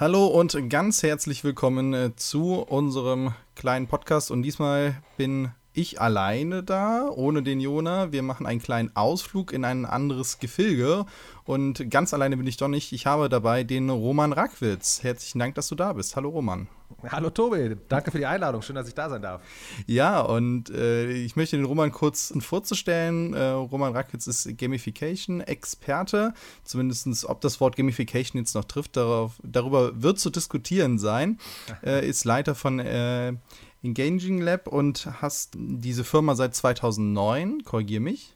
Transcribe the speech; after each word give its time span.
Hallo 0.00 0.28
und 0.28 0.56
ganz 0.70 1.02
herzlich 1.02 1.42
willkommen 1.42 1.92
äh, 1.92 2.14
zu 2.14 2.62
unserem 2.62 3.34
kleinen 3.56 3.88
Podcast. 3.88 4.30
Und 4.30 4.44
diesmal 4.44 5.02
bin 5.16 5.50
ich 5.72 6.00
alleine 6.00 6.62
da, 6.62 7.08
ohne 7.08 7.42
den 7.42 7.58
Jona. 7.58 8.12
Wir 8.12 8.22
machen 8.22 8.46
einen 8.46 8.62
kleinen 8.62 8.94
Ausflug 8.94 9.52
in 9.52 9.64
ein 9.64 9.84
anderes 9.84 10.38
Gefilge. 10.38 11.04
Und 11.42 11.90
ganz 11.90 12.14
alleine 12.14 12.36
bin 12.36 12.46
ich 12.46 12.58
doch 12.58 12.68
nicht. 12.68 12.92
Ich 12.92 13.06
habe 13.06 13.28
dabei 13.28 13.64
den 13.64 13.90
Roman 13.90 14.32
Rackwitz. 14.32 15.02
Herzlichen 15.02 15.40
Dank, 15.40 15.56
dass 15.56 15.66
du 15.66 15.74
da 15.74 15.94
bist. 15.94 16.14
Hallo 16.14 16.28
Roman. 16.28 16.68
Hallo 17.06 17.30
Tobi, 17.30 17.76
danke 17.88 18.10
für 18.10 18.18
die 18.18 18.26
Einladung. 18.26 18.60
Schön, 18.60 18.74
dass 18.74 18.88
ich 18.88 18.94
da 18.94 19.08
sein 19.08 19.22
darf. 19.22 19.40
Ja, 19.86 20.20
und 20.20 20.68
äh, 20.70 21.12
ich 21.12 21.36
möchte 21.36 21.56
den 21.56 21.64
Roman 21.64 21.92
kurz 21.92 22.34
vorzustellen. 22.40 23.34
Äh, 23.34 23.50
Roman 23.50 23.92
Rackwitz 23.92 24.26
ist 24.26 24.58
Gamification-Experte. 24.58 26.34
Zumindest, 26.64 27.24
ob 27.26 27.40
das 27.40 27.60
Wort 27.60 27.76
Gamification 27.76 28.40
jetzt 28.40 28.54
noch 28.54 28.64
trifft, 28.64 28.96
darauf, 28.96 29.34
darüber 29.44 30.02
wird 30.02 30.18
zu 30.18 30.30
diskutieren 30.30 30.98
sein. 30.98 31.38
Äh, 31.84 32.08
ist 32.08 32.24
Leiter 32.24 32.56
von 32.56 32.80
äh, 32.80 33.34
Engaging 33.82 34.40
Lab 34.40 34.66
und 34.66 35.06
hast 35.22 35.52
diese 35.56 36.02
Firma 36.02 36.34
seit 36.34 36.56
2009. 36.56 37.62
Korrigier 37.62 38.00
mich. 38.00 38.34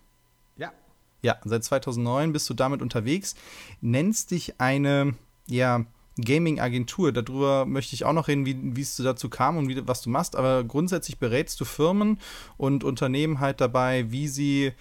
Ja. 0.56 0.70
Ja, 1.22 1.38
seit 1.44 1.64
2009 1.64 2.32
bist 2.32 2.48
du 2.48 2.54
damit 2.54 2.82
unterwegs. 2.82 3.34
Nennst 3.80 4.30
dich 4.30 4.60
eine, 4.60 5.14
ja, 5.48 5.86
Gaming-Agentur. 6.20 7.12
Darüber 7.12 7.64
möchte 7.64 7.94
ich 7.94 8.04
auch 8.04 8.12
noch 8.12 8.28
reden, 8.28 8.46
wie, 8.76 8.80
es 8.80 8.96
dazu 8.96 9.28
kam 9.28 9.56
und 9.56 9.68
wie, 9.68 9.86
was 9.86 10.02
du 10.02 10.10
machst. 10.10 10.36
Aber 10.36 10.64
grundsätzlich 10.64 11.18
berätst 11.18 11.60
du 11.60 11.64
Firmen 11.64 12.18
und 12.56 12.84
Unternehmen 12.84 13.40
halt 13.40 13.60
dabei, 13.60 14.10
wie 14.10 14.28
sie 14.28 14.72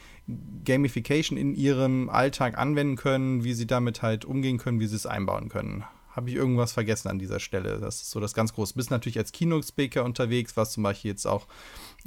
Gamification 0.65 1.37
in 1.37 1.55
ihrem 1.55 2.09
Alltag 2.09 2.57
anwenden 2.57 2.95
können, 2.95 3.43
wie 3.43 3.53
sie 3.53 3.67
damit 3.67 4.01
halt 4.01 4.25
umgehen 4.25 4.57
können, 4.57 4.79
wie 4.79 4.87
sie 4.87 4.95
es 4.95 5.05
einbauen 5.05 5.49
können. 5.49 5.83
Habe 6.11 6.29
ich 6.29 6.35
irgendwas 6.35 6.73
vergessen 6.73 7.07
an 7.07 7.19
dieser 7.19 7.39
Stelle? 7.39 7.79
Das 7.79 8.01
ist 8.01 8.11
so 8.11 8.19
das 8.19 8.33
ganz 8.33 8.53
große. 8.53 8.73
Bist 8.75 8.91
natürlich 8.91 9.17
als 9.17 9.31
Keynote-Speaker 9.31 10.03
unterwegs, 10.03 10.57
was 10.57 10.73
zum 10.73 10.83
Beispiel 10.83 11.11
jetzt 11.11 11.25
auch 11.25 11.47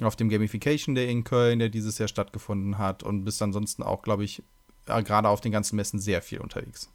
auf 0.02 0.14
dem 0.14 0.28
Gamification 0.28 0.94
Day 0.94 1.10
in 1.10 1.24
Köln, 1.24 1.58
der 1.58 1.70
dieses 1.70 1.96
Jahr 1.96 2.08
stattgefunden 2.08 2.76
hat, 2.76 3.02
und 3.02 3.24
bist 3.24 3.40
ansonsten 3.40 3.82
auch, 3.82 4.02
glaube 4.02 4.24
ich, 4.24 4.42
gerade 4.84 5.28
auf 5.28 5.40
den 5.40 5.52
ganzen 5.52 5.76
Messen 5.76 5.98
sehr 5.98 6.20
viel 6.20 6.40
unterwegs. 6.40 6.90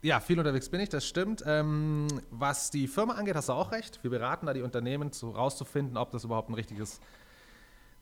Ja, 0.00 0.20
viel 0.20 0.38
unterwegs 0.38 0.68
bin 0.68 0.80
ich, 0.80 0.88
das 0.88 1.06
stimmt. 1.06 1.42
Ähm, 1.44 2.06
was 2.30 2.70
die 2.70 2.86
Firma 2.86 3.14
angeht, 3.14 3.34
hast 3.34 3.48
du 3.48 3.52
auch 3.52 3.72
recht. 3.72 3.98
Wir 4.02 4.10
beraten 4.10 4.46
da 4.46 4.54
die 4.54 4.62
Unternehmen, 4.62 5.10
so 5.12 5.30
rauszufinden, 5.30 5.96
ob 5.96 6.12
das 6.12 6.22
überhaupt 6.22 6.50
ein 6.50 6.54
richtiges, 6.54 7.00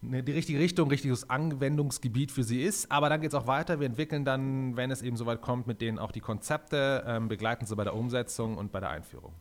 ne, 0.02 0.22
die 0.22 0.32
richtige 0.32 0.58
Richtung, 0.58 0.90
richtiges 0.90 1.30
Anwendungsgebiet 1.30 2.32
für 2.32 2.44
sie 2.44 2.62
ist. 2.62 2.92
Aber 2.92 3.08
dann 3.08 3.22
geht 3.22 3.30
es 3.30 3.34
auch 3.34 3.46
weiter. 3.46 3.80
Wir 3.80 3.86
entwickeln 3.86 4.26
dann, 4.26 4.76
wenn 4.76 4.90
es 4.90 5.00
eben 5.00 5.16
soweit 5.16 5.40
kommt, 5.40 5.66
mit 5.66 5.80
denen 5.80 5.98
auch 5.98 6.12
die 6.12 6.20
Konzepte, 6.20 7.02
ähm, 7.06 7.28
begleiten 7.28 7.64
sie 7.64 7.74
bei 7.74 7.84
der 7.84 7.94
Umsetzung 7.94 8.58
und 8.58 8.72
bei 8.72 8.80
der 8.80 8.90
Einführung. 8.90 9.32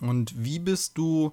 Und 0.00 0.44
wie 0.44 0.58
bist 0.58 0.98
du 0.98 1.32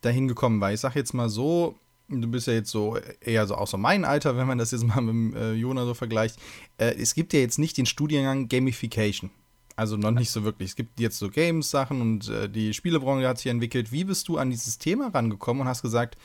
dahin 0.00 0.28
gekommen? 0.28 0.62
Weil 0.62 0.72
ich 0.72 0.80
sage 0.80 0.98
jetzt 0.98 1.12
mal 1.12 1.28
so, 1.28 1.78
du 2.08 2.26
bist 2.26 2.46
ja 2.46 2.54
jetzt 2.54 2.70
so 2.70 2.96
eher 3.20 3.46
so 3.46 3.54
außer 3.54 3.76
mein 3.76 4.06
Alter, 4.06 4.38
wenn 4.38 4.46
man 4.46 4.56
das 4.56 4.70
jetzt 4.70 4.84
mal 4.84 5.02
mit 5.02 5.34
äh, 5.36 5.52
Jona 5.52 5.84
so 5.84 5.92
vergleicht. 5.92 6.38
Äh, 6.78 6.94
es 6.94 7.14
gibt 7.14 7.34
ja 7.34 7.40
jetzt 7.40 7.58
nicht 7.58 7.76
den 7.76 7.84
Studiengang 7.84 8.48
Gamification. 8.48 9.30
Also 9.76 9.96
noch 9.96 10.10
nicht 10.10 10.30
so 10.30 10.44
wirklich. 10.44 10.70
Es 10.70 10.76
gibt 10.76 11.00
jetzt 11.00 11.18
so 11.18 11.30
Games-Sachen 11.30 12.00
und 12.00 12.28
äh, 12.28 12.48
die 12.48 12.74
Spielebranche 12.74 13.26
hat 13.26 13.38
sich 13.38 13.50
entwickelt. 13.50 13.92
Wie 13.92 14.04
bist 14.04 14.28
du 14.28 14.38
an 14.38 14.50
dieses 14.50 14.78
Thema 14.78 15.08
rangekommen 15.08 15.62
und 15.62 15.68
hast 15.68 15.82
gesagt, 15.82 16.16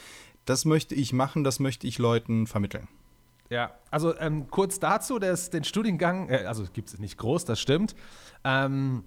das 0.45 0.65
möchte 0.65 0.95
ich 0.95 1.13
machen, 1.13 1.43
das 1.43 1.59
möchte 1.59 1.87
ich 1.87 1.97
Leuten 1.97 2.47
vermitteln? 2.47 2.87
Ja, 3.49 3.71
also 3.91 4.17
ähm, 4.17 4.49
kurz 4.49 4.79
dazu, 4.79 5.19
dass 5.19 5.49
den 5.49 5.63
Studiengang, 5.63 6.29
äh, 6.29 6.45
also 6.45 6.65
gibt 6.73 6.89
es 6.89 6.99
nicht 6.99 7.17
groß, 7.17 7.45
das 7.45 7.59
stimmt. 7.59 7.95
Ähm, 8.43 9.03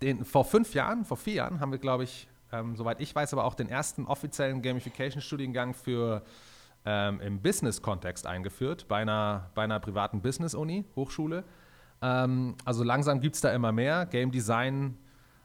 den, 0.00 0.24
vor 0.24 0.44
fünf 0.44 0.74
Jahren, 0.74 1.04
vor 1.04 1.16
vier 1.16 1.34
Jahren 1.34 1.60
haben 1.60 1.72
wir, 1.72 1.78
glaube 1.78 2.04
ich, 2.04 2.28
ähm, 2.52 2.76
soweit 2.76 3.00
ich 3.00 3.14
weiß, 3.14 3.32
aber 3.32 3.44
auch 3.44 3.54
den 3.54 3.68
ersten 3.68 4.06
offiziellen 4.06 4.62
Gamification-Studiengang 4.62 5.74
für 5.74 6.22
ähm, 6.84 7.20
im 7.20 7.40
Business-Kontext 7.40 8.26
eingeführt, 8.26 8.86
bei 8.88 8.98
einer, 8.98 9.50
bei 9.54 9.64
einer 9.64 9.80
privaten 9.80 10.20
Business-Uni, 10.22 10.84
Hochschule. 10.94 11.44
Ähm, 12.04 12.54
also 12.66 12.84
langsam 12.84 13.20
gibt 13.20 13.34
es 13.36 13.40
da 13.40 13.52
immer 13.52 13.72
mehr. 13.72 14.04
Game 14.04 14.30
Design, 14.30 14.98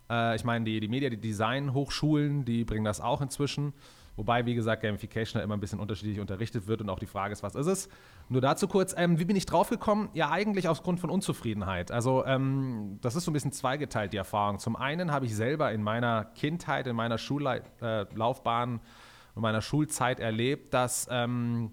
äh, 0.09 0.35
ich 0.35 0.43
meine, 0.43 0.65
die, 0.65 0.79
die 0.81 0.89
Media, 0.89 1.09
die 1.09 1.17
Design-Hochschulen, 1.17 2.43
die 2.43 2.65
bringen 2.65 2.83
das 2.83 2.99
auch 2.99 3.21
inzwischen. 3.21 3.73
Wobei, 4.17 4.45
wie 4.45 4.53
gesagt, 4.53 4.81
Gamification 4.81 5.39
da 5.39 5.43
immer 5.45 5.55
ein 5.55 5.61
bisschen 5.61 5.79
unterschiedlich 5.79 6.19
unterrichtet 6.19 6.67
wird 6.67 6.81
und 6.81 6.89
auch 6.89 6.99
die 6.99 7.05
Frage 7.05 7.31
ist, 7.31 7.41
was 7.41 7.55
ist 7.55 7.67
es? 7.67 7.89
Nur 8.27 8.41
dazu 8.41 8.67
kurz, 8.67 8.93
ähm, 8.97 9.17
wie 9.17 9.23
bin 9.23 9.37
ich 9.37 9.45
draufgekommen? 9.45 10.09
Ja, 10.13 10.29
eigentlich 10.29 10.67
aus 10.67 10.83
Grund 10.83 10.99
von 10.99 11.09
Unzufriedenheit. 11.09 11.89
Also, 11.89 12.25
ähm, 12.25 12.99
das 12.99 13.15
ist 13.15 13.23
so 13.23 13.31
ein 13.31 13.33
bisschen 13.33 13.53
zweigeteilt, 13.53 14.11
die 14.11 14.17
Erfahrung. 14.17 14.59
Zum 14.59 14.75
einen 14.75 15.13
habe 15.13 15.25
ich 15.25 15.33
selber 15.33 15.71
in 15.71 15.81
meiner 15.81 16.25
Kindheit, 16.35 16.87
in 16.87 16.97
meiner 16.97 17.17
Schullaufbahn 17.17 18.75
äh, 18.75 19.35
und 19.35 19.41
meiner 19.41 19.61
Schulzeit 19.61 20.19
erlebt, 20.19 20.73
dass 20.73 21.07
ähm, 21.09 21.71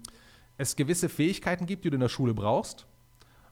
es 0.57 0.77
gewisse 0.77 1.09
Fähigkeiten 1.09 1.65
gibt, 1.65 1.83
die 1.83 1.89
du 1.89 1.95
in 1.95 2.01
der 2.01 2.07
Schule 2.07 2.33
brauchst. 2.33 2.87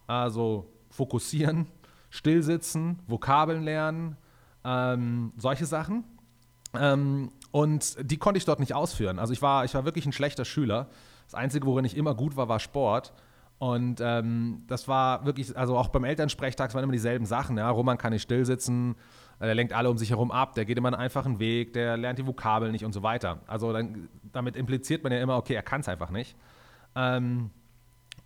Also 0.07 0.71
fokussieren, 0.95 1.67
stillsitzen, 2.09 2.99
Vokabeln 3.07 3.63
lernen, 3.63 4.17
ähm, 4.63 5.33
solche 5.37 5.65
Sachen. 5.65 6.03
Ähm, 6.77 7.31
und 7.51 7.97
die 8.01 8.17
konnte 8.17 8.37
ich 8.37 8.45
dort 8.45 8.59
nicht 8.59 8.73
ausführen. 8.73 9.19
Also 9.19 9.33
ich 9.33 9.41
war, 9.41 9.65
ich 9.65 9.73
war 9.73 9.85
wirklich 9.85 10.05
ein 10.05 10.11
schlechter 10.11 10.45
Schüler. 10.45 10.87
Das 11.25 11.35
Einzige, 11.35 11.65
worin 11.65 11.85
ich 11.85 11.95
immer 11.95 12.15
gut 12.15 12.35
war, 12.35 12.49
war 12.49 12.59
Sport. 12.59 13.13
Und 13.57 14.01
ähm, 14.01 14.63
das 14.67 14.87
war 14.87 15.25
wirklich, 15.25 15.55
also 15.57 15.77
auch 15.77 15.87
beim 15.87 16.03
Elternsprechtag 16.03 16.73
waren 16.73 16.83
immer 16.83 16.91
dieselben 16.91 17.25
Sachen. 17.25 17.57
Ja, 17.57 17.69
Roman 17.69 17.97
kann 17.97 18.11
nicht 18.11 18.23
stillsitzen, 18.23 18.95
äh, 19.39 19.45
der 19.45 19.55
lenkt 19.55 19.73
alle 19.73 19.89
um 19.89 19.97
sich 19.97 20.09
herum 20.09 20.31
ab, 20.31 20.55
der 20.55 20.65
geht 20.65 20.77
immer 20.77 20.89
einen 20.89 20.97
einfachen 20.97 21.39
Weg, 21.39 21.71
der 21.73 21.95
lernt 21.95 22.19
die 22.19 22.27
Vokabeln 22.27 22.73
nicht 22.73 22.83
und 22.83 22.91
so 22.91 23.01
weiter. 23.01 23.39
Also 23.47 23.71
dann, 23.71 24.09
damit 24.33 24.57
impliziert 24.57 25.03
man 25.03 25.13
ja 25.13 25.19
immer, 25.19 25.37
okay, 25.37 25.53
er 25.53 25.63
kann 25.63 25.81
es 25.81 25.87
einfach 25.87 26.09
nicht. 26.09 26.35
Ähm, 26.95 27.49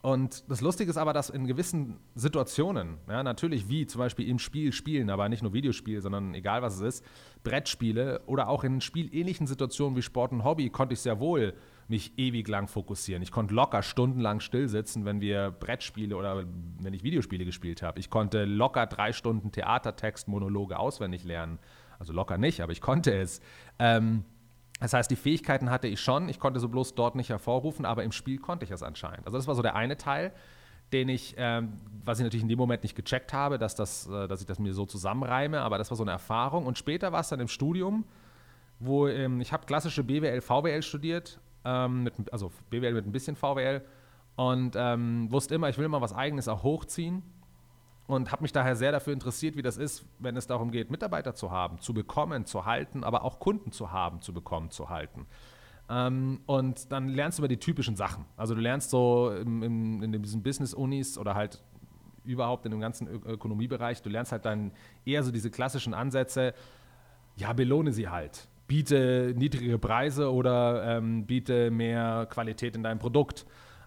und 0.01 0.49
das 0.49 0.61
Lustige 0.61 0.89
ist 0.89 0.97
aber, 0.97 1.11
dass 1.11 1.29
in 1.29 1.45
gewissen 1.45 1.97
Situationen, 2.15 2.99
ja, 3.09 3.21
natürlich 3.21 3.67
wie 3.67 3.85
zum 3.85 3.99
Beispiel 3.99 4.29
im 4.29 4.39
Spiel 4.39 4.71
spielen, 4.71 5.09
aber 5.09 5.27
nicht 5.27 5.43
nur 5.43 5.51
Videospiel, 5.51 6.01
sondern 6.01 6.33
egal 6.33 6.61
was 6.61 6.75
es 6.75 6.81
ist, 6.81 7.05
Brettspiele 7.43 8.21
oder 8.25 8.47
auch 8.47 8.63
in 8.63 8.79
spielähnlichen 8.79 9.45
Situationen 9.45 9.97
wie 9.97 10.01
Sport 10.01 10.31
und 10.31 10.45
Hobby, 10.45 10.69
konnte 10.69 10.93
ich 10.93 11.01
sehr 11.01 11.19
wohl 11.19 11.53
mich 11.89 12.17
ewig 12.17 12.47
lang 12.47 12.67
fokussieren. 12.67 13.23
Ich 13.23 13.31
konnte 13.31 13.53
locker 13.53 13.81
stundenlang 13.81 14.39
stillsitzen, 14.39 15.03
wenn 15.03 15.19
wir 15.19 15.51
Brettspiele 15.51 16.15
oder 16.15 16.45
wenn 16.79 16.93
ich 16.93 17.03
Videospiele 17.03 17.43
gespielt 17.43 17.81
habe. 17.81 17.99
Ich 17.99 18.09
konnte 18.09 18.45
locker 18.45 18.85
drei 18.85 19.11
Stunden 19.11 19.51
Theatertext, 19.51 20.27
Monologe 20.29 20.79
auswendig 20.79 21.25
lernen. 21.25 21.59
Also 21.97 22.13
locker 22.13 22.37
nicht, 22.37 22.61
aber 22.61 22.71
ich 22.71 22.79
konnte 22.79 23.13
es. 23.13 23.41
Ähm, 23.79 24.23
das 24.79 24.93
heißt, 24.93 25.11
die 25.11 25.15
Fähigkeiten 25.15 25.69
hatte 25.69 25.87
ich 25.87 25.99
schon, 25.99 26.29
ich 26.29 26.39
konnte 26.39 26.59
sie 26.59 26.67
bloß 26.67 26.95
dort 26.95 27.15
nicht 27.15 27.29
hervorrufen, 27.29 27.85
aber 27.85 28.03
im 28.03 28.11
Spiel 28.11 28.39
konnte 28.39 28.65
ich 28.65 28.71
es 28.71 28.81
anscheinend. 28.81 29.25
Also 29.25 29.37
das 29.37 29.47
war 29.47 29.55
so 29.55 29.61
der 29.61 29.75
eine 29.75 29.97
Teil, 29.97 30.31
den 30.93 31.09
ich, 31.09 31.35
ähm, 31.37 31.73
was 32.05 32.19
ich 32.19 32.23
natürlich 32.23 32.43
in 32.43 32.49
dem 32.49 32.57
Moment 32.57 32.83
nicht 32.83 32.95
gecheckt 32.95 33.33
habe, 33.33 33.57
dass, 33.57 33.75
das, 33.75 34.07
äh, 34.07 34.27
dass 34.27 34.39
ich 34.39 34.47
das 34.47 34.57
mir 34.57 34.73
so 34.73 34.85
zusammenreime, 34.85 35.61
aber 35.61 35.77
das 35.77 35.91
war 35.91 35.97
so 35.97 36.03
eine 36.03 36.11
Erfahrung. 36.11 36.65
Und 36.65 36.77
später 36.77 37.11
war 37.11 37.19
es 37.19 37.29
dann 37.29 37.39
im 37.39 37.47
Studium, 37.47 38.05
wo 38.79 39.07
ähm, 39.07 39.41
ich 39.41 39.51
habe 39.51 39.65
klassische 39.65 40.03
BWL, 40.03 40.41
VWL 40.41 40.81
studiert, 40.81 41.39
ähm, 41.65 42.03
mit, 42.03 42.13
also 42.31 42.51
BWL 42.69 42.93
mit 42.93 43.05
ein 43.05 43.11
bisschen 43.11 43.35
VWL 43.35 43.83
und 44.37 44.75
ähm, 44.77 45.29
wusste 45.29 45.55
immer, 45.55 45.67
ich 45.67 45.77
will 45.77 45.89
mal 45.89 46.01
was 46.01 46.13
Eigenes 46.13 46.47
auch 46.47 46.63
hochziehen 46.63 47.21
und 48.09 48.31
habe 48.31 48.41
mich 48.41 48.51
daher 48.51 48.75
sehr 48.75 48.91
dafür 48.91 49.13
interessiert, 49.13 49.55
wie 49.55 49.61
das 49.61 49.77
ist, 49.77 50.03
wenn 50.17 50.35
es 50.35 50.47
darum 50.47 50.71
geht, 50.71 50.89
Mitarbeiter 50.89 51.35
zu 51.35 51.51
haben, 51.51 51.79
zu 51.79 51.93
bekommen, 51.93 52.43
zu 52.43 52.65
halten, 52.65 53.03
aber 53.03 53.23
auch 53.23 53.37
Kunden 53.39 53.71
zu 53.71 53.91
haben, 53.91 54.19
zu 54.19 54.33
bekommen, 54.33 54.71
zu 54.71 54.89
halten. 54.89 55.27
Ähm, 55.87 56.39
und 56.47 56.91
dann 56.91 57.09
lernst 57.09 57.37
du 57.37 57.41
über 57.41 57.47
die 57.47 57.59
typischen 57.59 57.95
Sachen. 57.95 58.25
Also 58.35 58.55
du 58.55 58.61
lernst 58.61 58.89
so 58.89 59.31
im, 59.31 59.61
im, 59.61 60.01
in 60.01 60.23
diesen 60.23 60.41
Business-Unis 60.41 61.19
oder 61.19 61.35
halt 61.35 61.61
überhaupt 62.23 62.65
in 62.65 62.71
dem 62.71 62.79
ganzen 62.79 63.07
Ö 63.07 63.19
Ökonomiebereich, 63.25 64.01
du 64.01 64.09
lernst 64.09 64.31
halt 64.31 64.45
dann 64.45 64.71
eher 65.05 65.21
so 65.21 65.31
diese 65.31 65.51
klassischen 65.51 65.93
Ansätze, 65.93 66.55
ja, 67.35 67.53
belohne 67.53 67.91
sie 67.91 68.09
halt. 68.09 68.47
Biete 68.65 69.35
niedrigere 69.37 69.77
Preise 69.77 70.33
oder 70.33 70.97
ähm, 70.97 71.27
biete 71.27 71.69
mehr 71.69 72.25
Qualität 72.27 72.75
in 72.75 72.81
deinem 72.81 72.97
Produkt. 72.97 73.45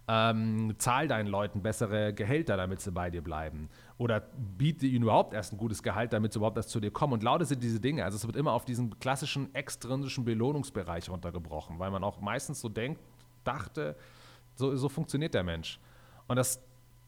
Ähm, 0.09 0.75
zahl 0.79 1.07
deinen 1.07 1.29
Leuten 1.29 1.63
bessere 1.63 2.13
Gehälter, 2.13 2.57
damit 2.57 2.81
sie 2.81 2.91
bei 2.91 3.09
dir 3.09 3.23
bleiben 3.23 3.69
oder 4.03 4.21
biete 4.59 4.85
ihnen 4.85 5.05
überhaupt 5.05 5.33
erst 5.33 5.53
ein 5.53 5.59
gutes 5.59 5.81
Gehalt, 5.81 6.13
damit 6.13 6.33
sie 6.33 6.41
überhaupt 6.41 6.57
erst 6.57 6.71
zu 6.71 6.81
dir 6.81 6.91
kommen. 6.91 7.13
Und 7.13 7.23
lauter 7.23 7.45
sind 7.45 7.63
diese 7.63 7.79
Dinge. 7.79 8.05
Also 8.05 8.17
es 8.17 8.27
wird 8.27 8.35
immer 8.35 8.53
auf 8.53 8.65
diesen 8.65 8.99
klassischen 8.99 9.55
extrinsischen 9.55 10.25
Belohnungsbereich 10.25 11.09
runtergebrochen, 11.09 11.79
weil 11.79 11.93
man 11.93 12.03
auch 12.03 12.21
meistens 12.21 12.61
so 12.61 12.69
denkt, 12.69 13.01
dachte, 13.45 13.97
so, 14.57 14.75
so 14.75 14.89
funktioniert 14.89 15.35
der 15.35 15.45
Mensch. 15.45 15.79
Und 16.27 16.35
das, 16.35 16.61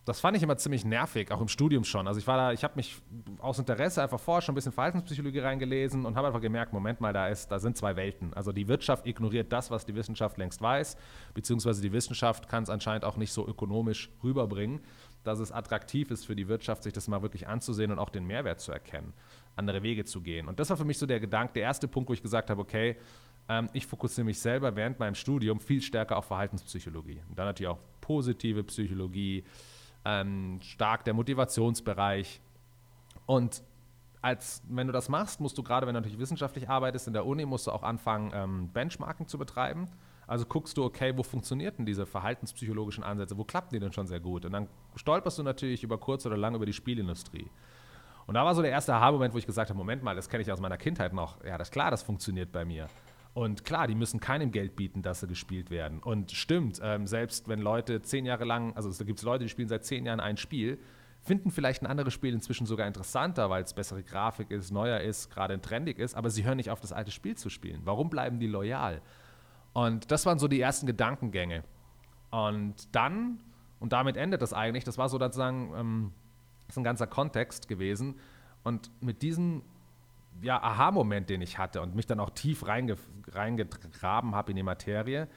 das 0.05 0.21
fand 0.21 0.37
ich 0.37 0.45
immer 0.45 0.57
ziemlich 0.57 0.85
nervig, 0.85 1.33
auch 1.33 1.41
im 1.41 1.49
Studium 1.49 1.83
schon. 1.83 2.07
Also 2.07 2.21
ich 2.21 2.29
war 2.29 2.37
da, 2.37 2.53
ich 2.53 2.63
habe 2.63 2.75
mich 2.77 3.03
aus 3.39 3.59
Interesse 3.59 4.01
einfach 4.01 4.21
vorher 4.21 4.43
schon 4.43 4.53
ein 4.53 4.55
bisschen 4.55 4.71
Verhaltenspsychologie 4.71 5.41
reingelesen 5.41 6.07
und 6.07 6.15
habe 6.15 6.29
einfach 6.29 6.41
gemerkt, 6.41 6.73
Moment 6.73 7.01
mal, 7.01 7.13
da, 7.13 7.27
ist, 7.27 7.49
da 7.49 7.59
sind 7.59 7.77
zwei 7.77 7.97
Welten. 7.97 8.33
Also 8.35 8.53
die 8.53 8.69
Wirtschaft 8.69 9.05
ignoriert 9.05 9.53
das, 9.53 9.73
was 9.73 9.85
die 9.85 9.97
Wissenschaft 9.97 10.39
längst 10.39 10.63
weiß, 10.63 10.97
beziehungsweise 11.35 11.83
die 11.83 11.91
Wissenschaft 11.91 12.49
kann 12.49 12.63
es 12.63 12.71
anscheinend 12.71 13.05
auch 13.05 13.17
nicht 13.17 13.33
so 13.33 13.49
ökonomisch 13.49 14.11
rüberbringen. 14.23 14.81
Dass 15.25 15.39
es 15.41 15.51
attraktiv 15.51 16.11
ist 16.11 16.25
für 16.25 16.37
die 16.37 16.49
Wirtschaft, 16.49 16.83
sich 16.83 16.93
das 16.93 17.09
mal 17.09 17.23
wirklich 17.23 17.49
anzusehen 17.49 17.91
und 17.91 17.99
auch 17.99 18.11
den 18.11 18.27
Mehrwert 18.27 18.61
zu 18.61 18.73
erkennen, 18.73 19.13
andere 19.57 19.83
Wege 19.83 20.05
zu 20.05 20.21
gehen. 20.21 20.47
Und 20.47 20.61
das 20.61 20.71
war 20.71 20.77
für 20.77 20.85
mich 20.85 20.99
so 20.99 21.07
der 21.07 21.21
Gedanke, 21.21 21.55
der 21.55 21.63
erste 21.63 21.89
Punkt, 21.89 22.09
wo 22.09 22.15
ich 22.15 22.23
gesagt 22.23 22.51
habe, 22.51 22.61
okay, 22.61 22.97
ähm, 23.49 23.69
ich 23.73 23.87
fokussiere 23.87 24.25
mich 24.25 24.39
selber 24.39 24.77
während 24.77 24.99
meinem 24.99 25.15
Studium 25.15 25.61
viel 25.61 25.83
stärker 25.83 26.17
auf 26.17 26.27
Verhaltenspsychologie. 26.27 27.21
Und 27.29 27.39
dann 27.39 27.47
natürlich 27.47 27.71
auch 27.71 27.81
positive 28.01 28.63
Psychologie, 28.65 29.45
ähm, 30.05 30.61
stark 30.63 31.05
der 31.05 31.15
Motivationsbereich. 31.15 32.41
Und 33.27 33.63
als 34.21 34.63
wenn 34.69 34.87
du 34.87 34.93
das 34.93 35.09
machst, 35.09 35.41
musst 35.41 35.59
du 35.59 35.63
gerade, 35.63 35.87
wenn 35.87 35.95
du 35.95 36.01
natürlich 36.01 36.19
wissenschaftlich 36.19 36.69
arbeitest 36.69 37.07
in 37.07 37.13
der 37.13 37.27
Uni, 37.27 37.45
musst 37.45 37.67
du 37.67 37.71
auch 37.71 37.83
anfangen, 37.83 38.31
ähm, 38.35 38.69
Benchmarking 38.73 39.27
zu 39.27 39.39
betreiben. 39.39 39.89
Also 40.27 40.47
guckst 40.47 40.77
du, 40.77 40.85
okay, 40.85 41.13
wo 41.17 41.23
funktionieren 41.23 41.75
denn 41.79 41.87
diese 41.87 42.07
verhaltenspsychologischen 42.07 43.05
Ansätze, 43.05 43.37
wo 43.37 43.45
klappen 43.45 43.71
die 43.73 43.81
denn 43.81 43.93
schon 43.93 44.07
sehr 44.07 44.21
gut? 44.21 44.45
Und 44.45 44.53
dann 44.53 44.69
stolperst 44.97 45.39
du 45.39 45.43
natürlich 45.43 45.83
über 45.83 45.99
kurz 45.99 46.25
oder 46.27 46.37
lang 46.37 46.55
über 46.55 46.67
die 46.67 46.73
Spielindustrie. 46.73 47.51
Und 48.27 48.35
da 48.35 48.45
war 48.45 48.55
so 48.55 48.63
der 48.63 48.71
erste 48.71 48.95
Aha-Moment, 48.95 49.35
wo 49.35 49.39
ich 49.39 49.47
gesagt 49.47 49.69
habe, 49.69 49.77
Moment 49.77 50.03
mal, 50.03 50.17
das 50.17 50.29
kenne 50.29 50.43
ich 50.43 50.51
aus 50.51 50.61
meiner 50.61 50.79
Kindheit 50.79 51.13
noch. 51.13 51.45
Ja, 51.45 51.59
das 51.59 51.69
ist 51.69 51.73
klar, 51.73 51.91
das 51.91 52.03
funktioniert 52.03 52.53
bei 52.53 52.65
mir. 52.65 52.87
Und 53.35 53.65
klar, 53.65 53.89
die 53.89 53.97
müssen 53.97 54.21
keinem 54.21 54.53
Geld 54.53 54.77
bieten, 54.77 55.03
dass 55.03 55.21
sie 55.21 55.27
gespielt 55.27 55.71
werden. 55.71 55.99
Und 55.99 56.31
stimmt, 56.31 56.81
ähm, 56.83 57.07
selbst 57.07 57.49
wenn 57.49 57.61
Leute 57.61 58.01
zehn 58.01 58.25
Jahre 58.25 58.45
lang, 58.45 58.75
also 58.77 58.91
da 58.91 59.05
gibt 59.05 59.19
es 59.19 59.25
Leute, 59.25 59.45
die 59.45 59.51
spielen 59.51 59.69
seit 59.69 59.85
zehn 59.85 60.07
Jahren 60.07 60.21
ein 60.21 60.37
Spiel, 60.37 60.79
finden 61.21 61.51
vielleicht 61.51 61.83
ein 61.83 61.87
anderes 61.87 62.13
Spiel 62.13 62.33
inzwischen 62.33 62.67
sogar 62.67 62.87
interessanter, 62.87 63.51
weil 63.51 63.65
es 63.65 63.75
bessere 63.75 64.03
Grafik 64.03 64.51
ist, 64.51 64.71
neuer 64.71 65.01
ist, 65.01 65.31
gerade 65.31 65.61
trendig 65.61 65.99
ist, 65.99 66.15
aber 66.15 66.31
sie 66.31 66.45
hören 66.45 66.59
nicht 66.59 66.71
auf, 66.71 66.81
das 66.81 66.93
alte 66.93 67.11
Spiel 67.11 67.35
zu 67.35 67.51
spielen. 67.51 67.81
Warum 67.85 68.09
bleiben 68.09 68.39
die 68.39 68.47
loyal? 68.47 69.03
Und 69.75 70.11
das 70.11 70.25
waren 70.25 70.39
so 70.39 70.49
die 70.49 70.61
ersten 70.61 70.87
Gedankengänge. 70.87 71.65
Und 72.31 72.95
dann, 72.95 73.41
und 73.81 73.93
damit 73.93 74.17
endet 74.17 74.41
das 74.41 74.53
eigentlich, 74.53 74.85
das 74.85 74.97
war 74.97 75.09
so 75.09 75.19
sozusagen 75.19 75.73
ähm, 75.77 76.13
ist 76.69 76.79
ein 76.79 76.85
ganzer 76.85 77.07
Kontext 77.07 77.69
gewesen. 77.69 78.19
Und 78.63 78.91
mit 79.03 79.21
diesem 79.23 79.63
ja, 80.43 80.63
Aha-Moment, 80.63 81.29
den 81.29 81.43
ich 81.43 81.59
hatte 81.59 81.83
und 81.83 81.95
mich 81.95 82.07
dann 82.07 82.21
auch 82.21 82.31
tief 82.31 82.67
reinge 82.67 82.97
reingegraben 83.29 84.35
habe 84.35 84.53
in 84.53 84.57
die 84.57 84.63
Materie, 84.63 85.29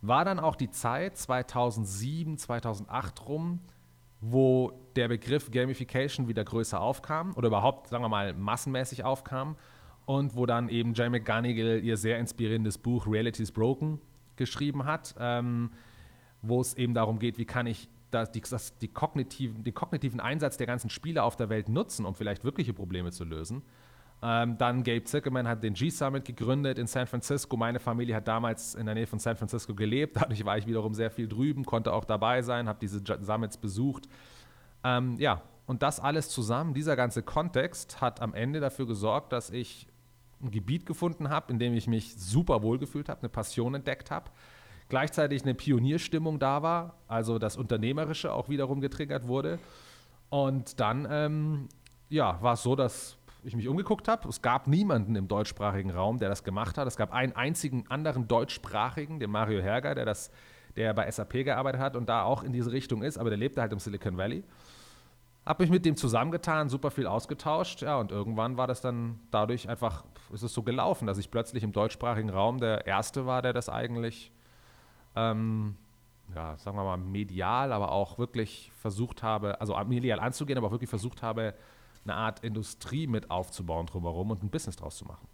war 0.00 0.24
dann 0.24 0.38
auch 0.38 0.56
die 0.56 0.70
Zeit 0.70 1.16
2007, 1.16 2.38
2008 2.38 3.28
rum, 3.28 3.60
wo 4.20 4.72
der 4.94 5.08
Begriff 5.08 5.50
Gamification 5.50 6.28
wieder 6.28 6.44
größer 6.44 6.80
aufkam 6.80 7.34
oder 7.34 7.48
überhaupt, 7.48 7.88
sagen 7.88 8.02
wir 8.02 8.08
mal, 8.08 8.32
massenmäßig 8.32 9.04
aufkam 9.04 9.56
und 10.06 10.34
wo 10.34 10.46
dann 10.46 10.68
eben 10.68 10.94
Jay 10.94 11.10
McGonigal 11.10 11.80
ihr 11.82 11.96
sehr 11.96 12.18
inspirierendes 12.18 12.78
Buch 12.78 13.06
Reality 13.06 13.42
is 13.42 13.52
Broken 13.52 14.00
geschrieben 14.36 14.84
hat, 14.84 15.14
ähm, 15.18 15.70
wo 16.42 16.60
es 16.60 16.74
eben 16.74 16.94
darum 16.94 17.18
geht, 17.18 17.38
wie 17.38 17.44
kann 17.44 17.66
ich 17.66 17.88
das, 18.10 18.30
die, 18.30 18.40
das, 18.40 18.78
die 18.78 18.88
kognitiven, 18.88 19.64
den 19.64 19.74
kognitiven 19.74 20.20
Einsatz 20.20 20.56
der 20.56 20.66
ganzen 20.66 20.90
Spieler 20.90 21.24
auf 21.24 21.36
der 21.36 21.48
Welt 21.48 21.68
nutzen, 21.68 22.06
um 22.06 22.14
vielleicht 22.14 22.44
wirkliche 22.44 22.72
Probleme 22.72 23.10
zu 23.10 23.24
lösen. 23.24 23.62
Ähm, 24.22 24.56
dann 24.56 24.82
Gabe 24.82 25.04
Zickerman 25.04 25.46
hat 25.46 25.62
den 25.62 25.74
G-Summit 25.74 26.24
gegründet 26.24 26.78
in 26.78 26.86
San 26.86 27.06
Francisco. 27.06 27.56
Meine 27.56 27.80
Familie 27.80 28.14
hat 28.14 28.28
damals 28.28 28.74
in 28.74 28.86
der 28.86 28.94
Nähe 28.94 29.06
von 29.06 29.18
San 29.18 29.36
Francisco 29.36 29.74
gelebt. 29.74 30.16
Dadurch 30.16 30.44
war 30.44 30.56
ich 30.56 30.66
wiederum 30.66 30.94
sehr 30.94 31.10
viel 31.10 31.28
drüben, 31.28 31.64
konnte 31.64 31.92
auch 31.92 32.04
dabei 32.04 32.42
sein, 32.42 32.68
habe 32.68 32.78
diese 32.80 33.02
Summits 33.20 33.58
besucht. 33.58 34.08
Ähm, 34.84 35.16
ja, 35.18 35.42
und 35.66 35.82
das 35.82 36.00
alles 36.00 36.28
zusammen, 36.28 36.74
dieser 36.74 36.96
ganze 36.96 37.22
Kontext 37.22 38.00
hat 38.00 38.22
am 38.22 38.34
Ende 38.34 38.60
dafür 38.60 38.86
gesorgt, 38.86 39.32
dass 39.32 39.50
ich 39.50 39.88
ein 40.42 40.50
Gebiet 40.50 40.86
gefunden 40.86 41.30
habe, 41.30 41.52
in 41.52 41.58
dem 41.58 41.74
ich 41.74 41.86
mich 41.86 42.14
super 42.16 42.62
wohl 42.62 42.78
gefühlt 42.78 43.08
habe, 43.08 43.20
eine 43.20 43.28
Passion 43.28 43.74
entdeckt 43.74 44.10
habe. 44.10 44.30
Gleichzeitig 44.88 45.42
eine 45.42 45.54
Pionierstimmung 45.54 46.38
da 46.38 46.62
war, 46.62 46.94
also 47.08 47.38
das 47.38 47.56
Unternehmerische 47.56 48.32
auch 48.32 48.48
wiederum 48.48 48.80
getriggert 48.80 49.26
wurde. 49.26 49.58
Und 50.28 50.78
dann 50.80 51.06
ähm, 51.10 51.68
ja, 52.08 52.40
war 52.42 52.54
es 52.54 52.62
so, 52.62 52.76
dass 52.76 53.16
ich 53.42 53.56
mich 53.56 53.68
umgeguckt 53.68 54.08
habe. 54.08 54.28
Es 54.28 54.42
gab 54.42 54.66
niemanden 54.66 55.16
im 55.16 55.28
deutschsprachigen 55.28 55.90
Raum, 55.90 56.18
der 56.18 56.28
das 56.28 56.44
gemacht 56.44 56.78
hat. 56.78 56.86
Es 56.86 56.96
gab 56.96 57.12
einen 57.12 57.34
einzigen 57.34 57.84
anderen 57.88 58.28
deutschsprachigen, 58.28 59.20
den 59.20 59.30
Mario 59.30 59.60
Herger, 59.60 59.94
der, 59.94 60.04
das, 60.04 60.30
der 60.76 60.94
bei 60.94 61.10
SAP 61.10 61.44
gearbeitet 61.44 61.80
hat 61.80 61.96
und 61.96 62.08
da 62.08 62.22
auch 62.22 62.42
in 62.42 62.52
diese 62.52 62.72
Richtung 62.72 63.02
ist, 63.02 63.18
aber 63.18 63.30
der 63.30 63.38
lebte 63.38 63.60
halt 63.60 63.72
im 63.72 63.78
Silicon 63.78 64.16
Valley. 64.16 64.42
Habe 65.44 65.62
mich 65.62 65.70
mit 65.70 65.84
dem 65.84 65.96
zusammengetan, 65.96 66.68
super 66.68 66.90
viel 66.90 67.06
ausgetauscht, 67.06 67.82
ja, 67.82 67.98
und 67.98 68.10
irgendwann 68.10 68.56
war 68.56 68.66
das 68.66 68.80
dann 68.80 69.20
dadurch 69.30 69.68
einfach, 69.68 70.04
ist 70.32 70.42
es 70.42 70.52
so 70.52 70.62
gelaufen, 70.62 71.06
dass 71.06 71.18
ich 71.18 71.30
plötzlich 71.30 71.62
im 71.62 71.72
deutschsprachigen 71.72 72.30
Raum 72.30 72.58
der 72.58 72.86
Erste 72.86 73.26
war, 73.26 73.42
der 73.42 73.52
das 73.52 73.68
eigentlich, 73.68 74.32
ähm, 75.14 75.76
ja, 76.34 76.56
sagen 76.58 76.76
wir 76.76 76.84
mal, 76.84 76.96
medial, 76.96 77.72
aber 77.72 77.92
auch 77.92 78.18
wirklich 78.18 78.72
versucht 78.80 79.22
habe, 79.22 79.60
also 79.60 79.76
medial 79.84 80.20
anzugehen, 80.20 80.58
aber 80.58 80.68
auch 80.68 80.72
wirklich 80.72 80.90
versucht 80.90 81.22
habe, 81.22 81.54
eine 82.04 82.14
Art 82.14 82.40
Industrie 82.40 83.06
mit 83.06 83.30
aufzubauen 83.30 83.86
drumherum 83.86 84.30
und 84.30 84.42
ein 84.42 84.50
Business 84.50 84.76
draus 84.76 84.96
zu 84.96 85.04
machen. 85.04 85.26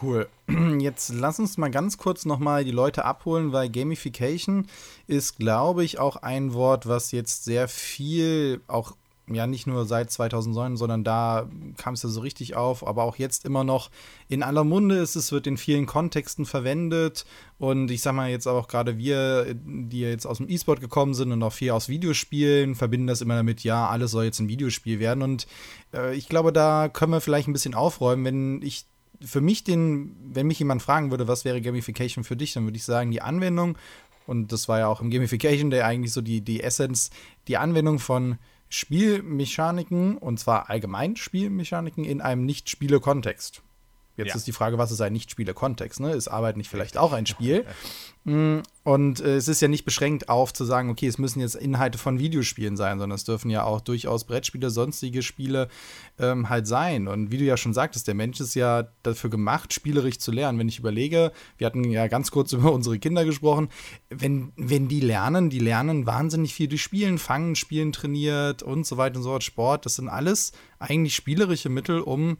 Cool. 0.00 0.28
Jetzt 0.78 1.08
lass 1.10 1.38
uns 1.38 1.56
mal 1.56 1.70
ganz 1.70 1.98
kurz 1.98 2.24
nochmal 2.24 2.64
die 2.64 2.70
Leute 2.70 3.04
abholen, 3.04 3.52
weil 3.52 3.68
Gamification 3.68 4.66
ist, 5.06 5.38
glaube 5.38 5.84
ich, 5.84 5.98
auch 5.98 6.16
ein 6.16 6.52
Wort, 6.52 6.86
was 6.86 7.10
jetzt 7.10 7.44
sehr 7.44 7.68
viel 7.68 8.60
auch 8.68 8.92
ja 9.34 9.46
nicht 9.46 9.66
nur 9.66 9.86
seit 9.86 10.10
2009, 10.10 10.76
sondern 10.76 11.04
da 11.04 11.48
kam 11.76 11.94
es 11.94 12.02
ja 12.02 12.08
so 12.08 12.20
richtig 12.20 12.56
auf, 12.56 12.86
aber 12.86 13.04
auch 13.04 13.16
jetzt 13.16 13.44
immer 13.44 13.64
noch. 13.64 13.90
In 14.28 14.42
aller 14.42 14.64
Munde 14.64 14.96
ist. 14.96 15.16
Es 15.16 15.32
wird 15.32 15.46
in 15.46 15.56
vielen 15.56 15.86
Kontexten 15.86 16.46
verwendet. 16.46 17.24
Und 17.58 17.90
ich 17.90 18.02
sag 18.02 18.14
mal 18.14 18.30
jetzt 18.30 18.46
auch 18.46 18.68
gerade 18.68 18.98
wir, 18.98 19.54
die 19.54 20.00
jetzt 20.00 20.26
aus 20.26 20.38
dem 20.38 20.48
E-Sport 20.48 20.80
gekommen 20.80 21.14
sind 21.14 21.32
und 21.32 21.42
auch 21.42 21.52
viel 21.52 21.70
aus 21.70 21.88
Videospielen, 21.88 22.74
verbinden 22.74 23.06
das 23.06 23.20
immer 23.20 23.36
damit, 23.36 23.64
ja, 23.64 23.88
alles 23.88 24.12
soll 24.12 24.24
jetzt 24.24 24.38
ein 24.38 24.48
Videospiel 24.48 25.00
werden. 25.00 25.22
Und 25.22 25.46
äh, 25.92 26.14
ich 26.14 26.28
glaube, 26.28 26.52
da 26.52 26.88
können 26.88 27.12
wir 27.12 27.20
vielleicht 27.20 27.48
ein 27.48 27.52
bisschen 27.52 27.74
aufräumen, 27.74 28.24
wenn 28.24 28.62
ich 28.62 28.86
für 29.20 29.40
mich 29.40 29.64
den, 29.64 30.16
wenn 30.32 30.46
mich 30.46 30.58
jemand 30.58 30.82
fragen 30.82 31.10
würde, 31.10 31.26
was 31.26 31.44
wäre 31.44 31.60
Gamification 31.60 32.24
für 32.24 32.36
dich, 32.36 32.52
dann 32.52 32.64
würde 32.64 32.76
ich 32.76 32.84
sagen, 32.84 33.10
die 33.10 33.22
Anwendung. 33.22 33.76
Und 34.26 34.52
das 34.52 34.68
war 34.68 34.78
ja 34.78 34.88
auch 34.88 35.00
im 35.00 35.10
Gamification 35.10 35.70
der 35.70 35.86
eigentlich 35.86 36.12
so 36.12 36.20
die, 36.20 36.42
die 36.42 36.62
Essenz, 36.62 37.10
die 37.48 37.56
Anwendung 37.56 37.98
von 37.98 38.36
Spielmechaniken, 38.68 40.18
und 40.18 40.38
zwar 40.38 40.70
allgemein 40.70 41.16
Spielmechaniken 41.16 42.04
in 42.04 42.20
einem 42.20 42.44
Nicht-Spiele-Kontext. 42.44 43.62
Jetzt 44.18 44.28
ja. 44.28 44.34
ist 44.36 44.46
die 44.46 44.52
Frage, 44.52 44.76
was 44.76 44.90
ist 44.90 45.00
ein 45.00 45.12
Nicht-Spiele-Kontext? 45.12 46.00
Ne? 46.00 46.12
Ist 46.12 46.28
Arbeit 46.28 46.56
nicht 46.56 46.68
vielleicht 46.68 46.98
auch 46.98 47.12
ein 47.12 47.26
Spiel? 47.26 47.64
Mm, 48.28 48.58
und 48.84 49.20
äh, 49.20 49.36
es 49.36 49.48
ist 49.48 49.62
ja 49.62 49.68
nicht 49.68 49.86
beschränkt 49.86 50.28
auf 50.28 50.52
zu 50.52 50.64
sagen, 50.64 50.90
okay, 50.90 51.06
es 51.06 51.16
müssen 51.16 51.40
jetzt 51.40 51.54
Inhalte 51.54 51.96
von 51.96 52.18
Videospielen 52.18 52.76
sein, 52.76 52.98
sondern 52.98 53.16
es 53.16 53.24
dürfen 53.24 53.50
ja 53.50 53.64
auch 53.64 53.80
durchaus 53.80 54.24
Brettspiele, 54.24 54.68
sonstige 54.68 55.22
Spiele 55.22 55.68
ähm, 56.18 56.50
halt 56.50 56.66
sein. 56.66 57.08
Und 57.08 57.30
wie 57.32 57.38
du 57.38 57.44
ja 57.44 57.56
schon 57.56 57.72
sagtest, 57.72 58.06
der 58.06 58.14
Mensch 58.14 58.38
ist 58.40 58.54
ja 58.54 58.88
dafür 59.02 59.30
gemacht, 59.30 59.72
spielerisch 59.72 60.18
zu 60.18 60.30
lernen. 60.30 60.58
Wenn 60.58 60.68
ich 60.68 60.78
überlege, 60.78 61.32
wir 61.56 61.66
hatten 61.66 61.84
ja 61.84 62.06
ganz 62.08 62.30
kurz 62.30 62.52
über 62.54 62.72
unsere 62.72 62.98
Kinder 62.98 63.24
gesprochen, 63.24 63.68
wenn, 64.10 64.52
wenn 64.56 64.88
die 64.88 65.00
lernen, 65.00 65.48
die 65.48 65.60
lernen 65.60 66.04
wahnsinnig 66.04 66.52
viel 66.52 66.68
durch 66.68 66.82
Spielen, 66.82 67.18
Fangen, 67.18 67.56
Spielen 67.56 67.92
trainiert 67.92 68.62
und 68.62 68.86
so 68.86 68.98
weiter 68.98 69.16
und 69.16 69.22
so 69.22 69.30
fort, 69.30 69.44
Sport, 69.44 69.86
das 69.86 69.96
sind 69.96 70.08
alles 70.08 70.52
eigentlich 70.78 71.14
spielerische 71.14 71.70
Mittel, 71.70 72.00
um 72.00 72.36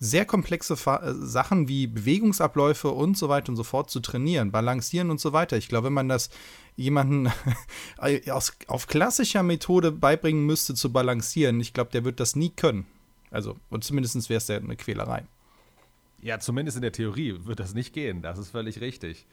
sehr 0.00 0.24
komplexe 0.24 0.76
Fa 0.76 0.98
äh, 0.98 1.14
Sachen 1.14 1.68
wie 1.68 1.86
Bewegungsabläufe 1.86 2.90
und 2.90 3.16
so 3.16 3.28
weiter 3.28 3.50
und 3.50 3.56
so 3.56 3.64
fort 3.64 3.90
zu 3.90 4.00
trainieren, 4.00 4.50
balancieren 4.50 5.10
und 5.10 5.20
so 5.20 5.32
weiter. 5.32 5.56
Ich 5.56 5.68
glaube, 5.68 5.86
wenn 5.86 5.92
man 5.92 6.08
das 6.08 6.30
jemanden 6.76 7.30
aus, 8.30 8.56
auf 8.68 8.86
klassischer 8.86 9.42
Methode 9.42 9.92
beibringen 9.92 10.46
müsste 10.46 10.74
zu 10.74 10.92
balancieren, 10.92 11.60
ich 11.60 11.72
glaube, 11.72 11.90
der 11.90 12.04
wird 12.04 12.20
das 12.20 12.36
nie 12.36 12.50
können. 12.50 12.86
Also, 13.30 13.56
und 13.70 13.84
zumindest 13.84 14.28
wäre 14.30 14.38
es 14.38 14.48
ja 14.48 14.56
eine 14.56 14.76
Quälerei. 14.76 15.24
Ja, 16.20 16.40
zumindest 16.40 16.76
in 16.76 16.82
der 16.82 16.92
Theorie 16.92 17.36
wird 17.44 17.60
das 17.60 17.74
nicht 17.74 17.92
gehen. 17.92 18.22
Das 18.22 18.38
ist 18.38 18.50
völlig 18.50 18.80
richtig. 18.80 19.26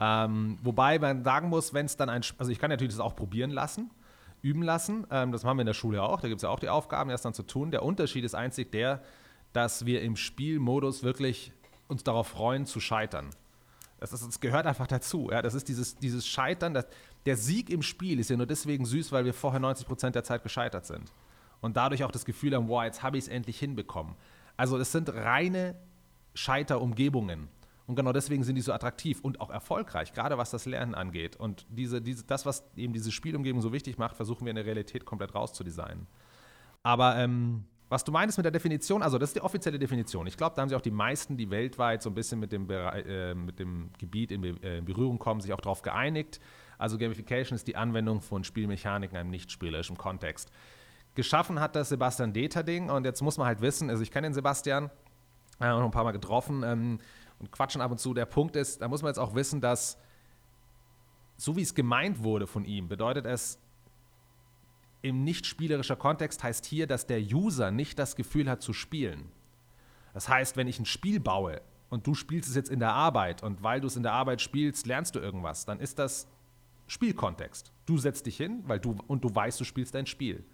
Ähm, 0.00 0.58
wobei 0.62 0.98
man 0.98 1.24
sagen 1.24 1.48
muss, 1.48 1.74
wenn 1.74 1.86
es 1.86 1.96
dann 1.96 2.08
ein, 2.08 2.22
also 2.38 2.52
ich 2.52 2.58
kann 2.58 2.70
natürlich 2.70 2.94
das 2.94 3.00
auch 3.00 3.16
probieren 3.16 3.50
lassen, 3.50 3.90
üben 4.42 4.62
lassen. 4.62 5.06
Ähm, 5.10 5.32
das 5.32 5.44
machen 5.44 5.58
wir 5.58 5.62
in 5.62 5.66
der 5.66 5.74
Schule 5.74 6.02
auch. 6.02 6.20
Da 6.20 6.28
gibt 6.28 6.38
es 6.38 6.42
ja 6.42 6.48
auch 6.48 6.60
die 6.60 6.68
Aufgaben, 6.68 7.10
das 7.10 7.22
dann 7.22 7.34
zu 7.34 7.42
tun. 7.42 7.70
Der 7.70 7.82
Unterschied 7.82 8.24
ist 8.24 8.34
einzig 8.34 8.70
der, 8.70 9.02
dass 9.52 9.86
wir 9.86 10.02
im 10.02 10.16
Spielmodus 10.16 11.02
wirklich 11.02 11.52
uns 11.88 12.04
darauf 12.04 12.28
freuen, 12.28 12.66
zu 12.66 12.80
scheitern. 12.80 13.30
Das, 13.98 14.12
ist, 14.12 14.26
das 14.26 14.40
gehört 14.40 14.66
einfach 14.66 14.86
dazu. 14.86 15.30
Ja? 15.30 15.42
Das 15.42 15.54
ist 15.54 15.68
dieses, 15.68 15.96
dieses 15.96 16.26
Scheitern. 16.26 16.74
Das, 16.74 16.86
der 17.26 17.36
Sieg 17.36 17.70
im 17.70 17.82
Spiel 17.82 18.18
ist 18.18 18.30
ja 18.30 18.36
nur 18.36 18.46
deswegen 18.46 18.84
süß, 18.84 19.10
weil 19.12 19.24
wir 19.24 19.34
vorher 19.34 19.60
90 19.60 19.86
Prozent 19.86 20.14
der 20.14 20.24
Zeit 20.24 20.42
gescheitert 20.42 20.86
sind. 20.86 21.12
Und 21.60 21.76
dadurch 21.76 22.04
auch 22.04 22.12
das 22.12 22.24
Gefühl 22.24 22.54
haben, 22.54 22.68
wow, 22.68 22.84
jetzt 22.84 23.02
habe 23.02 23.18
ich 23.18 23.24
es 23.24 23.28
endlich 23.28 23.58
hinbekommen. 23.58 24.14
Also 24.56 24.78
es 24.78 24.92
sind 24.92 25.12
reine 25.12 25.74
Scheiterumgebungen. 26.34 27.48
Und 27.86 27.96
genau 27.96 28.12
deswegen 28.12 28.44
sind 28.44 28.54
die 28.54 28.60
so 28.60 28.72
attraktiv 28.72 29.20
und 29.22 29.40
auch 29.40 29.50
erfolgreich, 29.50 30.12
gerade 30.12 30.36
was 30.36 30.50
das 30.50 30.66
Lernen 30.66 30.94
angeht. 30.94 31.36
Und 31.36 31.66
diese, 31.70 32.02
diese, 32.02 32.24
das, 32.24 32.44
was 32.44 32.62
eben 32.76 32.92
diese 32.92 33.10
Spielumgebung 33.10 33.62
so 33.62 33.72
wichtig 33.72 33.96
macht, 33.96 34.14
versuchen 34.14 34.44
wir 34.44 34.50
in 34.50 34.56
der 34.56 34.66
Realität 34.66 35.06
komplett 35.06 35.34
rauszudesignen. 35.34 36.06
Aber 36.82 37.16
ähm, 37.16 37.64
was 37.88 38.04
du 38.04 38.12
meinst 38.12 38.36
mit 38.36 38.44
der 38.44 38.50
Definition, 38.50 39.02
also 39.02 39.16
das 39.18 39.30
ist 39.30 39.36
die 39.36 39.40
offizielle 39.40 39.78
Definition. 39.78 40.26
Ich 40.26 40.36
glaube, 40.36 40.54
da 40.54 40.62
haben 40.62 40.68
sich 40.68 40.76
auch 40.76 40.82
die 40.82 40.90
meisten, 40.90 41.36
die 41.36 41.50
weltweit 41.50 42.02
so 42.02 42.10
ein 42.10 42.14
bisschen 42.14 42.38
mit 42.38 42.52
dem, 42.52 42.68
äh, 42.70 43.34
mit 43.34 43.58
dem 43.58 43.90
Gebiet 43.98 44.30
in, 44.30 44.44
äh, 44.44 44.78
in, 44.78 44.84
Berührung 44.84 45.18
kommen, 45.18 45.40
sich 45.40 45.52
auch 45.54 45.60
darauf 45.60 45.80
geeinigt. 45.80 46.38
Also 46.76 46.98
Gamification 46.98 47.56
ist 47.56 47.66
die 47.66 47.76
Anwendung 47.76 48.20
von 48.20 48.44
Spielmechaniken 48.44 49.16
in 49.16 49.20
einem 49.20 49.30
nicht 49.30 49.50
spielerischen 49.50 49.96
Kontext. 49.96 50.50
Geschaffen 51.14 51.60
hat 51.60 51.74
das 51.74 51.88
Sebastian 51.88 52.32
Deterding 52.32 52.90
und 52.90 53.04
jetzt 53.04 53.22
muss 53.22 53.38
man 53.38 53.46
halt 53.46 53.62
wissen, 53.62 53.88
also 53.88 54.02
ich 54.02 54.10
kenne 54.10 54.28
den 54.28 54.34
Sebastian, 54.34 54.90
äh, 55.58 55.68
noch 55.68 55.84
ein 55.84 55.90
paar 55.90 56.04
Mal 56.04 56.12
getroffen 56.12 56.62
ähm, 56.64 56.98
und 57.38 57.50
quatschen 57.50 57.80
ab 57.80 57.90
und 57.90 57.98
zu. 57.98 58.12
Der 58.12 58.26
Punkt 58.26 58.54
ist, 58.54 58.82
da 58.82 58.88
muss 58.88 59.00
man 59.02 59.08
jetzt 59.08 59.18
auch 59.18 59.34
wissen, 59.34 59.60
dass 59.60 59.98
so 61.38 61.56
wie 61.56 61.62
es 61.62 61.74
gemeint 61.74 62.22
wurde 62.22 62.46
von 62.46 62.64
ihm, 62.64 62.88
bedeutet 62.88 63.24
es, 63.24 63.58
im 65.02 65.24
nicht 65.24 65.46
spielerischer 65.46 65.96
Kontext 65.96 66.42
heißt 66.42 66.66
hier, 66.66 66.86
dass 66.86 67.06
der 67.06 67.20
User 67.20 67.70
nicht 67.70 67.98
das 67.98 68.16
Gefühl 68.16 68.48
hat 68.48 68.62
zu 68.62 68.72
spielen. 68.72 69.30
Das 70.14 70.28
heißt, 70.28 70.56
wenn 70.56 70.66
ich 70.66 70.78
ein 70.78 70.86
Spiel 70.86 71.20
baue 71.20 71.60
und 71.90 72.06
du 72.06 72.14
spielst 72.14 72.48
es 72.48 72.56
jetzt 72.56 72.70
in 72.70 72.80
der 72.80 72.92
Arbeit 72.92 73.42
und 73.42 73.62
weil 73.62 73.80
du 73.80 73.86
es 73.86 73.96
in 73.96 74.02
der 74.02 74.12
Arbeit 74.12 74.40
spielst, 74.40 74.86
lernst 74.86 75.14
du 75.14 75.20
irgendwas, 75.20 75.64
dann 75.64 75.80
ist 75.80 75.98
das 75.98 76.26
Spielkontext. 76.88 77.72
Du 77.86 77.98
setzt 77.98 78.26
dich 78.26 78.36
hin, 78.36 78.64
weil 78.66 78.80
du 78.80 78.96
und 79.06 79.22
du 79.22 79.34
weißt, 79.34 79.60
du 79.60 79.64
spielst 79.64 79.94
dein 79.94 80.06
Spiel. 80.06 80.44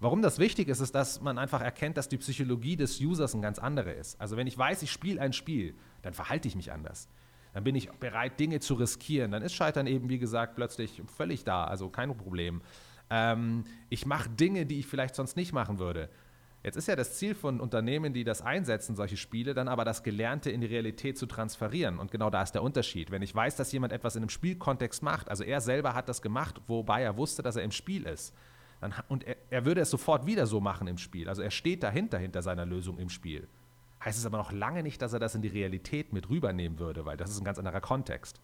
Warum 0.00 0.22
das 0.22 0.38
wichtig 0.38 0.68
ist, 0.68 0.80
ist, 0.80 0.94
dass 0.94 1.20
man 1.20 1.38
einfach 1.38 1.60
erkennt, 1.60 1.96
dass 1.96 2.08
die 2.08 2.18
Psychologie 2.18 2.76
des 2.76 3.00
Users 3.00 3.34
ein 3.34 3.42
ganz 3.42 3.58
andere 3.58 3.92
ist. 3.92 4.20
Also 4.20 4.36
wenn 4.36 4.46
ich 4.46 4.56
weiß, 4.56 4.82
ich 4.82 4.90
spiele 4.90 5.20
ein 5.20 5.32
Spiel, 5.32 5.74
dann 6.02 6.14
verhalte 6.14 6.48
ich 6.48 6.56
mich 6.56 6.72
anders. 6.72 7.08
Dann 7.52 7.62
bin 7.62 7.76
ich 7.76 7.90
bereit, 7.92 8.38
Dinge 8.40 8.58
zu 8.60 8.74
riskieren. 8.74 9.30
Dann 9.30 9.42
ist 9.42 9.54
Scheitern 9.54 9.86
eben, 9.86 10.08
wie 10.08 10.18
gesagt, 10.18 10.56
plötzlich 10.56 11.00
völlig 11.06 11.44
da, 11.44 11.64
also 11.64 11.88
kein 11.88 12.14
Problem. 12.16 12.60
Ähm, 13.10 13.64
ich 13.88 14.06
mache 14.06 14.28
Dinge, 14.30 14.66
die 14.66 14.80
ich 14.80 14.86
vielleicht 14.86 15.14
sonst 15.14 15.36
nicht 15.36 15.52
machen 15.52 15.78
würde. 15.78 16.08
Jetzt 16.64 16.76
ist 16.76 16.88
ja 16.88 16.96
das 16.96 17.18
Ziel 17.18 17.34
von 17.34 17.60
Unternehmen, 17.60 18.14
die 18.14 18.24
das 18.24 18.40
einsetzen, 18.40 18.96
solche 18.96 19.18
Spiele, 19.18 19.52
dann 19.52 19.68
aber 19.68 19.84
das 19.84 20.02
Gelernte 20.02 20.50
in 20.50 20.62
die 20.62 20.66
Realität 20.66 21.18
zu 21.18 21.26
transferieren. 21.26 21.98
Und 21.98 22.10
genau 22.10 22.30
da 22.30 22.42
ist 22.42 22.52
der 22.52 22.62
Unterschied. 22.62 23.10
Wenn 23.10 23.20
ich 23.20 23.34
weiß, 23.34 23.56
dass 23.56 23.70
jemand 23.70 23.92
etwas 23.92 24.16
in 24.16 24.22
einem 24.22 24.30
Spielkontext 24.30 25.02
macht, 25.02 25.28
also 25.28 25.44
er 25.44 25.60
selber 25.60 25.94
hat 25.94 26.08
das 26.08 26.22
gemacht, 26.22 26.62
wobei 26.66 27.02
er 27.02 27.18
wusste, 27.18 27.42
dass 27.42 27.56
er 27.56 27.64
im 27.64 27.70
Spiel 27.70 28.04
ist, 28.04 28.34
dann, 28.80 28.94
und 29.08 29.24
er, 29.24 29.36
er 29.50 29.66
würde 29.66 29.82
es 29.82 29.90
sofort 29.90 30.24
wieder 30.24 30.46
so 30.46 30.58
machen 30.58 30.86
im 30.86 30.96
Spiel. 30.96 31.28
Also 31.28 31.42
er 31.42 31.50
steht 31.50 31.82
dahinter, 31.82 32.18
hinter 32.18 32.40
seiner 32.40 32.64
Lösung 32.64 32.98
im 32.98 33.10
Spiel. 33.10 33.46
Heißt 34.02 34.18
es 34.18 34.24
aber 34.24 34.38
noch 34.38 34.50
lange 34.50 34.82
nicht, 34.82 35.02
dass 35.02 35.12
er 35.12 35.18
das 35.20 35.34
in 35.34 35.42
die 35.42 35.48
Realität 35.48 36.14
mit 36.14 36.30
rübernehmen 36.30 36.78
würde, 36.78 37.04
weil 37.04 37.18
das 37.18 37.30
ist 37.30 37.40
ein 37.40 37.44
ganz 37.44 37.58
anderer 37.58 37.82
Kontext. 37.82 38.40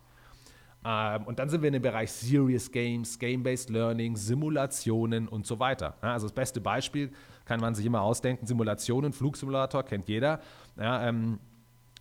Ähm, 0.85 1.25
und 1.25 1.39
dann 1.39 1.49
sind 1.49 1.63
wir 1.63 1.69
in 1.69 1.75
dem 1.75 1.83
Bereich 1.83 2.11
Serious 2.11 2.71
Games, 2.71 3.19
Game-Based 3.19 3.71
Learning, 3.71 4.17
Simulationen 4.17 5.29
und 5.29 5.47
so 5.47 5.59
weiter. 5.59 5.97
Ja, 6.03 6.13
also 6.13 6.27
das 6.27 6.35
beste 6.35 6.61
Beispiel 6.61 7.11
kann 7.45 7.61
man 7.61 7.75
sich 7.75 7.85
immer 7.85 8.01
ausdenken, 8.03 8.47
Simulationen, 8.47 9.13
Flugsimulator, 9.13 9.83
kennt 9.83 10.09
jeder. 10.09 10.41
Ja, 10.77 11.09
ähm, 11.09 11.39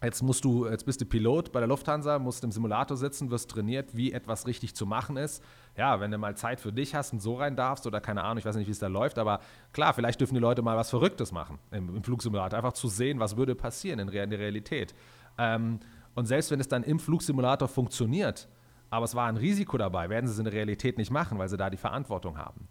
Jetzt 0.01 0.23
musst 0.23 0.45
du, 0.45 0.65
jetzt 0.65 0.85
bist 0.85 1.01
du 1.01 1.05
Pilot 1.05 1.51
bei 1.51 1.59
der 1.59 1.67
Lufthansa, 1.67 2.19
musst 2.19 2.41
im 2.45 2.53
Simulator 2.53 2.95
sitzen, 2.95 3.31
wirst 3.31 3.51
trainiert, 3.51 3.97
wie 3.97 4.13
etwas 4.13 4.47
richtig 4.47 4.73
zu 4.73 4.85
machen 4.85 5.17
ist. 5.17 5.43
Ja, 5.75 5.99
wenn 5.99 6.09
du 6.09 6.17
mal 6.17 6.37
Zeit 6.37 6.61
für 6.61 6.71
dich 6.71 6.95
hast 6.95 7.11
und 7.11 7.19
so 7.19 7.35
rein 7.35 7.57
darfst 7.57 7.85
oder 7.85 7.99
keine 7.99 8.23
Ahnung, 8.23 8.37
ich 8.37 8.45
weiß 8.45 8.55
nicht, 8.55 8.67
wie 8.67 8.71
es 8.71 8.79
da 8.79 8.87
läuft, 8.87 9.17
aber 9.17 9.41
klar, 9.73 9.93
vielleicht 9.93 10.21
dürfen 10.21 10.35
die 10.35 10.39
Leute 10.39 10.61
mal 10.61 10.77
was 10.77 10.89
Verrücktes 10.89 11.33
machen 11.33 11.59
im, 11.71 11.97
im 11.97 12.03
Flugsimulator, 12.03 12.57
einfach 12.57 12.73
zu 12.73 12.87
sehen, 12.87 13.19
was 13.19 13.35
würde 13.35 13.55
passieren 13.55 13.99
in, 13.99 14.09
der 14.09 14.39
Realität. 14.39 14.95
Ähm, 15.37 15.81
und 16.15 16.27
selbst 16.27 16.49
wenn 16.51 16.61
es 16.61 16.69
dann 16.69 16.83
im 16.83 16.99
Flugsimulator 16.99 17.67
funktioniert, 17.67 18.47
aber 18.89 19.05
es 19.05 19.15
war 19.15 19.27
ein 19.27 19.37
Risiko 19.37 19.77
dabei, 19.77 20.09
werden 20.09 20.27
sie 20.27 20.33
es 20.33 20.39
in 20.39 20.45
der 20.45 20.53
Realität 20.53 20.97
nicht 20.97 21.11
machen, 21.11 21.37
weil 21.37 21.49
sie 21.49 21.57
da 21.57 21.69
die 21.69 21.77
Verantwortung 21.77 22.37
haben. 22.37 22.67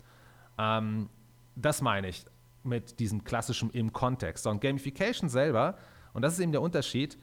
Ähm, 0.58 1.08
das 1.54 1.82
meine 1.82 2.08
ich 2.08 2.24
mit 2.64 3.00
diesem 3.00 3.24
klassischen 3.24 3.70
im 3.70 3.92
Kontext. 3.92 4.46
Und 4.46 4.60
Gamification 4.60 5.28
selber, 5.28 5.76
und 6.12 6.22
das 6.22 6.34
ist 6.34 6.40
eben 6.40 6.52
der 6.52 6.62
Unterschied, 6.62 7.18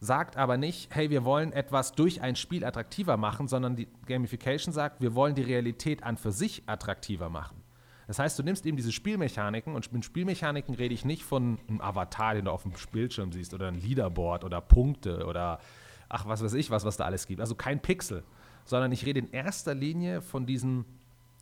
sagt 0.00 0.36
aber 0.36 0.56
nicht, 0.56 0.94
hey, 0.94 1.10
wir 1.10 1.24
wollen 1.24 1.52
etwas 1.52 1.92
durch 1.92 2.22
ein 2.22 2.36
Spiel 2.36 2.64
attraktiver 2.64 3.16
machen, 3.16 3.48
sondern 3.48 3.76
die 3.76 3.88
Gamification 4.06 4.72
sagt, 4.72 5.00
wir 5.00 5.14
wollen 5.14 5.34
die 5.34 5.42
Realität 5.42 6.04
an 6.04 6.16
für 6.16 6.32
sich 6.32 6.62
attraktiver 6.66 7.28
machen. 7.28 7.62
Das 8.06 8.18
heißt, 8.18 8.38
du 8.38 8.42
nimmst 8.42 8.64
eben 8.64 8.76
diese 8.76 8.92
Spielmechaniken 8.92 9.74
und 9.74 9.92
mit 9.92 10.04
Spielmechaniken 10.04 10.74
rede 10.74 10.94
ich 10.94 11.04
nicht 11.04 11.24
von 11.24 11.58
einem 11.68 11.80
Avatar, 11.80 12.34
den 12.34 12.46
du 12.46 12.50
auf 12.50 12.62
dem 12.62 12.72
Bildschirm 12.90 13.32
siehst 13.32 13.52
oder 13.52 13.68
ein 13.68 13.80
Leaderboard 13.80 14.44
oder 14.44 14.62
Punkte 14.62 15.26
oder 15.26 15.58
ach, 16.08 16.26
was 16.26 16.42
weiß 16.42 16.54
ich 16.54 16.70
was, 16.70 16.84
was 16.84 16.96
da 16.96 17.04
alles 17.04 17.26
gibt. 17.26 17.40
Also 17.40 17.54
kein 17.54 17.80
Pixel, 17.80 18.24
sondern 18.64 18.92
ich 18.92 19.06
rede 19.06 19.20
in 19.20 19.30
erster 19.30 19.74
Linie 19.74 20.20
von 20.20 20.46
diesen, 20.46 20.84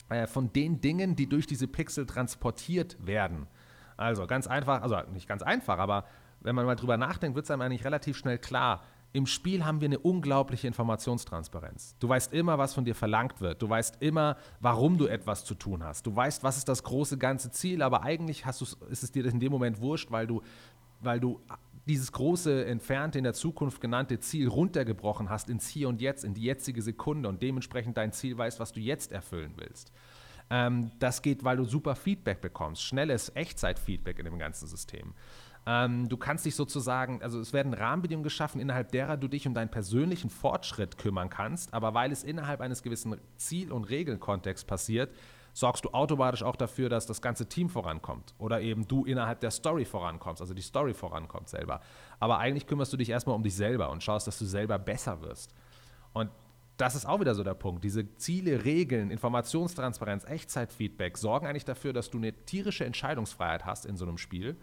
äh, 0.08 0.26
von 0.26 0.52
den 0.52 0.80
Dingen, 0.80 1.16
die 1.16 1.28
durch 1.28 1.46
diese 1.46 1.66
Pixel 1.66 2.06
transportiert 2.06 2.96
werden. 3.04 3.46
Also 3.96 4.26
ganz 4.26 4.46
einfach, 4.46 4.82
also 4.82 4.98
nicht 5.12 5.28
ganz 5.28 5.42
einfach, 5.42 5.78
aber 5.78 6.04
wenn 6.40 6.54
man 6.54 6.66
mal 6.66 6.76
drüber 6.76 6.96
nachdenkt, 6.96 7.34
wird 7.34 7.44
es 7.44 7.50
einem 7.50 7.62
eigentlich 7.62 7.84
relativ 7.84 8.16
schnell 8.16 8.38
klar. 8.38 8.82
Im 9.12 9.26
Spiel 9.26 9.64
haben 9.64 9.80
wir 9.80 9.86
eine 9.86 9.98
unglaubliche 9.98 10.66
Informationstransparenz. 10.66 11.96
Du 11.98 12.08
weißt 12.08 12.34
immer, 12.34 12.58
was 12.58 12.74
von 12.74 12.84
dir 12.84 12.94
verlangt 12.94 13.40
wird. 13.40 13.62
Du 13.62 13.68
weißt 13.68 13.96
immer, 14.00 14.36
warum 14.60 14.98
du 14.98 15.06
etwas 15.06 15.44
zu 15.44 15.54
tun 15.54 15.82
hast. 15.82 16.06
Du 16.06 16.14
weißt, 16.14 16.42
was 16.42 16.58
ist 16.58 16.68
das 16.68 16.82
große 16.82 17.16
ganze 17.16 17.50
Ziel, 17.50 17.80
aber 17.80 18.02
eigentlich 18.02 18.44
hast 18.44 18.60
ist 18.90 19.02
es 19.02 19.10
dir 19.10 19.24
in 19.24 19.40
dem 19.40 19.50
Moment 19.50 19.80
wurscht, 19.80 20.10
weil 20.10 20.26
du, 20.26 20.42
weil 21.00 21.20
du 21.20 21.40
dieses 21.86 22.10
große, 22.10 22.66
entfernte, 22.66 23.18
in 23.18 23.24
der 23.24 23.34
Zukunft 23.34 23.80
genannte 23.80 24.18
Ziel 24.18 24.48
runtergebrochen 24.48 25.30
hast 25.30 25.48
ins 25.48 25.68
Hier 25.68 25.88
und 25.88 26.00
Jetzt, 26.00 26.24
in 26.24 26.34
die 26.34 26.42
jetzige 26.42 26.82
Sekunde 26.82 27.28
und 27.28 27.42
dementsprechend 27.42 27.96
dein 27.96 28.12
Ziel 28.12 28.36
weißt, 28.36 28.58
was 28.58 28.72
du 28.72 28.80
jetzt 28.80 29.12
erfüllen 29.12 29.52
willst. 29.56 29.92
Ähm, 30.50 30.90
das 30.98 31.22
geht, 31.22 31.44
weil 31.44 31.56
du 31.56 31.64
super 31.64 31.94
Feedback 31.94 32.40
bekommst, 32.40 32.82
schnelles 32.82 33.34
Echtzeit-Feedback 33.34 34.18
in 34.18 34.24
dem 34.24 34.38
ganzen 34.38 34.66
System. 34.66 35.14
Ähm, 35.66 36.08
du 36.08 36.16
kannst 36.16 36.44
dich 36.44 36.54
sozusagen, 36.54 37.22
also 37.22 37.40
es 37.40 37.52
werden 37.52 37.74
Rahmenbedingungen 37.74 38.24
geschaffen, 38.24 38.60
innerhalb 38.60 38.92
derer 38.92 39.16
du 39.16 39.26
dich 39.26 39.46
um 39.48 39.54
deinen 39.54 39.70
persönlichen 39.70 40.30
Fortschritt 40.30 40.98
kümmern 40.98 41.28
kannst, 41.28 41.74
aber 41.74 41.94
weil 41.94 42.12
es 42.12 42.22
innerhalb 42.22 42.60
eines 42.60 42.84
gewissen 42.84 43.16
Ziel- 43.36 43.72
und 43.72 43.84
Regelkontexts 43.84 44.64
passiert, 44.64 45.12
sorgst 45.56 45.86
du 45.86 45.88
automatisch 45.94 46.42
auch 46.42 46.54
dafür, 46.54 46.90
dass 46.90 47.06
das 47.06 47.22
ganze 47.22 47.48
Team 47.48 47.70
vorankommt 47.70 48.34
oder 48.36 48.60
eben 48.60 48.86
du 48.86 49.06
innerhalb 49.06 49.40
der 49.40 49.50
Story 49.50 49.86
vorankommst, 49.86 50.42
also 50.42 50.52
die 50.52 50.60
Story 50.60 50.92
vorankommt 50.92 51.48
selber. 51.48 51.80
Aber 52.20 52.38
eigentlich 52.38 52.66
kümmerst 52.66 52.92
du 52.92 52.98
dich 52.98 53.08
erstmal 53.08 53.34
um 53.34 53.42
dich 53.42 53.54
selber 53.54 53.88
und 53.88 54.02
schaust, 54.02 54.26
dass 54.26 54.38
du 54.38 54.44
selber 54.44 54.78
besser 54.78 55.22
wirst. 55.22 55.54
Und 56.12 56.30
das 56.76 56.94
ist 56.94 57.06
auch 57.06 57.20
wieder 57.20 57.34
so 57.34 57.42
der 57.42 57.54
Punkt. 57.54 57.82
Diese 57.84 58.14
Ziele, 58.16 58.66
Regeln, 58.66 59.10
Informationstransparenz, 59.10 60.26
Echtzeitfeedback 60.26 61.16
sorgen 61.16 61.46
eigentlich 61.46 61.64
dafür, 61.64 61.94
dass 61.94 62.10
du 62.10 62.18
eine 62.18 62.34
tierische 62.34 62.84
Entscheidungsfreiheit 62.84 63.64
hast 63.64 63.86
in 63.86 63.96
so 63.96 64.04
einem 64.04 64.18
Spiel. 64.18 64.58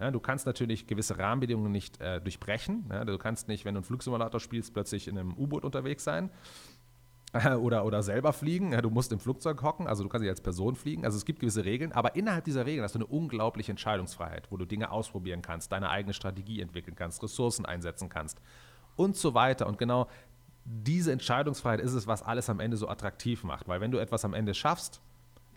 Ja, 0.00 0.10
du 0.10 0.18
kannst 0.18 0.46
natürlich 0.46 0.86
gewisse 0.86 1.18
Rahmenbedingungen 1.18 1.72
nicht 1.72 2.00
äh, 2.00 2.22
durchbrechen. 2.22 2.86
Ja, 2.90 3.04
du 3.04 3.18
kannst 3.18 3.48
nicht, 3.48 3.66
wenn 3.66 3.74
du 3.74 3.80
einen 3.80 3.84
Flugsimulator 3.84 4.40
spielst, 4.40 4.72
plötzlich 4.72 5.08
in 5.08 5.18
einem 5.18 5.34
U-Boot 5.36 5.64
unterwegs 5.64 6.04
sein. 6.04 6.30
oder, 7.60 7.84
oder 7.84 8.02
selber 8.02 8.32
fliegen. 8.32 8.72
Ja, 8.72 8.80
du 8.80 8.90
musst 8.90 9.12
im 9.12 9.18
Flugzeug 9.18 9.62
hocken, 9.62 9.86
also 9.86 10.02
du 10.02 10.08
kannst 10.08 10.22
nicht 10.22 10.30
als 10.30 10.40
Person 10.40 10.76
fliegen. 10.76 11.04
Also 11.04 11.16
es 11.16 11.24
gibt 11.24 11.40
gewisse 11.40 11.64
Regeln, 11.64 11.92
aber 11.92 12.16
innerhalb 12.16 12.44
dieser 12.44 12.66
Regeln 12.66 12.84
hast 12.84 12.94
du 12.94 13.00
eine 13.00 13.06
unglaubliche 13.06 13.72
Entscheidungsfreiheit, 13.72 14.50
wo 14.50 14.56
du 14.56 14.64
Dinge 14.64 14.90
ausprobieren 14.90 15.42
kannst, 15.42 15.72
deine 15.72 15.90
eigene 15.90 16.14
Strategie 16.14 16.60
entwickeln 16.60 16.96
kannst, 16.96 17.22
Ressourcen 17.22 17.66
einsetzen 17.66 18.08
kannst 18.08 18.40
und 18.96 19.16
so 19.16 19.34
weiter. 19.34 19.66
Und 19.66 19.78
genau 19.78 20.08
diese 20.64 21.12
Entscheidungsfreiheit 21.12 21.80
ist 21.80 21.94
es, 21.94 22.06
was 22.06 22.22
alles 22.22 22.50
am 22.50 22.60
Ende 22.60 22.76
so 22.76 22.88
attraktiv 22.88 23.44
macht. 23.44 23.68
Weil 23.68 23.80
wenn 23.80 23.90
du 23.90 23.98
etwas 23.98 24.24
am 24.24 24.34
Ende 24.34 24.54
schaffst, 24.54 25.00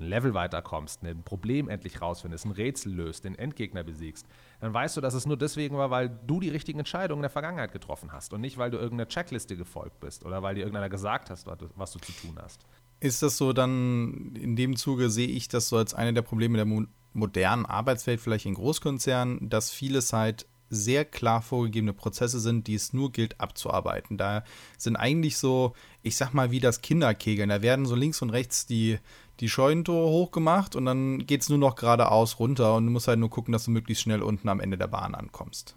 ein 0.02 0.08
Level 0.08 0.34
weiterkommst, 0.34 1.04
ein 1.04 1.24
Problem 1.24 1.70
endlich 1.70 2.02
rausfindest, 2.02 2.46
ein 2.46 2.52
Rätsel 2.52 2.94
löst, 2.94 3.24
den 3.24 3.36
Endgegner 3.36 3.84
besiegst, 3.84 4.26
dann 4.60 4.74
weißt 4.74 4.98
du, 4.98 5.02
dass 5.02 5.14
es 5.14 5.26
nur 5.26 5.38
deswegen 5.38 5.78
war, 5.78 5.90
weil 5.90 6.10
du 6.28 6.40
die 6.40 6.50
richtigen 6.50 6.80
Entscheidungen 6.80 7.20
in 7.20 7.24
der 7.24 7.30
Vergangenheit 7.30 7.72
getroffen 7.72 8.12
hast 8.12 8.34
und 8.34 8.42
nicht, 8.42 8.58
weil 8.58 8.72
du 8.72 8.78
irgendeiner 8.78 9.08
Checkliste 9.08 9.56
gefolgt 9.56 10.00
bist 10.00 10.26
oder 10.26 10.44
weil 10.44 10.56
dir 10.56 10.62
irgendeiner 10.62 10.90
gesagt 10.90 11.30
hast, 11.30 11.48
was 11.48 11.92
du 11.92 12.00
zu 12.00 12.12
tun 12.12 12.38
hast. 12.42 12.66
Ist 13.00 13.24
das 13.24 13.38
so 13.38 13.54
dann, 13.54 14.36
in 14.36 14.56
dem 14.56 14.76
Zuge 14.76 15.10
sehe 15.10 15.28
ich 15.28 15.48
das 15.48 15.70
so 15.70 15.78
als 15.78 15.94
eine 15.94 16.14
der 16.14 16.22
Probleme 16.22 16.58
der 16.58 16.66
mo 16.66 16.84
modernen 17.14 17.66
Arbeitswelt, 17.66 18.22
vielleicht 18.22 18.46
in 18.46 18.54
Großkonzernen, 18.54 19.50
dass 19.50 19.70
vieles 19.70 20.14
halt 20.14 20.46
sehr 20.72 21.04
klar 21.04 21.42
vorgegebene 21.42 21.94
Prozesse 21.94 22.40
sind, 22.40 22.68
die 22.68 22.76
es 22.76 22.94
nur 22.94 23.12
gilt 23.12 23.40
abzuarbeiten. 23.42 24.18
Da 24.18 24.44
sind 24.78 24.96
eigentlich 24.96 25.38
so, 25.38 25.74
ich 26.02 26.16
sag 26.16 26.34
mal, 26.34 26.50
wie 26.50 26.62
das 26.62 26.82
Kinderkegeln. 26.82 27.50
Da 27.50 27.62
werden 27.62 27.86
so 27.86 27.94
links 27.94 28.22
und 28.22 28.30
rechts 28.30 28.66
die, 28.66 28.98
die 29.40 29.50
Scheunentore 29.50 30.10
hochgemacht 30.10 30.76
und 30.76 30.86
dann 30.86 31.26
geht 31.26 31.42
es 31.42 31.50
nur 31.50 31.58
noch 31.58 31.76
geradeaus 31.76 32.40
runter 32.40 32.76
und 32.76 32.86
du 32.86 32.92
musst 32.92 33.08
halt 33.08 33.20
nur 33.20 33.30
gucken, 33.30 33.52
dass 33.52 33.66
du 33.66 33.72
möglichst 33.72 34.04
schnell 34.04 34.22
unten 34.22 34.50
am 34.50 34.60
Ende 34.60 34.78
der 34.78 34.88
Bahn 34.88 35.16
ankommst. 35.16 35.76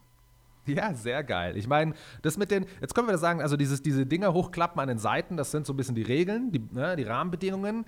Ja, 0.66 0.94
sehr 0.94 1.22
geil. 1.24 1.56
Ich 1.56 1.66
meine, 1.66 1.94
das 2.22 2.38
mit 2.38 2.50
den, 2.50 2.66
jetzt 2.80 2.94
können 2.94 3.08
wir 3.08 3.18
sagen, 3.18 3.42
also 3.42 3.56
dieses, 3.56 3.82
diese 3.82 4.06
Dinger 4.06 4.32
hochklappen 4.32 4.80
an 4.80 4.88
den 4.88 4.98
Seiten, 4.98 5.36
das 5.36 5.50
sind 5.50 5.66
so 5.66 5.74
ein 5.74 5.76
bisschen 5.76 5.94
die 5.94 6.02
Regeln, 6.02 6.52
die, 6.52 6.62
ne, 6.72 6.96
die 6.96 7.02
Rahmenbedingungen. 7.02 7.84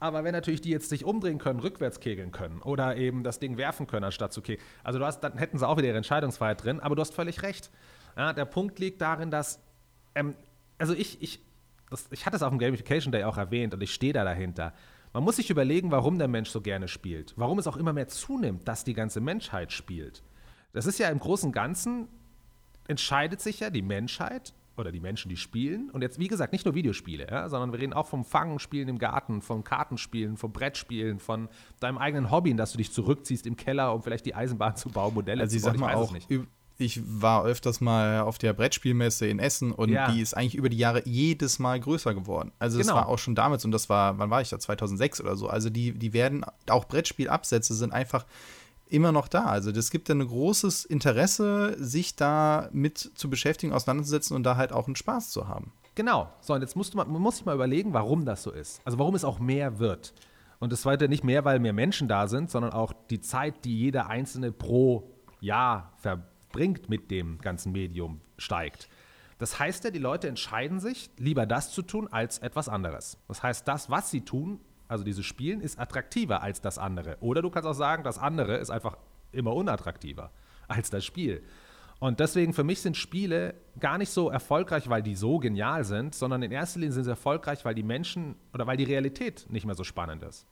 Aber 0.00 0.24
wenn 0.24 0.32
natürlich 0.32 0.60
die 0.60 0.70
jetzt 0.70 0.90
sich 0.90 1.04
umdrehen 1.04 1.38
können, 1.38 1.58
rückwärts 1.58 2.00
kegeln 2.00 2.30
können 2.30 2.60
oder 2.62 2.96
eben 2.96 3.24
das 3.24 3.40
Ding 3.40 3.56
werfen 3.56 3.86
können, 3.86 4.04
anstatt 4.04 4.32
zu 4.32 4.42
kegeln, 4.42 4.64
also 4.84 4.98
du 4.98 5.04
hast, 5.04 5.20
dann 5.20 5.38
hätten 5.38 5.58
sie 5.58 5.66
auch 5.66 5.76
wieder 5.76 5.88
ihre 5.88 5.96
Entscheidungsfreiheit 5.96 6.62
drin, 6.62 6.80
aber 6.80 6.94
du 6.94 7.00
hast 7.00 7.14
völlig 7.14 7.42
recht. 7.42 7.70
Ja, 8.16 8.32
der 8.32 8.44
Punkt 8.44 8.78
liegt 8.78 9.00
darin, 9.00 9.30
dass, 9.30 9.60
ähm, 10.14 10.36
also 10.78 10.94
ich, 10.94 11.20
ich, 11.22 11.40
das, 11.90 12.06
ich 12.10 12.26
hatte 12.26 12.36
es 12.36 12.42
auf 12.42 12.50
dem 12.50 12.58
Gamification 12.58 13.10
Day 13.10 13.24
auch 13.24 13.38
erwähnt 13.38 13.74
und 13.74 13.82
ich 13.82 13.92
stehe 13.92 14.12
da 14.12 14.22
dahinter. 14.22 14.72
Man 15.12 15.24
muss 15.24 15.36
sich 15.36 15.50
überlegen, 15.50 15.90
warum 15.90 16.18
der 16.18 16.28
Mensch 16.28 16.50
so 16.50 16.60
gerne 16.60 16.88
spielt. 16.88 17.34
Warum 17.36 17.58
es 17.58 17.66
auch 17.66 17.76
immer 17.76 17.92
mehr 17.92 18.08
zunimmt, 18.08 18.68
dass 18.68 18.84
die 18.84 18.94
ganze 18.94 19.20
Menschheit 19.20 19.72
spielt. 19.72 20.22
Das 20.72 20.86
ist 20.86 20.98
ja 20.98 21.08
im 21.08 21.18
Großen 21.18 21.48
und 21.48 21.52
Ganzen, 21.52 22.08
entscheidet 22.86 23.40
sich 23.40 23.60
ja 23.60 23.70
die 23.70 23.82
Menschheit 23.82 24.54
oder 24.76 24.92
die 24.92 25.00
Menschen, 25.00 25.28
die 25.28 25.36
spielen. 25.36 25.90
Und 25.90 26.02
jetzt, 26.02 26.18
wie 26.18 26.28
gesagt, 26.28 26.52
nicht 26.52 26.64
nur 26.64 26.74
Videospiele, 26.74 27.26
ja, 27.28 27.48
sondern 27.48 27.72
wir 27.72 27.80
reden 27.80 27.92
auch 27.92 28.06
vom 28.06 28.24
Fangenspielen 28.24 28.88
im 28.88 28.98
Garten, 28.98 29.42
vom 29.42 29.64
Kartenspielen, 29.64 30.36
vom 30.36 30.52
Brettspielen, 30.52 31.18
von 31.18 31.48
deinem 31.80 31.98
eigenen 31.98 32.30
Hobby, 32.30 32.50
in 32.50 32.56
das 32.56 32.72
du 32.72 32.78
dich 32.78 32.92
zurückziehst 32.92 33.46
im 33.46 33.56
Keller, 33.56 33.94
um 33.94 34.02
vielleicht 34.02 34.26
die 34.26 34.34
Eisenbahn 34.34 34.76
zu 34.76 34.90
bauen, 34.90 35.14
Modelle 35.14 35.42
also 35.42 35.56
zu 35.56 35.62
bauen. 35.62 35.74
Ich 35.74 35.80
sag 35.80 35.86
mal 35.86 35.94
auch, 35.96 36.14
ich 36.78 37.02
war 37.04 37.44
öfters 37.44 37.80
mal 37.80 38.20
auf 38.20 38.38
der 38.38 38.52
Brettspielmesse 38.52 39.26
in 39.26 39.40
Essen 39.40 39.72
und 39.72 39.90
ja. 39.90 40.10
die 40.12 40.20
ist 40.20 40.34
eigentlich 40.34 40.54
über 40.54 40.68
die 40.68 40.78
Jahre 40.78 41.02
jedes 41.04 41.58
Mal 41.58 41.80
größer 41.80 42.14
geworden. 42.14 42.52
Also 42.60 42.78
genau. 42.78 42.92
das 42.92 42.96
war 42.96 43.08
auch 43.08 43.18
schon 43.18 43.34
damals 43.34 43.64
und 43.64 43.72
das 43.72 43.88
war, 43.88 44.18
wann 44.18 44.30
war 44.30 44.40
ich 44.40 44.48
da, 44.48 44.60
2006 44.60 45.20
oder 45.20 45.36
so. 45.36 45.48
Also 45.48 45.70
die, 45.70 45.92
die 45.92 46.12
werden, 46.12 46.46
auch 46.70 46.84
Brettspielabsätze 46.84 47.74
sind 47.74 47.92
einfach 47.92 48.26
immer 48.86 49.10
noch 49.10 49.26
da. 49.26 49.46
Also 49.46 49.70
es 49.70 49.90
gibt 49.90 50.08
ein 50.08 50.24
großes 50.24 50.84
Interesse, 50.84 51.76
sich 51.80 52.14
da 52.14 52.68
mit 52.72 52.98
zu 52.98 53.28
beschäftigen, 53.28 53.72
auseinanderzusetzen 53.72 54.36
und 54.36 54.44
da 54.44 54.56
halt 54.56 54.72
auch 54.72 54.86
einen 54.86 54.96
Spaß 54.96 55.30
zu 55.30 55.48
haben. 55.48 55.72
Genau. 55.96 56.32
So, 56.40 56.54
und 56.54 56.60
jetzt 56.60 56.76
musst 56.76 56.94
du 56.94 56.96
mal, 56.96 57.06
man 57.06 57.20
muss 57.20 57.38
sich 57.38 57.44
mal 57.44 57.56
überlegen, 57.56 57.92
warum 57.92 58.24
das 58.24 58.44
so 58.44 58.52
ist. 58.52 58.80
Also 58.84 59.00
warum 59.00 59.16
es 59.16 59.24
auch 59.24 59.40
mehr 59.40 59.80
wird. 59.80 60.14
Und 60.60 60.72
das 60.72 60.82
zweite 60.82 61.08
nicht 61.08 61.24
mehr, 61.24 61.44
weil 61.44 61.58
mehr 61.58 61.72
Menschen 61.72 62.06
da 62.06 62.28
sind, 62.28 62.52
sondern 62.52 62.72
auch 62.72 62.92
die 63.10 63.20
Zeit, 63.20 63.64
die 63.64 63.76
jeder 63.76 64.06
Einzelne 64.06 64.52
pro 64.52 65.10
Jahr 65.40 65.92
verbringt 65.96 66.37
mit 66.88 67.10
dem 67.10 67.38
ganzen 67.38 67.72
Medium, 67.72 68.20
steigt. 68.36 68.88
Das 69.38 69.58
heißt 69.58 69.84
ja, 69.84 69.90
die 69.90 69.98
Leute 69.98 70.28
entscheiden 70.28 70.80
sich, 70.80 71.10
lieber 71.16 71.46
das 71.46 71.72
zu 71.72 71.82
tun 71.82 72.08
als 72.10 72.38
etwas 72.38 72.68
anderes. 72.68 73.18
Das 73.28 73.42
heißt, 73.42 73.66
das, 73.68 73.88
was 73.88 74.10
sie 74.10 74.22
tun, 74.22 74.60
also 74.88 75.04
dieses 75.04 75.24
Spielen 75.24 75.60
ist 75.60 75.78
attraktiver 75.78 76.42
als 76.42 76.60
das 76.60 76.78
andere. 76.78 77.16
Oder 77.20 77.42
du 77.42 77.50
kannst 77.50 77.68
auch 77.68 77.74
sagen, 77.74 78.02
das 78.02 78.18
andere 78.18 78.56
ist 78.56 78.70
einfach 78.70 78.96
immer 79.30 79.54
unattraktiver 79.54 80.32
als 80.66 80.90
das 80.90 81.04
Spiel. 81.04 81.42
Und 82.00 82.20
deswegen 82.20 82.52
für 82.52 82.64
mich 82.64 82.80
sind 82.80 82.96
Spiele 82.96 83.54
gar 83.80 83.98
nicht 83.98 84.10
so 84.10 84.30
erfolgreich, 84.30 84.88
weil 84.88 85.02
die 85.02 85.16
so 85.16 85.38
genial 85.38 85.84
sind, 85.84 86.14
sondern 86.14 86.42
in 86.42 86.52
erster 86.52 86.80
Linie 86.80 86.92
sind 86.92 87.04
sie 87.04 87.10
erfolgreich, 87.10 87.64
weil 87.64 87.74
die 87.74 87.82
Menschen 87.82 88.36
oder 88.54 88.66
weil 88.66 88.76
die 88.76 88.84
Realität 88.84 89.46
nicht 89.50 89.66
mehr 89.66 89.74
so 89.74 89.84
spannend 89.84 90.22
ist. 90.22 90.46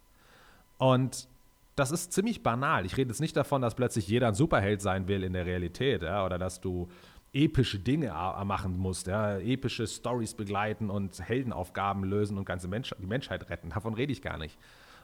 Und 0.78 1.28
das 1.76 1.90
ist 1.90 2.12
ziemlich 2.12 2.42
banal. 2.42 2.86
Ich 2.86 2.96
rede 2.96 3.10
jetzt 3.10 3.20
nicht 3.20 3.36
davon, 3.36 3.62
dass 3.62 3.74
plötzlich 3.74 4.08
jeder 4.08 4.28
ein 4.28 4.34
Superheld 4.34 4.80
sein 4.80 5.08
will 5.08 5.22
in 5.22 5.34
der 5.34 5.46
Realität, 5.46 6.02
ja, 6.02 6.24
oder 6.24 6.38
dass 6.38 6.60
du 6.60 6.88
epische 7.32 7.78
Dinge 7.78 8.14
machen 8.44 8.78
musst, 8.78 9.06
ja, 9.06 9.38
epische 9.38 9.86
Stories 9.86 10.34
begleiten 10.34 10.88
und 10.88 11.20
Heldenaufgaben 11.20 12.02
lösen 12.04 12.38
und 12.38 12.46
ganze 12.46 12.66
Mensch 12.66 12.94
die 12.98 13.06
Menschheit 13.06 13.50
retten. 13.50 13.70
Davon 13.70 13.92
rede 13.94 14.10
ich 14.10 14.22
gar 14.22 14.38
nicht. 14.38 14.58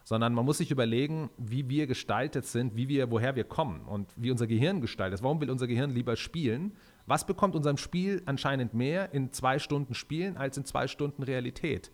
Sondern 0.05 0.35
man 0.35 0.45
muss 0.45 0.59
sich 0.59 0.71
überlegen, 0.71 1.31
wie 1.37 1.69
wir 1.69 1.87
gestaltet 1.87 2.47
sind, 2.47 2.75
wie 2.75 2.89
wir, 2.89 3.11
woher 3.11 3.37
wir 3.37 3.45
kommen 3.45 3.83
und 3.83 4.11
wie 4.17 4.31
unser 4.31 4.47
Gehirn 4.47 4.81
gestaltet 4.81 5.21
ist. 5.21 5.23
Warum 5.23 5.41
will 5.41 5.51
unser 5.51 5.69
Gehirn 5.69 5.91
lieber 5.91 6.17
spielen? 6.17 6.73
Was 7.07 7.27
bekommt 7.27 7.55
unserem 7.55 7.77
Spiel 7.77 8.23
anscheinend 8.25 8.75
mehr 8.75 9.13
in 9.13 9.31
zwei 9.31 9.59
Stunden 9.59 9.95
Spielen 9.95 10.37
als 10.37 10.57
in 10.57 10.65
zwei 10.65 10.89
Stunden 10.89 11.23
Realität? 11.23 11.93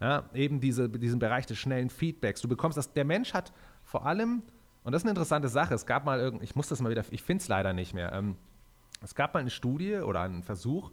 Ja, 0.00 0.28
eben 0.34 0.60
diese, 0.60 0.88
diesen 0.88 1.18
Bereich 1.18 1.46
des 1.46 1.58
schnellen 1.58 1.88
Feedbacks. 1.88 2.42
Du 2.42 2.48
bekommst 2.48 2.76
das, 2.76 2.92
der 2.92 3.04
Mensch 3.04 3.34
hat 3.34 3.52
vor 3.92 4.06
allem, 4.06 4.42
und 4.84 4.92
das 4.92 5.02
ist 5.02 5.04
eine 5.04 5.10
interessante 5.10 5.48
Sache, 5.48 5.74
es 5.74 5.84
gab 5.84 6.06
mal 6.06 6.18
irgend, 6.18 6.42
ich 6.42 6.56
muss 6.56 6.66
das 6.66 6.80
mal 6.80 6.88
wieder, 6.88 7.04
ich 7.10 7.22
finde 7.22 7.42
es 7.42 7.48
leider 7.48 7.74
nicht 7.74 7.92
mehr, 7.92 8.10
ähm, 8.14 8.36
es 9.02 9.14
gab 9.14 9.34
mal 9.34 9.40
eine 9.40 9.50
Studie 9.50 9.96
oder 9.96 10.22
einen 10.22 10.42
Versuch 10.42 10.90